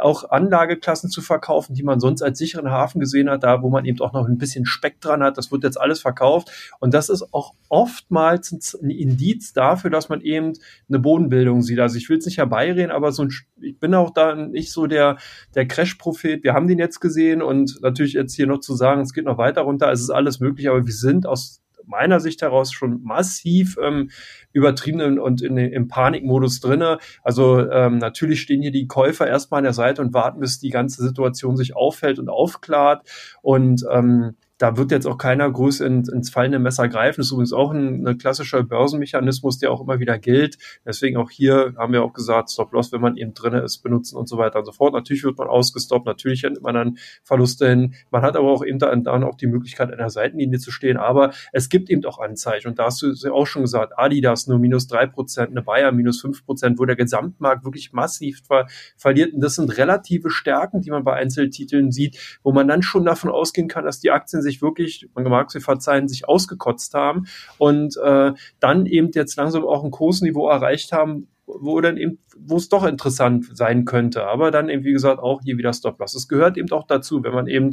auch 0.00 0.30
Anlageklassen 0.30 1.10
zu 1.10 1.20
verkaufen, 1.20 1.74
die 1.74 1.82
man 1.82 2.00
sonst 2.00 2.22
als 2.22 2.38
sicheren 2.38 2.70
Hafen 2.70 3.00
gesehen 3.00 3.28
hat, 3.28 3.42
da 3.42 3.62
wo 3.62 3.68
man 3.68 3.84
eben 3.84 4.00
auch 4.00 4.12
noch 4.12 4.26
ein 4.26 4.38
bisschen 4.38 4.66
Speck 4.66 5.00
dran 5.00 5.22
hat. 5.22 5.36
Das 5.36 5.52
wird 5.52 5.64
jetzt 5.64 5.80
alles 5.80 6.00
verkauft. 6.00 6.76
Und 6.80 6.94
das 6.94 7.08
ist 7.08 7.34
auch 7.34 7.54
oftmals 7.68 8.52
ein 8.82 8.90
Indiz 8.90 9.52
dafür, 9.52 9.90
dass 9.90 10.08
man 10.08 10.20
eben 10.20 10.52
eine 10.88 10.98
Bodenbildung 10.98 11.62
sieht. 11.62 11.78
Also 11.80 11.96
ich 11.98 12.08
will 12.08 12.18
es 12.18 12.26
nicht 12.26 12.38
herbeireden, 12.38 12.90
aber 12.90 13.12
so 13.12 13.24
ein, 13.24 13.30
ich 13.60 13.78
bin 13.78 13.94
auch 13.94 14.10
da 14.10 14.34
nicht 14.34 14.72
so 14.72 14.86
der, 14.86 15.18
der 15.54 15.66
Crash-Prophet. 15.66 16.42
Wir 16.44 16.54
haben 16.54 16.68
den 16.68 16.78
jetzt 16.78 17.00
gesehen 17.00 17.42
und 17.42 17.78
natürlich 17.82 18.14
jetzt 18.14 18.34
hier 18.34 18.46
noch 18.46 18.60
zu 18.60 18.74
sagen, 18.74 19.02
es 19.02 19.12
geht 19.12 19.24
noch 19.24 19.38
weiter 19.38 19.62
runter. 19.62 19.90
Es 19.90 20.05
ist 20.08 20.14
alles 20.14 20.40
möglich, 20.40 20.68
aber 20.68 20.86
wir 20.86 20.92
sind 20.92 21.26
aus 21.26 21.62
meiner 21.86 22.20
Sicht 22.20 22.42
heraus 22.42 22.72
schon 22.72 23.02
massiv 23.02 23.76
ähm, 23.82 24.10
übertrieben 24.52 25.18
und 25.18 25.42
in, 25.42 25.56
im 25.56 25.88
Panikmodus 25.88 26.60
drinne. 26.60 26.98
Also 27.22 27.60
ähm, 27.70 27.98
natürlich 27.98 28.40
stehen 28.40 28.62
hier 28.62 28.72
die 28.72 28.86
Käufer 28.86 29.26
erstmal 29.26 29.58
an 29.58 29.64
der 29.64 29.72
Seite 29.72 30.02
und 30.02 30.12
warten, 30.12 30.40
bis 30.40 30.58
die 30.58 30.70
ganze 30.70 31.02
Situation 31.02 31.56
sich 31.56 31.76
auffällt 31.76 32.18
und 32.18 32.28
aufklart. 32.28 33.06
Und 33.42 33.84
ähm, 33.90 34.34
da 34.58 34.76
wird 34.76 34.90
jetzt 34.90 35.06
auch 35.06 35.18
keiner 35.18 35.50
groß 35.50 35.80
in, 35.80 36.04
ins 36.04 36.30
fallende 36.30 36.58
Messer 36.58 36.88
greifen. 36.88 37.20
Das 37.20 37.26
ist 37.26 37.32
übrigens 37.32 37.52
auch 37.52 37.72
ein, 37.72 38.06
ein, 38.06 38.18
klassischer 38.18 38.62
Börsenmechanismus, 38.62 39.58
der 39.58 39.70
auch 39.70 39.82
immer 39.82 40.00
wieder 40.00 40.18
gilt. 40.18 40.56
Deswegen 40.84 41.18
auch 41.18 41.30
hier 41.30 41.74
haben 41.76 41.92
wir 41.92 42.02
auch 42.02 42.14
gesagt, 42.14 42.50
Stop-Loss, 42.50 42.92
wenn 42.92 43.02
man 43.02 43.16
eben 43.16 43.34
drinne 43.34 43.60
ist, 43.60 43.78
benutzen 43.78 44.16
und 44.16 44.28
so 44.28 44.38
weiter 44.38 44.60
und 44.60 44.64
so 44.64 44.72
fort. 44.72 44.94
Natürlich 44.94 45.24
wird 45.24 45.36
man 45.36 45.48
ausgestoppt, 45.48 46.06
natürlich 46.06 46.42
nimmt 46.42 46.62
man 46.62 46.74
dann 46.74 46.98
Verluste 47.22 47.68
hin. 47.68 47.94
Man 48.10 48.22
hat 48.22 48.36
aber 48.36 48.50
auch 48.50 48.64
eben 48.64 48.78
dann, 48.78 49.06
auch 49.06 49.36
die 49.36 49.46
Möglichkeit, 49.46 49.90
an 49.90 49.98
der 49.98 50.10
Seitenlinie 50.10 50.58
zu 50.58 50.70
stehen. 50.70 50.96
Aber 50.96 51.32
es 51.52 51.68
gibt 51.68 51.90
eben 51.90 52.04
auch 52.06 52.18
Anzeichen. 52.18 52.68
Und 52.68 52.78
da 52.78 52.86
hast 52.86 53.02
du 53.02 53.12
ja 53.12 53.32
auch 53.32 53.46
schon 53.46 53.62
gesagt, 53.62 53.92
Adidas 53.98 54.46
nur 54.46 54.58
minus 54.58 54.86
drei 54.86 55.06
Prozent, 55.06 55.50
eine 55.50 55.62
Bayer 55.62 55.92
minus 55.92 56.20
fünf 56.20 56.46
Prozent, 56.46 56.78
wo 56.78 56.86
der 56.86 56.96
Gesamtmarkt 56.96 57.64
wirklich 57.64 57.92
massiv 57.92 58.42
ver 58.46 58.66
verliert. 58.96 59.34
Und 59.34 59.40
das 59.40 59.56
sind 59.56 59.76
relative 59.76 60.30
Stärken, 60.30 60.80
die 60.80 60.90
man 60.90 61.04
bei 61.04 61.14
Einzeltiteln 61.14 61.92
sieht, 61.92 62.38
wo 62.42 62.52
man 62.52 62.68
dann 62.68 62.82
schon 62.82 63.04
davon 63.04 63.30
ausgehen 63.30 63.68
kann, 63.68 63.84
dass 63.84 64.00
die 64.00 64.10
Aktien 64.10 64.42
sich 64.46 64.62
wirklich, 64.62 65.08
man 65.14 65.24
mag 65.24 65.50
sie 65.50 65.60
verzeihen, 65.60 66.08
sich 66.08 66.28
ausgekotzt 66.28 66.94
haben 66.94 67.26
und 67.58 67.96
äh, 68.02 68.32
dann 68.60 68.86
eben 68.86 69.10
jetzt 69.12 69.36
langsam 69.36 69.64
auch 69.64 69.84
ein 69.84 69.90
Kursniveau 69.90 70.48
erreicht 70.48 70.92
haben, 70.92 71.28
wo, 71.46 71.80
dann 71.80 71.96
eben, 71.96 72.18
wo 72.38 72.56
es 72.56 72.68
doch 72.68 72.84
interessant 72.84 73.56
sein 73.56 73.84
könnte. 73.84 74.26
Aber 74.26 74.50
dann 74.50 74.68
eben, 74.68 74.84
wie 74.84 74.92
gesagt, 74.92 75.20
auch 75.20 75.40
hier 75.42 75.58
wieder 75.58 75.72
Stop-Loss. 75.72 76.14
Es 76.14 76.28
gehört 76.28 76.56
eben 76.56 76.70
auch 76.72 76.86
dazu, 76.86 77.22
wenn 77.22 77.34
man 77.34 77.46
eben 77.46 77.70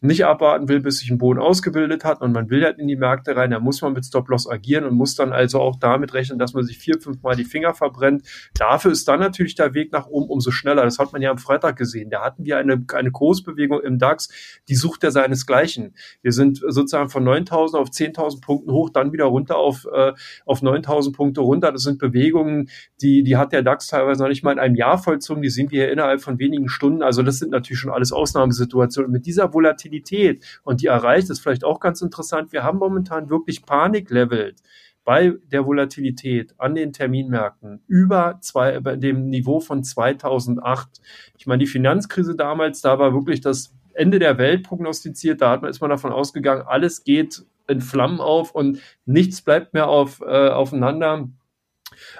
nicht 0.00 0.24
abwarten 0.24 0.68
will, 0.68 0.80
bis 0.80 0.98
sich 0.98 1.10
ein 1.10 1.18
Boden 1.18 1.40
ausgebildet 1.40 2.04
hat 2.04 2.20
und 2.20 2.32
man 2.32 2.50
will 2.50 2.64
halt 2.64 2.78
in 2.78 2.86
die 2.86 2.96
Märkte 2.96 3.34
rein, 3.34 3.50
dann 3.50 3.62
muss 3.62 3.82
man 3.82 3.92
mit 3.92 4.04
Stop-Loss 4.04 4.48
agieren 4.48 4.84
und 4.84 4.94
muss 4.94 5.16
dann 5.16 5.32
also 5.32 5.60
auch 5.60 5.76
damit 5.76 6.14
rechnen, 6.14 6.38
dass 6.38 6.54
man 6.54 6.64
sich 6.64 6.78
vier, 6.78 7.00
fünf 7.00 7.22
Mal 7.22 7.34
die 7.34 7.44
Finger 7.44 7.74
verbrennt. 7.74 8.22
Dafür 8.56 8.92
ist 8.92 9.08
dann 9.08 9.18
natürlich 9.18 9.56
der 9.56 9.74
Weg 9.74 9.92
nach 9.92 10.06
oben 10.06 10.30
umso 10.30 10.50
schneller. 10.50 10.84
Das 10.84 10.98
hat 10.98 11.12
man 11.12 11.20
ja 11.20 11.30
am 11.30 11.38
Freitag 11.38 11.76
gesehen. 11.76 12.10
Da 12.10 12.22
hatten 12.22 12.44
wir 12.44 12.58
eine, 12.58 12.84
eine 12.92 13.10
Kursbewegung 13.10 13.80
im 13.80 13.98
DAX, 13.98 14.28
die 14.68 14.76
sucht 14.76 15.02
ja 15.02 15.10
seinesgleichen. 15.10 15.94
Wir 16.22 16.32
sind 16.32 16.58
sozusagen 16.58 17.08
von 17.08 17.24
9.000 17.24 17.76
auf 17.76 17.88
10.000 17.88 18.40
Punkten 18.40 18.70
hoch, 18.70 18.90
dann 18.90 19.12
wieder 19.12 19.24
runter 19.24 19.56
auf, 19.56 19.86
äh, 19.92 20.12
auf 20.46 20.62
9.000 20.62 21.12
Punkte 21.12 21.40
runter. 21.40 21.72
Das 21.72 21.82
sind 21.82 21.98
Bewegungen, 21.98 22.70
die, 23.02 23.24
die 23.24 23.36
hat 23.36 23.52
der 23.52 23.62
DAX 23.62 23.88
teilweise 23.88 24.22
noch 24.22 24.28
nicht 24.28 24.44
mal 24.44 24.52
in 24.52 24.58
einem 24.60 24.76
Jahr 24.76 24.98
vollzogen. 24.98 25.42
Die 25.42 25.50
sehen 25.50 25.70
wir 25.72 25.86
ja 25.86 25.92
innerhalb 25.92 26.20
von 26.20 26.38
wenigen 26.38 26.68
Stunden. 26.68 27.02
Also 27.02 27.22
das 27.22 27.38
sind 27.38 27.50
natürlich 27.50 27.80
schon 27.80 27.90
alles 27.90 28.12
Ausnahmesituationen. 28.12 29.10
mit 29.10 29.26
dieser 29.26 29.52
Volatilität 29.52 29.87
Volatilität 29.88 30.44
und 30.64 30.82
die 30.82 30.86
erreicht, 30.86 31.30
ist 31.30 31.40
vielleicht 31.40 31.64
auch 31.64 31.80
ganz 31.80 32.02
interessant. 32.02 32.52
Wir 32.52 32.62
haben 32.62 32.78
momentan 32.78 33.30
wirklich 33.30 33.64
Paniklevelt 33.64 34.60
bei 35.04 35.34
der 35.50 35.64
Volatilität 35.64 36.54
an 36.58 36.74
den 36.74 36.92
Terminmärkten 36.92 37.82
über 37.86 38.38
zwei, 38.42 38.78
bei 38.80 38.96
dem 38.96 39.30
Niveau 39.30 39.60
von 39.60 39.82
2008. 39.82 41.00
Ich 41.38 41.46
meine, 41.46 41.60
die 41.60 41.66
Finanzkrise 41.66 42.36
damals, 42.36 42.82
da 42.82 42.98
war 42.98 43.14
wirklich 43.14 43.40
das 43.40 43.74
Ende 43.94 44.18
der 44.18 44.36
Welt 44.36 44.64
prognostiziert. 44.64 45.40
Da 45.40 45.50
hat 45.50 45.62
man, 45.62 45.70
ist 45.70 45.80
man 45.80 45.90
davon 45.90 46.12
ausgegangen, 46.12 46.62
alles 46.66 47.04
geht 47.04 47.42
in 47.68 47.80
Flammen 47.80 48.20
auf 48.20 48.54
und 48.54 48.80
nichts 49.06 49.40
bleibt 49.42 49.72
mehr 49.72 49.88
auf, 49.88 50.20
äh, 50.20 50.48
aufeinander. 50.48 51.28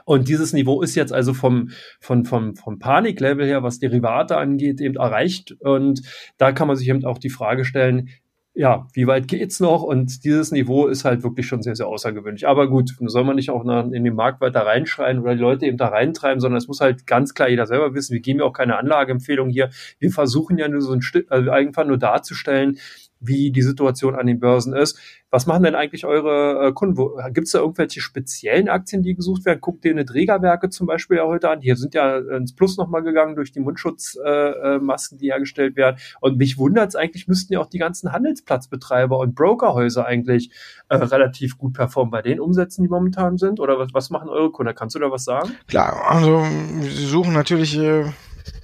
Und 0.05 0.29
dieses 0.29 0.53
Niveau 0.53 0.83
ist 0.83 0.95
jetzt 0.95 1.13
also 1.13 1.35
vom, 1.35 1.71
vom, 2.01 2.25
vom, 2.25 2.55
vom 2.57 2.79
Paniklevel 2.79 3.47
her, 3.47 3.63
was 3.63 3.79
Derivate 3.79 4.37
angeht, 4.37 4.81
eben 4.81 4.97
erreicht. 4.97 5.57
Und 5.61 6.03
da 6.37 6.53
kann 6.53 6.69
man 6.69 6.77
sich 6.77 6.89
eben 6.89 7.05
auch 7.05 7.19
die 7.19 7.31
Frage 7.31 7.65
stellen, 7.65 8.11
ja, 8.59 8.89
wie 8.93 9.07
weit 9.07 9.29
geht's 9.29 9.61
noch? 9.61 9.85
Und 9.85 10.25
dieses 10.25 10.51
Niveau 10.51 10.89
ist 10.89 11.05
halt 11.05 11.23
wirklich 11.23 11.47
schon 11.47 11.63
sehr, 11.63 11.77
sehr 11.77 11.87
außergewöhnlich. 11.87 12.49
Aber 12.49 12.69
gut, 12.69 12.91
soll 13.07 13.23
man 13.23 13.37
nicht 13.37 13.51
auch 13.51 13.65
in 13.65 14.03
den 14.03 14.15
Markt 14.17 14.41
weiter 14.41 14.67
reinschreien 14.67 15.21
oder 15.21 15.37
die 15.37 15.41
Leute 15.41 15.67
eben 15.67 15.77
da 15.77 15.87
reintreiben, 15.87 16.41
sondern 16.41 16.59
es 16.59 16.67
muss 16.67 16.81
halt 16.81 17.07
ganz 17.07 17.35
klar 17.35 17.49
jeder 17.49 17.67
selber 17.67 17.95
wissen. 17.95 18.15
Wir 18.15 18.21
geben 18.21 18.41
ja 18.41 18.47
auch 18.47 18.53
keine 18.53 18.77
Anlageempfehlung 18.77 19.49
hier. 19.49 19.71
Wir 20.01 20.11
versuchen 20.11 20.59
ja 20.59 20.67
nur 20.67 20.81
so 20.81 20.93
ein 20.93 21.03
Stück, 21.03 21.31
also 21.31 21.53
einfach 21.53 21.87
nur 21.87 21.99
darzustellen, 21.99 22.79
wie 23.21 23.51
die 23.51 23.63
Situation 23.63 24.15
an 24.15 24.27
den 24.27 24.41
Börsen 24.41 24.73
ist. 24.73 24.99
Was 25.31 25.47
machen 25.47 25.63
denn 25.65 25.75
eigentlich 25.75 26.07
eure 26.07 26.69
äh, 26.69 26.73
Kunden? 26.73 26.97
Gibt 27.35 27.47
es 27.47 27.53
da 27.53 27.59
irgendwelche 27.59 28.01
speziellen 28.01 28.69
Aktien, 28.69 29.03
die 29.03 29.15
gesucht 29.15 29.45
werden? 29.45 29.61
Guckt 29.61 29.85
ihr 29.85 29.91
eine 29.91 30.07
Trägerwerke 30.07 30.71
zum 30.71 30.87
Beispiel 30.87 31.19
ja 31.19 31.27
heute 31.27 31.51
an? 31.51 31.61
Die 31.61 31.75
sind 31.75 31.95
ja 31.95 32.19
ins 32.19 32.55
Plus 32.55 32.79
nochmal 32.79 33.03
gegangen 33.03 33.37
durch 33.37 33.53
die 33.53 33.61
Mundschutzmasken, 33.61 35.19
äh, 35.19 35.21
die 35.21 35.31
hergestellt 35.31 35.77
werden. 35.77 35.97
Und 36.21 36.39
mich 36.39 36.57
wundert 36.57 36.89
es 36.89 36.97
eigentlich, 36.97 37.29
müssten 37.29 37.53
ja 37.53 37.61
auch 37.61 37.69
die 37.69 37.79
ganzen 37.79 38.13
Handelsplatzbetreiber 38.13 39.19
und 39.19 39.35
Brokerhäuser 39.35 40.07
eigentlich 40.07 40.51
äh, 40.89 40.97
relativ 40.97 41.59
gut 41.59 41.75
performen 41.75 42.11
bei 42.11 42.23
den 42.23 42.41
Umsätzen, 42.41 42.83
die 42.83 42.89
momentan 42.89 43.37
sind. 43.37 43.61
Oder 43.61 43.79
was, 43.79 43.93
was 43.93 44.11
machen 44.11 44.31
eure 44.31 44.51
Kunden? 44.51 44.75
Kannst 44.75 44.95
du 44.95 44.99
da 45.01 45.11
was 45.11 45.25
sagen? 45.25 45.51
Klar, 45.67 46.05
also 46.09 46.45
sie 46.81 47.07
suchen 47.07 47.35
natürlich 47.35 47.77
äh, 47.79 48.05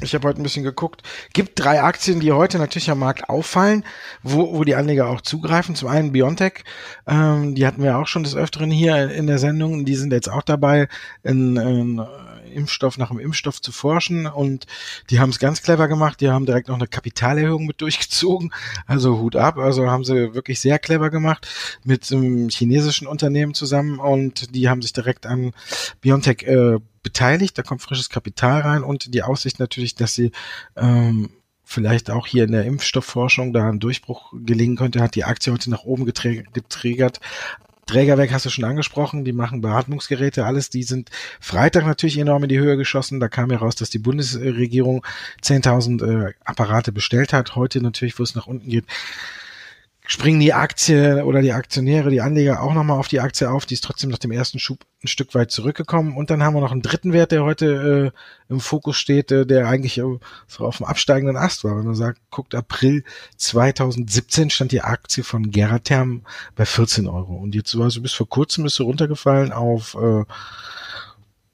ich 0.01 0.14
habe 0.14 0.29
heute 0.29 0.40
ein 0.40 0.42
bisschen 0.42 0.64
geguckt. 0.64 1.03
Gibt 1.33 1.59
drei 1.59 1.83
Aktien, 1.83 2.20
die 2.20 2.33
heute 2.33 2.59
natürlich 2.59 2.90
am 2.90 2.99
Markt 2.99 3.29
auffallen, 3.29 3.85
wo, 4.23 4.55
wo 4.55 4.64
die 4.64 4.75
Anleger 4.75 5.09
auch 5.09 5.20
zugreifen. 5.20 5.75
Zum 5.75 5.88
einen 5.88 6.12
Biontech, 6.12 6.64
ähm, 7.07 7.55
die 7.55 7.66
hatten 7.66 7.83
wir 7.83 7.99
auch 7.99 8.07
schon 8.07 8.25
des 8.25 8.37
Öfteren 8.37 8.70
hier 8.70 9.11
in 9.11 9.27
der 9.27 9.38
Sendung. 9.38 9.85
Die 9.85 9.94
sind 9.94 10.12
jetzt 10.12 10.31
auch 10.31 10.42
dabei, 10.42 10.88
in, 11.23 11.57
in 11.57 12.07
Impfstoff 12.54 12.96
nach 12.98 13.08
dem 13.08 13.18
Impfstoff 13.18 13.60
zu 13.60 13.72
forschen 13.72 14.26
und 14.26 14.66
die 15.10 15.20
haben 15.20 15.30
es 15.30 15.38
ganz 15.38 15.62
clever 15.62 15.88
gemacht. 15.88 16.20
Die 16.20 16.30
haben 16.30 16.46
direkt 16.46 16.68
noch 16.68 16.76
eine 16.76 16.86
Kapitalerhöhung 16.86 17.66
mit 17.66 17.80
durchgezogen. 17.80 18.52
Also 18.86 19.18
Hut 19.18 19.36
ab. 19.36 19.58
Also 19.58 19.90
haben 19.90 20.04
sie 20.04 20.34
wirklich 20.34 20.60
sehr 20.60 20.78
clever 20.78 21.10
gemacht 21.10 21.46
mit 21.84 22.10
einem 22.10 22.48
chinesischen 22.48 23.06
Unternehmen 23.06 23.54
zusammen 23.54 23.98
und 23.98 24.54
die 24.54 24.68
haben 24.68 24.82
sich 24.82 24.92
direkt 24.92 25.26
an 25.26 25.52
Biontech 26.00 26.42
äh, 26.44 26.78
beteiligt, 27.02 27.56
da 27.56 27.62
kommt 27.62 27.82
frisches 27.82 28.08
Kapital 28.08 28.62
rein 28.62 28.82
und 28.82 29.14
die 29.14 29.22
Aussicht 29.22 29.60
natürlich, 29.60 29.94
dass 29.94 30.14
sie 30.14 30.32
ähm, 30.74 31.30
vielleicht 31.62 32.10
auch 32.10 32.26
hier 32.26 32.44
in 32.44 32.52
der 32.52 32.64
Impfstoffforschung 32.64 33.52
da 33.52 33.68
ein 33.68 33.78
Durchbruch 33.78 34.32
gelingen 34.44 34.76
könnte, 34.76 35.00
hat 35.00 35.14
die 35.14 35.24
Aktie 35.24 35.52
heute 35.52 35.70
nach 35.70 35.84
oben 35.84 36.04
geträgert. 36.04 37.20
Trägerwerk 37.87 38.33
hast 38.33 38.47
du 38.47 38.51
schon 38.51 38.64
angesprochen, 38.64 39.25
die 39.25 39.33
machen 39.33 39.61
Beatmungsgeräte, 39.61 40.44
alles, 40.44 40.70
die 40.70 40.83
sind 40.83 41.11
Freitag 41.40 41.87
natürlich 41.87 42.18
enorm 42.18 42.44
in 42.44 42.49
die 42.49 42.59
Höhe 42.59 42.77
geschossen. 42.77 43.20
Da 43.20 43.29
kam 43.29 43.51
heraus, 43.51 43.75
dass 43.77 43.90
die 43.90 43.99
Bundesregierung 43.99 45.05
10.000 45.42 46.29
äh, 46.29 46.35
Apparate 46.44 46.92
bestellt 46.92 47.33
hat. 47.33 47.57
Heute 47.57 47.81
natürlich, 47.81 48.18
wo 48.18 48.23
es 48.23 48.35
nach 48.35 48.47
unten 48.47 48.68
geht, 48.68 48.85
springen 50.06 50.38
die 50.38 50.52
Aktie 50.52 51.24
oder 51.24 51.40
die 51.40 51.54
Aktionäre, 51.54 52.10
die 52.10 52.20
Anleger 52.20 52.62
auch 52.62 52.74
nochmal 52.74 52.98
auf 52.98 53.08
die 53.08 53.20
Aktie 53.20 53.50
auf. 53.50 53.64
Die 53.64 53.72
ist 53.72 53.84
trotzdem 53.84 54.10
nach 54.10 54.18
dem 54.18 54.32
ersten 54.32 54.58
Schub 54.58 54.84
ein 55.02 55.08
Stück 55.08 55.34
weit 55.34 55.50
zurückgekommen. 55.50 56.14
Und 56.14 56.28
dann 56.28 56.42
haben 56.42 56.54
wir 56.54 56.60
noch 56.60 56.72
einen 56.72 56.82
dritten 56.82 57.14
Wert, 57.14 57.32
der 57.32 57.42
heute 57.42 58.12
äh, 58.12 58.52
im 58.52 58.60
Fokus 58.60 58.98
steht, 58.98 59.32
äh, 59.32 59.46
der 59.46 59.66
eigentlich 59.66 59.96
äh, 59.96 60.18
so 60.46 60.66
auf 60.66 60.76
dem 60.76 60.86
absteigenden 60.86 61.38
Ast 61.38 61.64
war. 61.64 61.78
Wenn 61.78 61.86
man 61.86 61.94
sagt, 61.94 62.20
guckt, 62.30 62.54
April 62.54 63.02
2017 63.38 64.50
stand 64.50 64.72
die 64.72 64.82
Aktie 64.82 65.24
von 65.24 65.50
Geratherm 65.50 66.22
bei 66.54 66.66
14 66.66 67.06
Euro. 67.08 67.34
Und 67.36 67.54
jetzt 67.54 67.76
war 67.78 67.90
sie 67.90 68.00
bis 68.00 68.12
vor 68.12 68.28
kurzem 68.28 68.66
ist 68.66 68.76
sie 68.76 68.82
runtergefallen 68.82 69.52
auf 69.52 69.94
äh, 69.94 70.24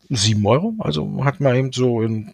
7 0.08 0.44
Euro. 0.44 0.74
Also 0.80 1.24
hat 1.24 1.38
man 1.38 1.54
eben 1.54 1.72
so 1.72 2.02
in 2.02 2.32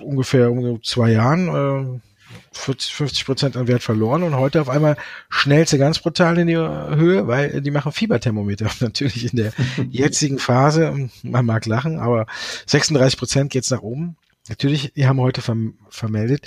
ungefähr 0.00 0.52
zwei 0.82 1.12
Jahren 1.12 1.48
äh, 1.48 2.09
40, 2.52 2.94
50 2.94 3.24
Prozent 3.24 3.56
an 3.56 3.68
Wert 3.68 3.82
verloren 3.82 4.22
und 4.22 4.36
heute 4.36 4.60
auf 4.60 4.68
einmal 4.68 4.96
schnellt 5.28 5.68
sie 5.68 5.78
ganz 5.78 5.98
brutal 5.98 6.38
in 6.38 6.46
die 6.46 6.56
Höhe, 6.56 7.26
weil 7.26 7.60
die 7.60 7.70
machen 7.70 7.92
Fieberthermometer. 7.92 8.70
Natürlich 8.80 9.32
in 9.32 9.36
der 9.36 9.52
jetzigen 9.90 10.38
Phase, 10.38 11.10
man 11.22 11.46
mag 11.46 11.66
lachen, 11.66 11.98
aber 11.98 12.26
36 12.66 13.18
Prozent 13.18 13.50
geht's 13.50 13.70
nach 13.70 13.82
oben. 13.82 14.16
Natürlich, 14.48 14.92
die 14.94 15.06
haben 15.06 15.20
heute 15.20 15.42
verm 15.42 15.74
vermeldet, 15.90 16.46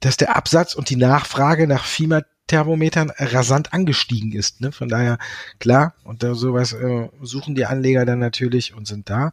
dass 0.00 0.16
der 0.16 0.36
Absatz 0.36 0.74
und 0.74 0.90
die 0.90 0.96
Nachfrage 0.96 1.66
nach 1.66 1.84
Fieberthermometern 1.84 3.10
rasant 3.16 3.72
angestiegen 3.72 4.32
ist. 4.32 4.60
Ne? 4.60 4.70
Von 4.70 4.88
daher, 4.88 5.18
klar, 5.58 5.94
und 6.04 6.22
da 6.22 6.34
sowas 6.34 6.72
äh, 6.72 7.08
suchen 7.20 7.54
die 7.54 7.66
Anleger 7.66 8.04
dann 8.04 8.18
natürlich 8.18 8.74
und 8.74 8.86
sind 8.86 9.10
da. 9.10 9.32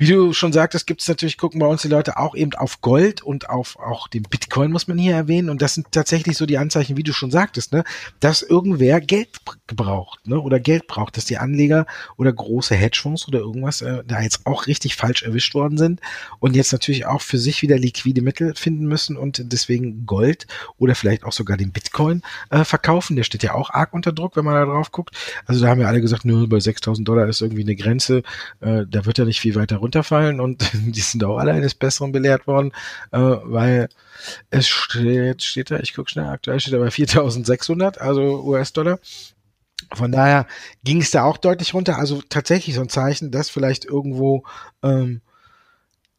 Wie 0.00 0.06
du 0.06 0.32
schon 0.32 0.52
sagtest, 0.52 0.86
gibt 0.86 1.00
es 1.00 1.08
natürlich, 1.08 1.36
gucken 1.36 1.58
bei 1.58 1.66
uns 1.66 1.82
die 1.82 1.88
Leute 1.88 2.18
auch 2.18 2.36
eben 2.36 2.54
auf 2.54 2.80
Gold 2.82 3.20
und 3.20 3.50
auf 3.50 3.76
auch 3.80 4.06
den 4.06 4.22
Bitcoin, 4.22 4.70
muss 4.70 4.86
man 4.86 4.96
hier 4.96 5.16
erwähnen. 5.16 5.50
Und 5.50 5.60
das 5.60 5.74
sind 5.74 5.90
tatsächlich 5.90 6.36
so 6.36 6.46
die 6.46 6.56
Anzeichen, 6.56 6.96
wie 6.96 7.02
du 7.02 7.12
schon 7.12 7.32
sagtest, 7.32 7.72
ne, 7.72 7.82
dass 8.20 8.42
irgendwer 8.42 9.00
Geld 9.00 9.30
gebraucht, 9.66 10.24
ne, 10.28 10.38
oder 10.38 10.60
Geld 10.60 10.86
braucht, 10.86 11.16
dass 11.16 11.24
die 11.24 11.38
Anleger 11.38 11.84
oder 12.16 12.32
große 12.32 12.76
Hedgefonds 12.76 13.26
oder 13.26 13.40
irgendwas 13.40 13.82
äh, 13.82 14.04
da 14.06 14.22
jetzt 14.22 14.46
auch 14.46 14.68
richtig 14.68 14.94
falsch 14.94 15.24
erwischt 15.24 15.56
worden 15.56 15.76
sind 15.76 16.00
und 16.38 16.54
jetzt 16.54 16.72
natürlich 16.72 17.06
auch 17.06 17.20
für 17.20 17.38
sich 17.38 17.62
wieder 17.62 17.76
liquide 17.76 18.22
Mittel 18.22 18.54
finden 18.54 18.86
müssen 18.86 19.16
und 19.16 19.52
deswegen 19.52 20.06
Gold 20.06 20.46
oder 20.78 20.94
vielleicht 20.94 21.24
auch 21.24 21.32
sogar 21.32 21.56
den 21.56 21.72
Bitcoin 21.72 22.22
äh, 22.50 22.62
verkaufen. 22.62 23.16
Der 23.16 23.24
steht 23.24 23.42
ja 23.42 23.54
auch 23.54 23.70
arg 23.70 23.92
unter 23.92 24.12
Druck, 24.12 24.36
wenn 24.36 24.44
man 24.44 24.54
da 24.54 24.64
drauf 24.64 24.92
guckt. 24.92 25.16
Also 25.44 25.60
da 25.60 25.70
haben 25.70 25.80
ja 25.80 25.88
alle 25.88 26.00
gesagt, 26.00 26.24
nur 26.24 26.48
bei 26.48 26.60
6000 26.60 27.06
Dollar 27.08 27.26
ist 27.26 27.40
irgendwie 27.40 27.62
eine 27.62 27.74
Grenze, 27.74 28.22
äh, 28.60 28.84
da 28.88 29.04
wird 29.04 29.18
ja 29.18 29.24
nicht 29.24 29.40
viel 29.40 29.56
weiter 29.56 29.78
runter 29.78 29.87
runterfallen 29.88 30.40
und 30.40 30.70
die 30.74 31.00
sind 31.00 31.24
auch 31.24 31.38
alle 31.38 31.52
eines 31.52 31.74
Besseren 31.74 32.12
belehrt 32.12 32.46
worden, 32.46 32.72
äh, 33.10 33.18
weil 33.18 33.88
es 34.50 34.68
steht, 34.68 35.42
steht 35.42 35.70
da, 35.70 35.78
ich 35.78 35.94
gucke 35.94 36.10
schnell, 36.10 36.26
aktuell 36.26 36.60
steht 36.60 36.74
da 36.74 36.78
bei 36.78 36.90
4600, 36.90 38.00
also 38.00 38.42
US-Dollar. 38.42 38.98
Von 39.94 40.12
daher 40.12 40.46
ging 40.84 41.00
es 41.00 41.12
da 41.12 41.24
auch 41.24 41.38
deutlich 41.38 41.72
runter. 41.72 41.98
Also 41.98 42.20
tatsächlich 42.28 42.74
so 42.74 42.82
ein 42.82 42.90
Zeichen, 42.90 43.30
dass 43.30 43.48
vielleicht 43.48 43.86
irgendwo 43.86 44.44
ähm, 44.82 45.22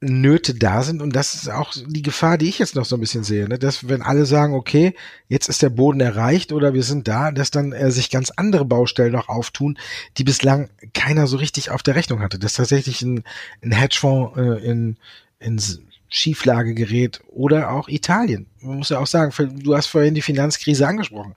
Nöte 0.01 0.53
da 0.53 0.83
sind 0.83 1.01
und 1.01 1.13
das 1.13 1.35
ist 1.35 1.49
auch 1.49 1.73
die 1.75 2.01
Gefahr, 2.01 2.37
die 2.37 2.47
ich 2.47 2.57
jetzt 2.57 2.75
noch 2.75 2.85
so 2.85 2.95
ein 2.95 3.01
bisschen 3.01 3.25
sehe, 3.25 3.49
ne? 3.49 3.59
dass 3.59 3.89
wenn 3.89 4.01
alle 4.01 4.25
sagen, 4.25 4.53
okay, 4.53 4.95
jetzt 5.27 5.49
ist 5.49 5.61
der 5.61 5.69
Boden 5.69 5.99
erreicht 5.99 6.53
oder 6.53 6.73
wir 6.73 6.83
sind 6.83 7.09
da, 7.09 7.31
dass 7.31 7.51
dann 7.51 7.73
äh, 7.73 7.91
sich 7.91 8.09
ganz 8.09 8.31
andere 8.31 8.63
Baustellen 8.63 9.11
noch 9.11 9.27
auftun, 9.27 9.77
die 10.17 10.23
bislang 10.23 10.69
keiner 10.93 11.27
so 11.27 11.35
richtig 11.35 11.69
auf 11.71 11.83
der 11.83 11.95
Rechnung 11.95 12.21
hatte, 12.21 12.39
dass 12.39 12.53
tatsächlich 12.53 13.01
ein, 13.01 13.25
ein 13.61 13.73
Hedgefonds 13.73 14.37
äh, 14.37 14.65
in, 14.65 14.95
in 15.39 15.59
Schieflage 16.07 16.75
gerät 16.75 17.19
oder 17.27 17.71
auch 17.71 17.89
Italien. 17.89 18.47
Man 18.61 18.77
muss 18.77 18.89
ja 18.89 18.99
auch 18.99 19.07
sagen, 19.07 19.33
du 19.61 19.75
hast 19.75 19.87
vorhin 19.87 20.15
die 20.15 20.21
Finanzkrise 20.21 20.87
angesprochen. 20.87 21.35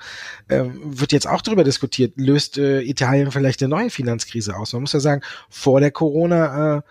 Ähm, 0.49 0.81
wird 0.85 1.13
jetzt 1.13 1.27
auch 1.27 1.43
darüber 1.43 1.65
diskutiert, 1.65 2.15
löst 2.17 2.59
äh, 2.59 2.81
Italien 2.81 3.33
vielleicht 3.33 3.61
eine 3.61 3.69
neue 3.69 3.91
Finanzkrise 3.91 4.57
aus? 4.57 4.73
Man 4.73 4.83
muss 4.83 4.95
ja 4.95 5.01
sagen, 5.01 5.23
vor 5.51 5.81
der 5.81 5.91
Corona 5.91 6.79
äh, 6.79 6.83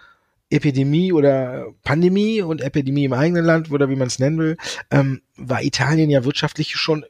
Epidemie 0.51 1.13
oder 1.13 1.67
Pandemie 1.83 2.41
und 2.41 2.61
Epidemie 2.61 3.05
im 3.05 3.13
eigenen 3.13 3.45
Land 3.45 3.71
oder 3.71 3.89
wie 3.89 3.95
man 3.95 4.07
es 4.07 4.19
nennen 4.19 4.37
will, 4.37 4.57
ähm, 4.91 5.21
war 5.37 5.63
Italien 5.63 6.09
ja 6.09 6.23
wirtschaftlich 6.23 6.75
schon 6.75 7.05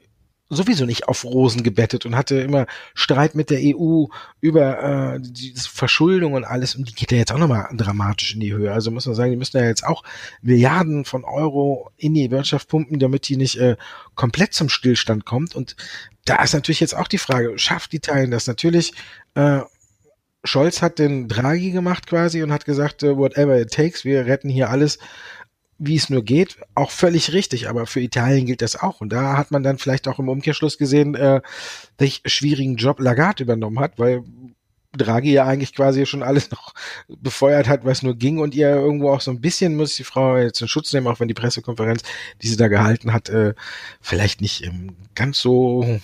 sowieso 0.51 0.85
nicht 0.85 1.07
auf 1.07 1.23
Rosen 1.23 1.63
gebettet 1.63 2.05
und 2.05 2.15
hatte 2.15 2.35
immer 2.35 2.67
Streit 2.93 3.35
mit 3.35 3.49
der 3.49 3.61
EU 3.63 4.05
über 4.41 5.15
äh, 5.15 5.19
die 5.21 5.53
Verschuldung 5.55 6.33
und 6.33 6.43
alles 6.43 6.75
und 6.75 6.89
die 6.89 6.93
geht 6.93 7.11
ja 7.11 7.17
jetzt 7.17 7.31
auch 7.31 7.37
nochmal 7.37 7.69
dramatisch 7.73 8.33
in 8.33 8.41
die 8.41 8.53
Höhe. 8.53 8.71
Also 8.71 8.91
muss 8.91 9.05
man 9.05 9.15
sagen, 9.15 9.31
die 9.31 9.37
müssen 9.37 9.57
ja 9.57 9.65
jetzt 9.65 9.85
auch 9.85 10.03
Milliarden 10.41 11.05
von 11.05 11.23
Euro 11.23 11.89
in 11.95 12.13
die 12.13 12.31
Wirtschaft 12.31 12.67
pumpen, 12.67 12.99
damit 12.99 13.29
die 13.29 13.37
nicht 13.37 13.57
äh, 13.57 13.77
komplett 14.15 14.53
zum 14.53 14.67
Stillstand 14.67 15.25
kommt. 15.25 15.55
Und 15.55 15.77
da 16.25 16.43
ist 16.43 16.53
natürlich 16.53 16.81
jetzt 16.81 16.97
auch 16.97 17.07
die 17.07 17.17
Frage, 17.17 17.57
schafft 17.57 17.93
Italien 17.93 18.31
das? 18.31 18.45
Natürlich, 18.45 18.93
äh, 19.35 19.61
Scholz 20.43 20.81
hat 20.81 20.99
den 20.99 21.27
Draghi 21.27 21.71
gemacht 21.71 22.07
quasi 22.07 22.41
und 22.41 22.51
hat 22.51 22.65
gesagt, 22.65 23.03
äh, 23.03 23.15
whatever 23.15 23.59
it 23.59 23.71
takes, 23.71 24.05
wir 24.05 24.25
retten 24.25 24.49
hier 24.49 24.69
alles 24.69 24.97
wie 25.83 25.95
es 25.95 26.11
nur 26.11 26.23
geht, 26.23 26.57
auch 26.75 26.91
völlig 26.91 27.33
richtig, 27.33 27.67
aber 27.67 27.87
für 27.87 28.01
Italien 28.01 28.45
gilt 28.45 28.61
das 28.61 28.75
auch. 28.75 29.01
Und 29.01 29.11
da 29.11 29.35
hat 29.35 29.49
man 29.49 29.63
dann 29.63 29.79
vielleicht 29.79 30.07
auch 30.07 30.19
im 30.19 30.29
Umkehrschluss 30.29 30.77
gesehen, 30.77 31.15
äh, 31.15 31.41
welch 31.97 32.21
schwierigen 32.25 32.75
Job 32.75 32.99
Lagarde 32.99 33.41
übernommen 33.41 33.79
hat, 33.79 33.97
weil 33.97 34.23
Draghi 34.91 35.31
ja 35.33 35.45
eigentlich 35.47 35.73
quasi 35.73 36.05
schon 36.05 36.21
alles 36.21 36.51
noch 36.51 36.75
befeuert 37.07 37.67
hat, 37.67 37.83
was 37.83 38.03
nur 38.03 38.15
ging 38.15 38.37
und 38.37 38.53
ihr 38.53 38.69
irgendwo 38.69 39.09
auch 39.09 39.21
so 39.21 39.31
ein 39.31 39.41
bisschen 39.41 39.75
muss 39.75 39.95
die 39.95 40.03
Frau 40.03 40.37
jetzt 40.37 40.61
in 40.61 40.67
Schutz 40.67 40.93
nehmen, 40.93 41.07
auch 41.07 41.19
wenn 41.19 41.27
die 41.27 41.33
Pressekonferenz, 41.33 42.03
die 42.43 42.47
sie 42.47 42.57
da 42.57 42.67
gehalten 42.67 43.11
hat, 43.11 43.29
äh, 43.29 43.55
vielleicht 44.01 44.39
nicht 44.39 44.63
ähm, 44.63 44.95
ganz 45.15 45.39
so 45.39 45.99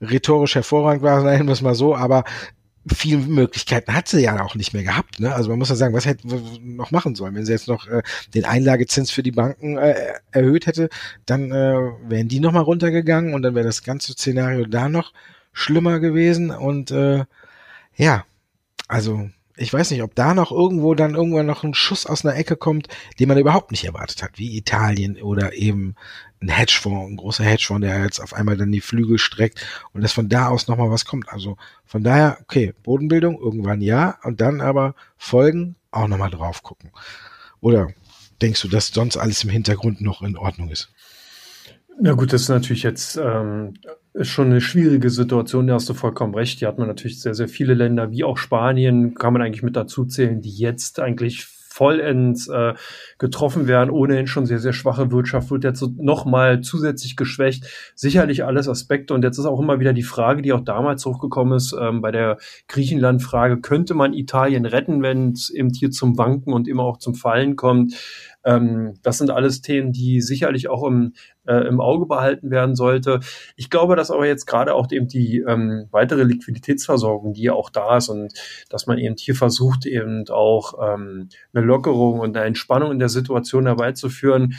rhetorisch 0.00 0.56
hervorragend 0.56 1.04
war, 1.04 1.22
wir 1.22 1.52
es 1.52 1.62
mal 1.62 1.76
so, 1.76 1.94
aber 1.94 2.24
viele 2.94 3.18
Möglichkeiten 3.18 3.94
hat 3.94 4.08
sie 4.08 4.20
ja 4.20 4.42
auch 4.42 4.54
nicht 4.54 4.72
mehr 4.72 4.82
gehabt. 4.82 5.20
Ne? 5.20 5.34
Also 5.34 5.50
man 5.50 5.58
muss 5.58 5.68
ja 5.68 5.74
sagen, 5.74 5.94
was 5.94 6.06
hätte 6.06 6.26
noch 6.62 6.90
machen 6.90 7.14
sollen, 7.14 7.34
wenn 7.34 7.44
sie 7.44 7.52
jetzt 7.52 7.68
noch 7.68 7.86
äh, 7.86 8.02
den 8.34 8.44
Einlagezins 8.44 9.10
für 9.10 9.22
die 9.22 9.32
Banken 9.32 9.76
äh, 9.76 10.14
erhöht 10.30 10.66
hätte, 10.66 10.88
dann 11.26 11.50
äh, 11.52 11.78
wären 12.08 12.28
die 12.28 12.40
noch 12.40 12.52
mal 12.52 12.60
runtergegangen 12.60 13.34
und 13.34 13.42
dann 13.42 13.54
wäre 13.54 13.66
das 13.66 13.82
ganze 13.82 14.12
Szenario 14.12 14.66
da 14.66 14.88
noch 14.88 15.12
schlimmer 15.52 16.00
gewesen 16.00 16.50
und 16.50 16.90
äh, 16.90 17.24
ja, 17.96 18.24
also 18.88 19.28
ich 19.56 19.72
weiß 19.72 19.90
nicht, 19.90 20.02
ob 20.02 20.14
da 20.14 20.32
noch 20.32 20.52
irgendwo 20.52 20.94
dann 20.94 21.14
irgendwann 21.14 21.46
noch 21.46 21.64
ein 21.64 21.74
Schuss 21.74 22.06
aus 22.06 22.24
einer 22.24 22.36
Ecke 22.36 22.56
kommt, 22.56 22.88
den 23.18 23.28
man 23.28 23.36
überhaupt 23.36 23.72
nicht 23.72 23.84
erwartet 23.84 24.22
hat, 24.22 24.38
wie 24.38 24.56
Italien 24.56 25.20
oder 25.20 25.52
eben 25.52 25.96
ein 26.40 26.48
Hedgefonds, 26.48 27.10
ein 27.10 27.16
großer 27.16 27.44
Hedgefonds, 27.44 27.86
der 27.86 28.02
jetzt 28.02 28.20
auf 28.20 28.32
einmal 28.32 28.56
dann 28.56 28.72
die 28.72 28.80
Flügel 28.80 29.18
streckt 29.18 29.64
und 29.92 30.02
dass 30.02 30.12
von 30.12 30.28
da 30.28 30.48
aus 30.48 30.68
nochmal 30.68 30.90
was 30.90 31.04
kommt. 31.04 31.28
Also 31.28 31.56
von 31.84 32.02
daher, 32.02 32.38
okay, 32.42 32.74
Bodenbildung 32.82 33.38
irgendwann 33.38 33.80
ja 33.80 34.18
und 34.22 34.40
dann 34.40 34.60
aber 34.60 34.94
Folgen 35.18 35.76
auch 35.90 36.08
nochmal 36.08 36.30
drauf 36.30 36.62
gucken. 36.62 36.90
Oder 37.60 37.88
denkst 38.40 38.62
du, 38.62 38.68
dass 38.68 38.88
sonst 38.88 39.16
alles 39.16 39.44
im 39.44 39.50
Hintergrund 39.50 40.00
noch 40.00 40.22
in 40.22 40.36
Ordnung 40.36 40.70
ist? 40.70 40.90
Na 42.00 42.12
gut, 42.12 42.32
das 42.32 42.42
ist 42.42 42.48
natürlich 42.48 42.82
jetzt 42.82 43.16
ähm, 43.22 43.74
schon 44.22 44.46
eine 44.46 44.62
schwierige 44.62 45.10
Situation, 45.10 45.66
da 45.66 45.74
hast 45.74 45.88
du 45.90 45.94
vollkommen 45.94 46.34
recht. 46.34 46.58
Hier 46.58 46.68
hat 46.68 46.78
man 46.78 46.88
natürlich 46.88 47.20
sehr, 47.20 47.34
sehr 47.34 47.48
viele 47.48 47.74
Länder, 47.74 48.10
wie 48.10 48.24
auch 48.24 48.38
Spanien, 48.38 49.14
kann 49.14 49.34
man 49.34 49.42
eigentlich 49.42 49.62
mit 49.62 49.76
dazu 49.76 50.06
zählen, 50.06 50.40
die 50.40 50.50
jetzt 50.50 50.98
eigentlich 51.00 51.46
vollends 51.80 52.46
äh, 52.48 52.74
getroffen 53.16 53.66
werden. 53.66 53.88
Ohnehin 53.88 54.26
schon 54.26 54.44
sehr, 54.44 54.58
sehr 54.58 54.74
schwache 54.74 55.10
Wirtschaft 55.10 55.50
wird 55.50 55.64
jetzt 55.64 55.82
nochmal 55.96 56.60
zusätzlich 56.60 57.16
geschwächt. 57.16 57.64
Sicherlich 57.94 58.44
alles 58.44 58.68
Aspekte. 58.68 59.14
Und 59.14 59.24
jetzt 59.24 59.38
ist 59.38 59.46
auch 59.46 59.58
immer 59.58 59.80
wieder 59.80 59.94
die 59.94 60.02
Frage, 60.02 60.42
die 60.42 60.52
auch 60.52 60.60
damals 60.60 61.06
hochgekommen 61.06 61.56
ist, 61.56 61.74
ähm, 61.80 62.02
bei 62.02 62.10
der 62.10 62.36
Griechenland-Frage, 62.68 63.62
könnte 63.62 63.94
man 63.94 64.12
Italien 64.12 64.66
retten, 64.66 65.02
wenn 65.02 65.30
es 65.30 65.48
eben 65.48 65.70
hier 65.70 65.90
zum 65.90 66.18
Wanken 66.18 66.52
und 66.52 66.68
immer 66.68 66.82
auch 66.82 66.98
zum 66.98 67.14
Fallen 67.14 67.56
kommt? 67.56 67.94
Ähm, 68.44 68.94
das 69.02 69.16
sind 69.16 69.30
alles 69.30 69.62
Themen, 69.62 69.92
die 69.92 70.20
sicherlich 70.20 70.68
auch 70.68 70.86
im, 70.86 71.14
äh, 71.50 71.66
im 71.66 71.80
Auge 71.80 72.06
behalten 72.06 72.50
werden 72.50 72.76
sollte. 72.76 73.20
Ich 73.56 73.70
glaube, 73.70 73.96
dass 73.96 74.10
aber 74.10 74.26
jetzt 74.26 74.46
gerade 74.46 74.74
auch 74.74 74.90
eben 74.90 75.08
die 75.08 75.44
ähm, 75.46 75.88
weitere 75.90 76.22
Liquiditätsversorgung, 76.22 77.32
die 77.32 77.42
ja 77.42 77.54
auch 77.54 77.70
da 77.70 77.96
ist 77.96 78.08
und 78.08 78.32
dass 78.68 78.86
man 78.86 78.98
eben 78.98 79.16
hier 79.18 79.34
versucht, 79.34 79.86
eben 79.86 80.24
auch 80.28 80.74
ähm, 80.94 81.28
eine 81.52 81.64
Lockerung 81.64 82.20
und 82.20 82.36
eine 82.36 82.46
Entspannung 82.46 82.92
in 82.92 82.98
der 82.98 83.08
Situation 83.08 83.66
herbeizuführen, 83.66 84.54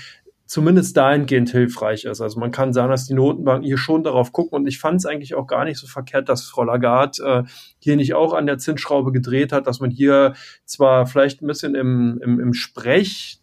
zumindest 0.52 0.98
dahingehend 0.98 1.50
hilfreich 1.50 2.04
ist. 2.04 2.20
Also 2.20 2.38
man 2.38 2.52
kann 2.52 2.74
sagen, 2.74 2.92
dass 2.92 3.08
die 3.08 3.14
Notenbanken 3.14 3.64
hier 3.66 3.78
schon 3.78 4.04
darauf 4.04 4.34
gucken 4.34 4.60
und 4.60 4.68
ich 4.68 4.80
fand 4.80 4.98
es 4.98 5.06
eigentlich 5.06 5.34
auch 5.34 5.48
gar 5.48 5.64
nicht 5.64 5.78
so 5.78 5.88
verkehrt, 5.88 6.28
dass 6.28 6.44
Frau 6.44 6.66
Lagarde 6.66 7.24
äh, 7.24 7.50
hier 7.80 7.96
nicht 7.96 8.16
auch 8.16 8.34
an 8.34 8.48
der 8.48 8.58
Zinsschraube 8.58 9.14
gedreht 9.14 9.54
hat, 9.54 9.66
dass 9.66 9.80
man 9.80 9.92
hier 9.92 10.34
zwar 10.66 11.08
vielleicht 11.08 11.42
ein 11.42 11.48
bisschen 11.48 11.74
im, 11.74 12.20
im, 12.22 12.42
im 12.42 12.54
Sprech 12.54 13.41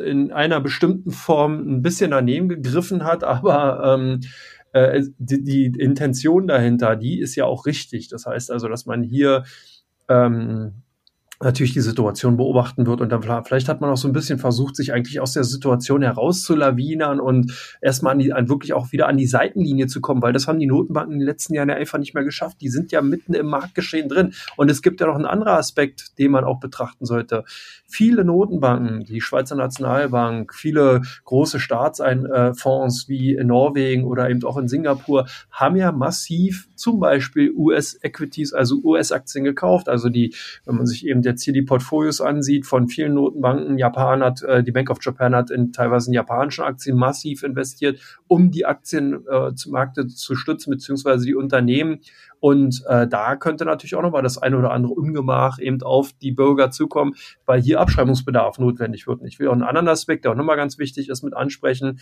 in 0.00 0.32
einer 0.32 0.60
bestimmten 0.60 1.10
Form 1.10 1.58
ein 1.58 1.82
bisschen 1.82 2.10
daneben 2.10 2.48
gegriffen 2.48 3.04
hat, 3.04 3.24
aber 3.24 3.96
ähm, 3.98 4.20
äh, 4.72 5.02
die, 5.18 5.42
die 5.42 5.66
Intention 5.66 6.46
dahinter, 6.46 6.96
die 6.96 7.20
ist 7.20 7.34
ja 7.36 7.44
auch 7.44 7.66
richtig. 7.66 8.08
Das 8.08 8.26
heißt 8.26 8.50
also, 8.50 8.68
dass 8.68 8.86
man 8.86 9.02
hier 9.02 9.44
ähm, 10.08 10.82
natürlich 11.42 11.72
die 11.72 11.80
Situation 11.80 12.36
beobachten 12.36 12.86
wird 12.86 13.00
und 13.00 13.08
dann 13.08 13.22
vielleicht 13.22 13.68
hat 13.68 13.80
man 13.80 13.88
auch 13.88 13.96
so 13.96 14.06
ein 14.06 14.12
bisschen 14.12 14.38
versucht, 14.38 14.76
sich 14.76 14.92
eigentlich 14.92 15.20
aus 15.20 15.32
der 15.32 15.44
Situation 15.44 16.02
herauszulawinern 16.02 17.18
und 17.18 17.78
erstmal 17.80 18.12
an 18.12 18.18
die, 18.18 18.32
an 18.34 18.50
wirklich 18.50 18.74
auch 18.74 18.92
wieder 18.92 19.08
an 19.08 19.16
die 19.16 19.26
Seitenlinie 19.26 19.86
zu 19.86 20.02
kommen, 20.02 20.20
weil 20.20 20.34
das 20.34 20.46
haben 20.46 20.58
die 20.58 20.66
Notenbanken 20.66 21.14
in 21.14 21.20
den 21.20 21.26
letzten 21.26 21.54
Jahren 21.54 21.70
ja 21.70 21.76
einfach 21.76 21.98
nicht 21.98 22.14
mehr 22.14 22.24
geschafft. 22.24 22.58
Die 22.60 22.68
sind 22.68 22.92
ja 22.92 23.00
mitten 23.00 23.32
im 23.32 23.46
Marktgeschehen 23.46 24.10
drin. 24.10 24.34
Und 24.56 24.70
es 24.70 24.82
gibt 24.82 25.00
ja 25.00 25.06
noch 25.06 25.14
einen 25.14 25.24
anderen 25.24 25.56
Aspekt, 25.56 26.18
den 26.18 26.30
man 26.30 26.44
auch 26.44 26.60
betrachten 26.60 27.06
sollte. 27.06 27.44
Viele 27.90 28.24
Notenbanken, 28.24 29.04
die 29.04 29.20
Schweizer 29.20 29.56
Nationalbank, 29.56 30.54
viele 30.54 31.02
große 31.24 31.58
Staatsfonds 31.58 33.08
wie 33.08 33.34
in 33.34 33.48
Norwegen 33.48 34.04
oder 34.04 34.30
eben 34.30 34.44
auch 34.44 34.56
in 34.56 34.68
Singapur 34.68 35.26
haben 35.50 35.74
ja 35.74 35.90
massiv 35.90 36.68
zum 36.76 37.00
Beispiel 37.00 37.52
US-Equities, 37.52 38.52
also 38.52 38.76
US-Aktien 38.82 39.44
gekauft. 39.44 39.88
Also 39.88 40.08
die, 40.08 40.34
wenn 40.64 40.76
man 40.76 40.86
sich 40.86 41.04
eben 41.04 41.22
jetzt 41.22 41.42
hier 41.42 41.52
die 41.52 41.62
Portfolios 41.62 42.20
ansieht 42.20 42.64
von 42.64 42.86
vielen 42.86 43.14
Notenbanken, 43.14 43.76
Japan 43.76 44.22
hat, 44.22 44.42
äh, 44.42 44.62
die 44.62 44.72
Bank 44.72 44.88
of 44.88 44.98
Japan 45.02 45.34
hat 45.34 45.50
in 45.50 45.72
teilweise 45.72 46.10
in 46.10 46.14
japanischen 46.14 46.62
Aktien 46.62 46.96
massiv 46.96 47.42
investiert, 47.42 47.98
um 48.30 48.52
die 48.52 48.64
Aktien 48.64 49.26
äh, 49.28 49.54
zu 49.56 49.72
Märkte 49.72 50.06
zu 50.06 50.36
stützen, 50.36 50.70
beziehungsweise 50.70 51.26
die 51.26 51.34
Unternehmen. 51.34 51.98
Und 52.38 52.84
äh, 52.86 53.08
da 53.08 53.34
könnte 53.34 53.64
natürlich 53.64 53.96
auch 53.96 54.02
nochmal 54.02 54.22
das 54.22 54.38
eine 54.38 54.56
oder 54.56 54.70
andere 54.70 54.92
Ungemach 54.92 55.58
eben 55.58 55.82
auf 55.82 56.12
die 56.12 56.30
Bürger 56.30 56.70
zukommen, 56.70 57.16
weil 57.44 57.60
hier 57.60 57.80
Abschreibungsbedarf 57.80 58.60
notwendig 58.60 59.08
wird. 59.08 59.20
Und 59.20 59.26
ich 59.26 59.40
will 59.40 59.48
auch 59.48 59.52
einen 59.52 59.64
anderen 59.64 59.88
Aspekt, 59.88 60.24
der 60.24 60.30
auch 60.30 60.36
nochmal 60.36 60.56
ganz 60.56 60.78
wichtig 60.78 61.08
ist, 61.08 61.24
mit 61.24 61.34
ansprechen 61.34 61.98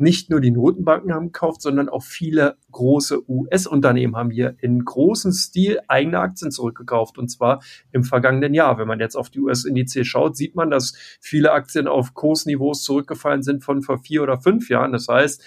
nicht 0.00 0.30
nur 0.30 0.40
die 0.40 0.50
Notenbanken 0.50 1.12
haben 1.12 1.26
gekauft, 1.26 1.60
sondern 1.60 1.88
auch 1.88 2.02
viele 2.02 2.56
große 2.72 3.28
US-Unternehmen 3.28 4.16
haben 4.16 4.30
hier 4.30 4.56
in 4.60 4.82
großem 4.84 5.30
Stil 5.32 5.80
eigene 5.88 6.18
Aktien 6.18 6.50
zurückgekauft 6.50 7.18
und 7.18 7.28
zwar 7.28 7.62
im 7.92 8.02
vergangenen 8.02 8.54
Jahr. 8.54 8.78
Wenn 8.78 8.88
man 8.88 8.98
jetzt 8.98 9.14
auf 9.14 9.28
die 9.28 9.40
US-Indizes 9.40 10.06
schaut, 10.06 10.36
sieht 10.36 10.56
man, 10.56 10.70
dass 10.70 10.94
viele 11.20 11.52
Aktien 11.52 11.86
auf 11.86 12.14
Kursniveaus 12.14 12.82
zurückgefallen 12.82 13.42
sind 13.42 13.62
von 13.62 13.82
vor 13.82 13.98
vier 13.98 14.22
oder 14.22 14.40
fünf 14.40 14.70
Jahren. 14.70 14.92
Das 14.92 15.06
heißt, 15.06 15.44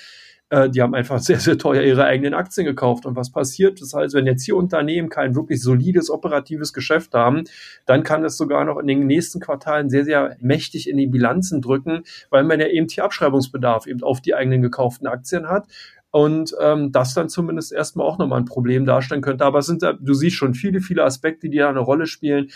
äh, 0.54 0.70
die 0.70 0.82
haben 0.82 0.94
einfach 0.94 1.20
sehr, 1.20 1.40
sehr 1.40 1.58
teuer 1.58 1.82
ihre 1.82 2.06
eigenen 2.06 2.34
Aktien 2.34 2.66
gekauft. 2.66 3.06
Und 3.06 3.16
was 3.16 3.32
passiert? 3.32 3.82
Das 3.82 3.94
heißt, 3.94 4.14
wenn 4.14 4.28
jetzt 4.28 4.44
hier 4.44 4.56
Unternehmen 4.56 5.10
kein 5.10 5.36
wirklich 5.36 5.62
solides 5.62 6.10
operatives 6.10 6.74
Geschäft 6.74 7.14
haben, 7.14 7.44
dann 7.86 8.04
kann 8.04 8.24
es 8.24 8.38
sogar 8.38 8.64
noch 8.64 8.78
in 8.78 8.88
den 8.88 9.08
nächsten 9.08 9.40
Quartalen 9.40 9.90
sehr, 9.90 10.06
sehr 10.06 10.38
mächtig 10.40 10.88
in 10.88 10.98
die 10.98 11.08
Bilanzen 11.08 11.62
drücken, 11.62 12.04
weil 12.30 12.44
man 12.44 12.60
ja 12.60 12.68
eben 12.68 12.88
hier 12.88 13.04
Abschreibungsbedarf 13.04 13.88
eben 13.88 14.04
auf 14.04 14.22
die 14.22 14.36
eigenen 14.36 14.62
gekauften 14.62 15.08
Aktien 15.08 15.50
hat 15.50 15.68
und 16.12 16.54
ähm, 16.62 16.92
das 16.92 17.16
dann 17.16 17.30
zumindest 17.30 17.74
erstmal 17.74 18.06
auch 18.06 18.20
nochmal 18.20 18.40
ein 18.40 18.46
Problem 18.46 18.86
darstellen 18.86 19.22
könnte. 19.22 19.46
Aber 19.46 19.60
es 19.60 19.66
sind, 19.66 19.82
du 19.82 20.14
siehst 20.14 20.36
schon 20.36 20.54
viele, 20.54 20.80
viele 20.80 21.04
Aspekte, 21.04 21.50
die 21.50 21.58
da 21.58 21.70
eine 21.70 21.80
Rolle 21.80 22.06
spielen. 22.06 22.50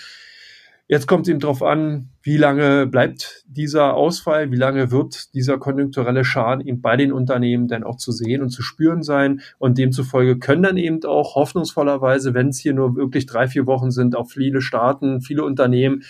Jetzt 0.90 1.06
kommt 1.06 1.28
es 1.28 1.32
eben 1.32 1.42
darauf 1.42 1.64
an, 1.64 2.12
wie 2.22 2.38
lange 2.38 2.88
bleibt 2.88 3.44
dieser 3.46 3.94
Ausfall, 3.96 4.52
wie 4.52 4.56
lange 4.56 4.90
wird 4.90 5.34
dieser 5.34 5.58
konjunkturelle 5.58 6.24
Schaden 6.24 6.66
eben 6.66 6.82
bei 6.82 6.96
den 6.96 7.12
Unternehmen 7.12 7.68
denn 7.68 7.84
auch 7.84 7.98
zu 7.98 8.14
sehen 8.14 8.42
und 8.42 8.52
zu 8.52 8.62
spüren 8.62 9.04
sein. 9.04 9.42
Und 9.60 9.78
demzufolge 9.78 10.40
können 10.40 10.64
dann 10.64 10.78
eben 10.78 11.04
auch 11.04 11.36
hoffnungsvollerweise, 11.36 12.34
wenn 12.34 12.50
es 12.50 12.60
hier 12.60 12.74
nur 12.74 12.96
wirklich 12.96 13.26
drei, 13.26 13.48
vier 13.48 13.66
Wochen 13.66 13.92
sind, 13.92 14.16
auch 14.16 14.30
viele 14.30 14.62
Staaten, 14.62 15.20
viele 15.20 15.44
Unternehmen 15.44 16.04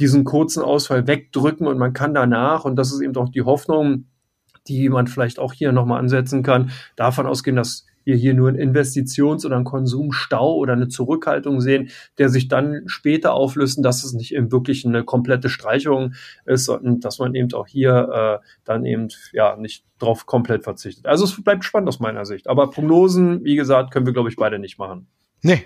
diesen 0.00 0.24
kurzen 0.24 0.62
Ausfall 0.62 1.06
wegdrücken 1.06 1.68
und 1.68 1.78
man 1.78 1.92
kann 1.92 2.12
danach, 2.12 2.64
und 2.64 2.76
das 2.76 2.92
ist 2.92 3.00
eben 3.00 3.16
auch 3.16 3.28
die 3.28 3.42
Hoffnung, 3.42 4.06
die 4.66 4.88
man 4.88 5.06
vielleicht 5.06 5.38
auch 5.38 5.52
hier 5.52 5.70
nochmal 5.70 6.00
ansetzen 6.00 6.42
kann, 6.42 6.70
davon 6.96 7.26
ausgehen, 7.26 7.56
dass 7.56 7.86
wir 8.06 8.16
hier 8.16 8.34
nur 8.34 8.48
einen 8.48 8.58
Investitions- 8.58 9.44
oder 9.44 9.56
einen 9.56 9.64
Konsumstau 9.64 10.54
oder 10.54 10.72
eine 10.72 10.88
Zurückhaltung 10.88 11.60
sehen, 11.60 11.90
der 12.18 12.28
sich 12.28 12.48
dann 12.48 12.84
später 12.86 13.34
auflösen, 13.34 13.82
dass 13.82 14.04
es 14.04 14.12
nicht 14.14 14.32
eben 14.34 14.50
wirklich 14.52 14.86
eine 14.86 15.04
komplette 15.04 15.48
Streichung 15.48 16.14
ist 16.46 16.68
und 16.68 17.04
dass 17.04 17.18
man 17.18 17.34
eben 17.34 17.52
auch 17.52 17.66
hier 17.66 18.40
äh, 18.42 18.46
dann 18.64 18.86
eben 18.86 19.08
ja 19.32 19.56
nicht 19.56 19.84
drauf 19.98 20.26
komplett 20.26 20.64
verzichtet. 20.64 21.06
Also 21.06 21.24
es 21.24 21.42
bleibt 21.42 21.64
spannend 21.64 21.88
aus 21.88 22.00
meiner 22.00 22.24
Sicht. 22.24 22.48
Aber 22.48 22.70
Prognosen, 22.70 23.44
wie 23.44 23.56
gesagt, 23.56 23.90
können 23.90 24.06
wir, 24.06 24.12
glaube 24.12 24.28
ich, 24.28 24.36
beide 24.36 24.58
nicht 24.58 24.78
machen. 24.78 25.08
Nee, 25.42 25.62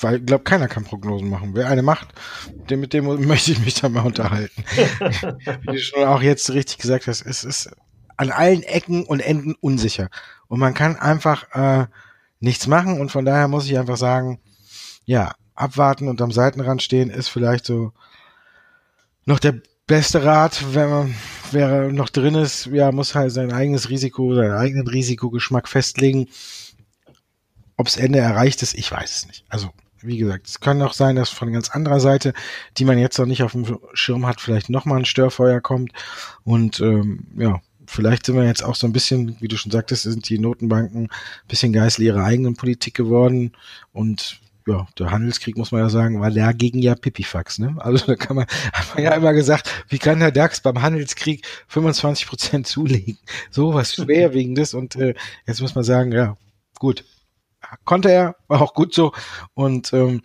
weil 0.00 0.16
ich 0.16 0.26
glaube, 0.26 0.44
keiner 0.44 0.68
kann 0.68 0.84
Prognosen 0.84 1.28
machen. 1.28 1.50
Wer 1.54 1.68
eine 1.68 1.82
macht, 1.82 2.08
dem, 2.70 2.80
mit 2.80 2.92
dem 2.92 3.04
möchte 3.26 3.52
ich 3.52 3.64
mich 3.64 3.74
dann 3.74 3.92
mal 3.92 4.06
unterhalten. 4.06 4.64
Wie 5.62 5.66
du 5.66 5.78
schon 5.78 6.04
auch 6.04 6.22
jetzt 6.22 6.50
richtig 6.52 6.78
gesagt 6.78 7.06
hast, 7.06 7.26
es 7.26 7.44
ist 7.44 7.70
an 8.16 8.30
allen 8.30 8.62
Ecken 8.62 9.04
und 9.04 9.20
Enden 9.20 9.54
unsicher. 9.60 10.08
Und 10.52 10.60
man 10.60 10.74
kann 10.74 10.96
einfach 10.96 11.50
äh, 11.54 11.86
nichts 12.38 12.66
machen. 12.66 13.00
Und 13.00 13.10
von 13.10 13.24
daher 13.24 13.48
muss 13.48 13.64
ich 13.64 13.78
einfach 13.78 13.96
sagen, 13.96 14.38
ja, 15.06 15.34
abwarten 15.54 16.08
und 16.08 16.20
am 16.20 16.30
Seitenrand 16.30 16.82
stehen 16.82 17.08
ist 17.08 17.28
vielleicht 17.28 17.64
so 17.64 17.92
noch 19.24 19.38
der 19.38 19.62
beste 19.86 20.24
Rat, 20.24 20.62
wenn 20.74 20.90
man 20.90 21.14
wer 21.52 21.90
noch 21.90 22.10
drin 22.10 22.34
ist, 22.34 22.66
ja, 22.66 22.92
muss 22.92 23.14
halt 23.14 23.32
sein 23.32 23.50
eigenes 23.50 23.88
Risiko, 23.88 24.34
seinen 24.34 24.52
eigenen 24.52 24.86
Risikogeschmack 24.86 25.68
festlegen. 25.68 26.28
Ob's 27.78 27.96
Ende 27.96 28.18
erreicht 28.18 28.60
ist, 28.60 28.74
ich 28.74 28.92
weiß 28.92 29.16
es 29.16 29.26
nicht. 29.28 29.46
Also, 29.48 29.70
wie 30.02 30.18
gesagt, 30.18 30.48
es 30.48 30.60
kann 30.60 30.82
auch 30.82 30.92
sein, 30.92 31.16
dass 31.16 31.30
von 31.30 31.50
ganz 31.50 31.70
anderer 31.70 31.98
Seite, 31.98 32.34
die 32.76 32.84
man 32.84 32.98
jetzt 32.98 33.18
noch 33.18 33.24
nicht 33.24 33.42
auf 33.42 33.52
dem 33.52 33.78
Schirm 33.94 34.26
hat, 34.26 34.42
vielleicht 34.42 34.68
nochmal 34.68 34.98
ein 34.98 35.06
Störfeuer 35.06 35.62
kommt. 35.62 35.92
Und 36.44 36.78
ähm, 36.80 37.28
ja, 37.38 37.62
vielleicht 37.92 38.26
sind 38.26 38.36
wir 38.36 38.44
jetzt 38.44 38.64
auch 38.64 38.74
so 38.74 38.86
ein 38.86 38.92
bisschen, 38.92 39.36
wie 39.40 39.48
du 39.48 39.56
schon 39.56 39.72
sagtest, 39.72 40.04
sind 40.04 40.28
die 40.28 40.38
Notenbanken 40.38 41.04
ein 41.04 41.48
bisschen 41.48 41.72
Geißel 41.72 42.04
ihrer 42.04 42.24
eigenen 42.24 42.56
Politik 42.56 42.94
geworden 42.94 43.52
und 43.92 44.40
ja, 44.66 44.86
der 44.98 45.10
Handelskrieg 45.10 45.56
muss 45.56 45.72
man 45.72 45.80
ja 45.80 45.88
sagen, 45.88 46.20
war 46.20 46.30
dagegen 46.30 46.80
ja 46.80 46.94
Pipifax, 46.94 47.58
ne? 47.58 47.74
Also 47.78 48.06
da 48.06 48.14
kann 48.14 48.36
man, 48.36 48.46
hat 48.72 48.94
man 48.94 49.04
ja 49.04 49.14
immer 49.14 49.32
gesagt, 49.32 49.68
wie 49.88 49.98
kann 49.98 50.20
der 50.20 50.30
DAX 50.30 50.60
beim 50.60 50.80
Handelskrieg 50.80 51.44
25 51.68 52.26
Prozent 52.26 52.66
zulegen? 52.66 53.18
So 53.50 53.74
was 53.74 53.94
schwerwiegendes 53.94 54.74
und 54.74 54.96
äh, 54.96 55.14
jetzt 55.46 55.60
muss 55.60 55.74
man 55.74 55.84
sagen, 55.84 56.12
ja, 56.12 56.36
gut. 56.78 57.04
Konnte 57.84 58.10
er, 58.10 58.36
war 58.48 58.60
auch 58.60 58.74
gut 58.74 58.92
so 58.92 59.12
und 59.54 59.92
ähm, 59.92 60.22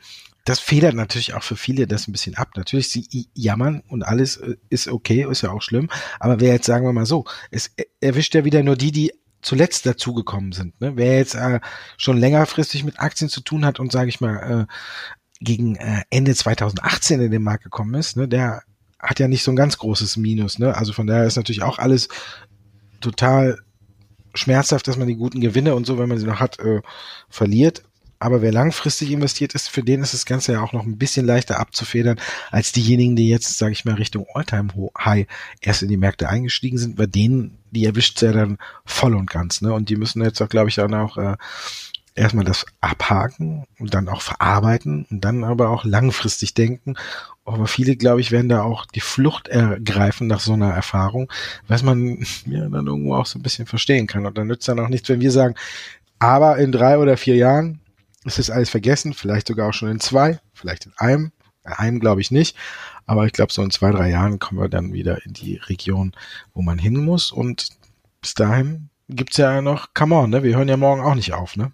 das 0.47 0.61
federt 0.61 0.95
natürlich 0.95 1.33
auch 1.33 1.43
für 1.43 1.57
viele 1.57 1.87
das 1.87 2.07
ein 2.07 2.13
bisschen 2.13 2.35
ab. 2.35 2.51
Natürlich, 2.55 2.89
sie 2.89 3.27
jammern 3.33 3.83
und 3.89 4.03
alles 4.03 4.37
äh, 4.37 4.55
ist 4.69 4.87
okay, 4.87 5.27
ist 5.29 5.41
ja 5.41 5.51
auch 5.51 5.61
schlimm. 5.61 5.89
Aber 6.21 6.39
wer 6.39 6.53
jetzt, 6.53 6.65
sagen 6.65 6.85
wir 6.85 6.93
mal 6.93 7.05
so, 7.05 7.25
es 7.51 7.71
erwischt 7.99 8.33
ja 8.33 8.45
wieder 8.45 8.63
nur 8.63 8.77
die, 8.77 8.93
die 8.93 9.11
zuletzt 9.41 9.85
dazugekommen 9.85 10.53
sind. 10.53 10.79
Ne? 10.79 10.93
Wer 10.95 11.17
jetzt 11.17 11.35
äh, 11.35 11.59
schon 11.97 12.17
längerfristig 12.17 12.85
mit 12.85 13.01
Aktien 13.01 13.29
zu 13.29 13.41
tun 13.41 13.65
hat 13.65 13.81
und 13.81 13.91
sage 13.91 14.07
ich 14.07 14.21
mal 14.21 14.67
äh, 14.69 14.73
gegen 15.41 15.75
äh, 15.75 16.03
Ende 16.11 16.33
2018 16.33 17.19
in 17.19 17.31
den 17.31 17.43
Markt 17.43 17.65
gekommen 17.65 17.95
ist, 17.95 18.15
ne, 18.15 18.29
der 18.29 18.63
hat 18.99 19.19
ja 19.19 19.27
nicht 19.27 19.43
so 19.43 19.51
ein 19.51 19.57
ganz 19.57 19.77
großes 19.77 20.15
Minus. 20.15 20.59
Ne? 20.59 20.73
Also 20.73 20.93
von 20.93 21.07
daher 21.07 21.25
ist 21.25 21.35
natürlich 21.35 21.61
auch 21.61 21.77
alles 21.77 22.07
total 23.01 23.57
schmerzhaft, 24.33 24.87
dass 24.87 24.95
man 24.95 25.09
die 25.09 25.17
guten 25.17 25.41
Gewinne 25.41 25.75
und 25.75 25.85
so, 25.85 25.97
wenn 25.97 26.07
man 26.07 26.19
sie 26.19 26.25
noch 26.25 26.39
hat, 26.39 26.57
äh, 26.59 26.81
verliert. 27.27 27.83
Aber 28.19 28.41
wer 28.41 28.51
langfristig 28.51 29.11
investiert 29.11 29.53
ist, 29.53 29.69
für 29.69 29.83
den 29.83 30.01
ist 30.01 30.13
das 30.13 30.25
Ganze 30.25 30.53
ja 30.53 30.61
auch 30.61 30.73
noch 30.73 30.85
ein 30.85 30.97
bisschen 30.97 31.25
leichter 31.25 31.59
abzufedern 31.59 32.19
als 32.51 32.71
diejenigen, 32.71 33.15
die 33.15 33.29
jetzt, 33.29 33.57
sage 33.57 33.73
ich 33.73 33.85
mal, 33.85 33.95
Richtung 33.95 34.25
Alltime 34.33 34.69
High 34.97 35.27
erst 35.61 35.83
in 35.83 35.89
die 35.89 35.97
Märkte 35.97 36.29
eingestiegen 36.29 36.77
sind. 36.77 36.95
Bei 36.95 37.05
denen, 37.05 37.57
die 37.71 37.85
erwischt 37.85 38.21
ja 38.21 38.31
dann 38.31 38.57
voll 38.85 39.15
und 39.15 39.29
ganz. 39.29 39.61
Ne? 39.61 39.71
Und 39.73 39.89
die 39.89 39.95
müssen 39.97 40.23
jetzt 40.23 40.41
auch, 40.41 40.49
glaube 40.49 40.69
ich, 40.69 40.75
dann 40.75 40.93
auch 40.95 41.17
äh, 41.17 41.37
erstmal 42.17 42.45
das 42.45 42.65
abhaken 42.81 43.65
und 43.79 43.93
dann 43.93 44.09
auch 44.09 44.21
verarbeiten 44.21 45.05
und 45.09 45.23
dann 45.23 45.43
aber 45.43 45.69
auch 45.69 45.85
langfristig 45.85 46.53
denken. 46.53 46.95
Aber 47.45 47.67
viele, 47.67 47.95
glaube 47.95 48.19
ich, 48.19 48.31
werden 48.31 48.49
da 48.49 48.63
auch 48.63 48.85
die 48.85 48.99
Flucht 48.99 49.47
ergreifen 49.47 50.27
nach 50.27 50.39
so 50.39 50.53
einer 50.53 50.73
Erfahrung, 50.73 51.31
was 51.67 51.83
man 51.83 52.25
ja 52.45 52.67
dann 52.67 52.87
irgendwo 52.87 53.15
auch 53.15 53.27
so 53.27 53.39
ein 53.39 53.43
bisschen 53.43 53.67
verstehen 53.67 54.07
kann. 54.07 54.25
Und 54.25 54.37
dann 54.37 54.47
nützt 54.47 54.67
dann 54.67 54.79
auch 54.79 54.89
nichts, 54.89 55.07
wenn 55.07 55.21
wir 55.21 55.31
sagen, 55.31 55.55
aber 56.19 56.57
in 56.57 56.71
drei 56.71 56.97
oder 56.97 57.15
vier 57.15 57.35
Jahren 57.35 57.79
ist 58.27 58.39
das 58.39 58.49
alles 58.49 58.69
vergessen, 58.69 59.13
vielleicht 59.13 59.47
sogar 59.47 59.69
auch 59.69 59.73
schon 59.73 59.89
in 59.89 59.99
zwei, 59.99 60.39
vielleicht 60.53 60.85
in 60.85 60.93
einem, 60.97 61.31
in 61.65 61.73
einem 61.73 61.99
glaube 61.99 62.21
ich 62.21 62.31
nicht, 62.31 62.55
aber 63.05 63.25
ich 63.25 63.33
glaube 63.33 63.53
so 63.53 63.63
in 63.63 63.71
zwei, 63.71 63.91
drei 63.91 64.09
Jahren 64.09 64.39
kommen 64.39 64.61
wir 64.61 64.69
dann 64.69 64.93
wieder 64.93 65.25
in 65.25 65.33
die 65.33 65.55
Region, 65.55 66.13
wo 66.53 66.61
man 66.61 66.77
hin 66.77 66.97
muss 67.03 67.31
und 67.31 67.69
bis 68.21 68.33
dahin 68.33 68.89
gibt's 69.09 69.37
ja 69.37 69.61
noch, 69.61 69.93
come 69.93 70.15
on, 70.15 70.29
ne? 70.29 70.43
wir 70.43 70.55
hören 70.55 70.67
ja 70.67 70.77
morgen 70.77 71.01
auch 71.01 71.15
nicht 71.15 71.33
auf, 71.33 71.55
ne? 71.55 71.71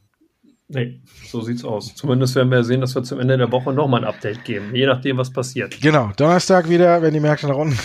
Nee, 0.70 1.02
so 1.28 1.42
sieht's 1.42 1.64
aus. 1.64 1.94
Zumindest 1.94 2.36
werden 2.36 2.50
wir 2.50 2.64
sehen, 2.64 2.82
dass 2.82 2.96
wir 2.96 3.04
zum 3.04 3.20
Ende 3.20 3.38
der 3.38 3.52
Woche 3.52 3.74
nochmal 3.74 4.02
ein 4.02 4.08
Update 4.08 4.44
geben, 4.44 4.74
je 4.74 4.86
nachdem, 4.86 5.18
was 5.18 5.30
passiert. 5.30 5.80
Genau, 5.82 6.12
Donnerstag 6.16 6.70
wieder, 6.70 7.02
wenn 7.02 7.14
die 7.14 7.20
Märkte 7.20 7.48
nach 7.48 7.58
unten 7.58 7.78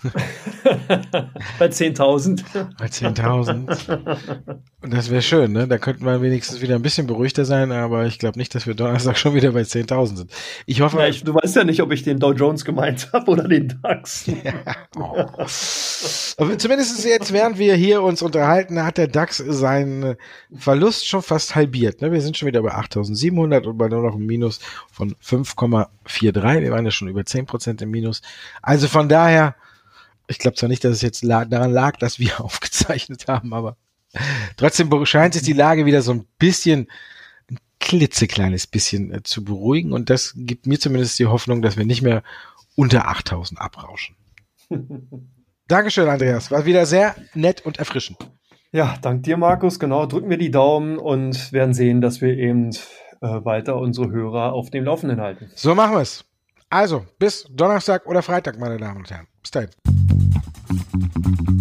Bei 1.58 1.66
10.000. 1.66 2.44
Bei 2.78 2.86
10.000. 2.86 4.58
Und 4.80 4.94
das 4.94 5.10
wäre 5.10 5.22
schön, 5.22 5.52
ne? 5.52 5.66
Da 5.66 5.78
könnten 5.78 6.04
wir 6.04 6.22
wenigstens 6.22 6.60
wieder 6.60 6.76
ein 6.76 6.82
bisschen 6.82 7.08
beruhigter 7.08 7.44
sein, 7.44 7.72
aber 7.72 8.06
ich 8.06 8.20
glaube 8.20 8.38
nicht, 8.38 8.54
dass 8.54 8.68
wir 8.68 8.74
Donnerstag 8.74 9.18
schon 9.18 9.34
wieder 9.34 9.50
bei 9.50 9.62
10.000 9.62 10.16
sind. 10.16 10.30
Ich 10.66 10.80
hoffe. 10.82 10.98
Ja, 10.98 11.08
ich, 11.08 11.24
du 11.24 11.34
weißt 11.34 11.56
ja 11.56 11.64
nicht, 11.64 11.82
ob 11.82 11.90
ich 11.90 12.04
den 12.04 12.20
Dow 12.20 12.32
Jones 12.32 12.64
gemeint 12.64 13.10
habe 13.12 13.28
oder 13.30 13.48
den 13.48 13.80
DAX. 13.82 14.26
Ja. 14.44 14.52
Oh. 14.96 15.26
Aber 16.36 16.58
zumindest 16.58 17.04
jetzt, 17.04 17.32
während 17.32 17.58
wir 17.58 17.74
hier 17.74 18.02
uns 18.02 18.22
unterhalten, 18.22 18.84
hat 18.84 18.98
der 18.98 19.08
DAX 19.08 19.38
seinen 19.38 20.14
Verlust 20.56 21.08
schon 21.08 21.22
fast 21.22 21.56
halbiert. 21.56 22.00
Ne? 22.00 22.12
Wir 22.12 22.20
sind 22.20 22.36
schon 22.36 22.46
wieder 22.46 22.62
bei 22.62 22.72
8.700 22.72 23.66
und 23.66 23.76
bei 23.76 23.88
nur 23.88 24.02
noch 24.02 24.14
einem 24.14 24.26
Minus 24.26 24.60
von 24.92 25.16
5,43. 25.16 26.60
Wir 26.60 26.70
waren 26.70 26.84
ja 26.84 26.92
schon 26.92 27.08
über 27.08 27.22
10% 27.22 27.82
im 27.82 27.90
Minus. 27.90 28.22
Also 28.62 28.86
von 28.86 29.08
daher, 29.08 29.56
ich 30.28 30.38
glaube 30.38 30.56
zwar 30.56 30.68
nicht, 30.68 30.84
dass 30.84 30.92
es 30.92 31.02
jetzt 31.02 31.24
daran 31.24 31.72
lag, 31.72 31.96
dass 31.96 32.18
wir 32.18 32.40
aufgezeichnet 32.44 33.26
haben, 33.26 33.52
aber 33.52 33.76
trotzdem 34.56 35.04
scheint 35.04 35.34
sich 35.34 35.42
die 35.42 35.52
Lage 35.52 35.86
wieder 35.86 36.02
so 36.02 36.12
ein 36.12 36.26
bisschen, 36.38 36.88
ein 37.50 37.58
klitzekleines 37.80 38.66
bisschen 38.66 39.12
äh, 39.12 39.22
zu 39.22 39.44
beruhigen 39.44 39.92
und 39.92 40.10
das 40.10 40.34
gibt 40.36 40.66
mir 40.66 40.78
zumindest 40.78 41.18
die 41.18 41.26
Hoffnung, 41.26 41.62
dass 41.62 41.76
wir 41.76 41.84
nicht 41.84 42.02
mehr 42.02 42.22
unter 42.76 43.08
8000 43.08 43.60
abrauschen. 43.60 44.16
Dankeschön, 45.68 46.08
Andreas. 46.08 46.50
War 46.50 46.64
wieder 46.64 46.86
sehr 46.86 47.14
nett 47.34 47.66
und 47.66 47.78
erfrischend. 47.78 48.18
Ja, 48.72 48.96
dank 49.02 49.22
dir, 49.22 49.36
Markus. 49.36 49.78
Genau, 49.78 50.06
drücken 50.06 50.30
wir 50.30 50.38
die 50.38 50.50
Daumen 50.50 50.98
und 50.98 51.52
werden 51.52 51.74
sehen, 51.74 52.00
dass 52.00 52.20
wir 52.20 52.36
eben 52.36 52.70
äh, 52.70 53.44
weiter 53.44 53.76
unsere 53.76 54.10
Hörer 54.10 54.52
auf 54.52 54.70
dem 54.70 54.84
Laufenden 54.84 55.20
halten. 55.20 55.50
So 55.54 55.74
machen 55.74 55.94
wir 55.94 56.00
es. 56.00 56.24
Also, 56.70 57.06
bis 57.18 57.46
Donnerstag 57.50 58.06
oder 58.06 58.22
Freitag, 58.22 58.58
meine 58.58 58.76
Damen 58.76 58.98
und 58.98 59.10
Herren. 59.10 59.26
Bis 59.42 59.50
dahin. 59.50 59.70
Mm-hmm. 60.70 61.57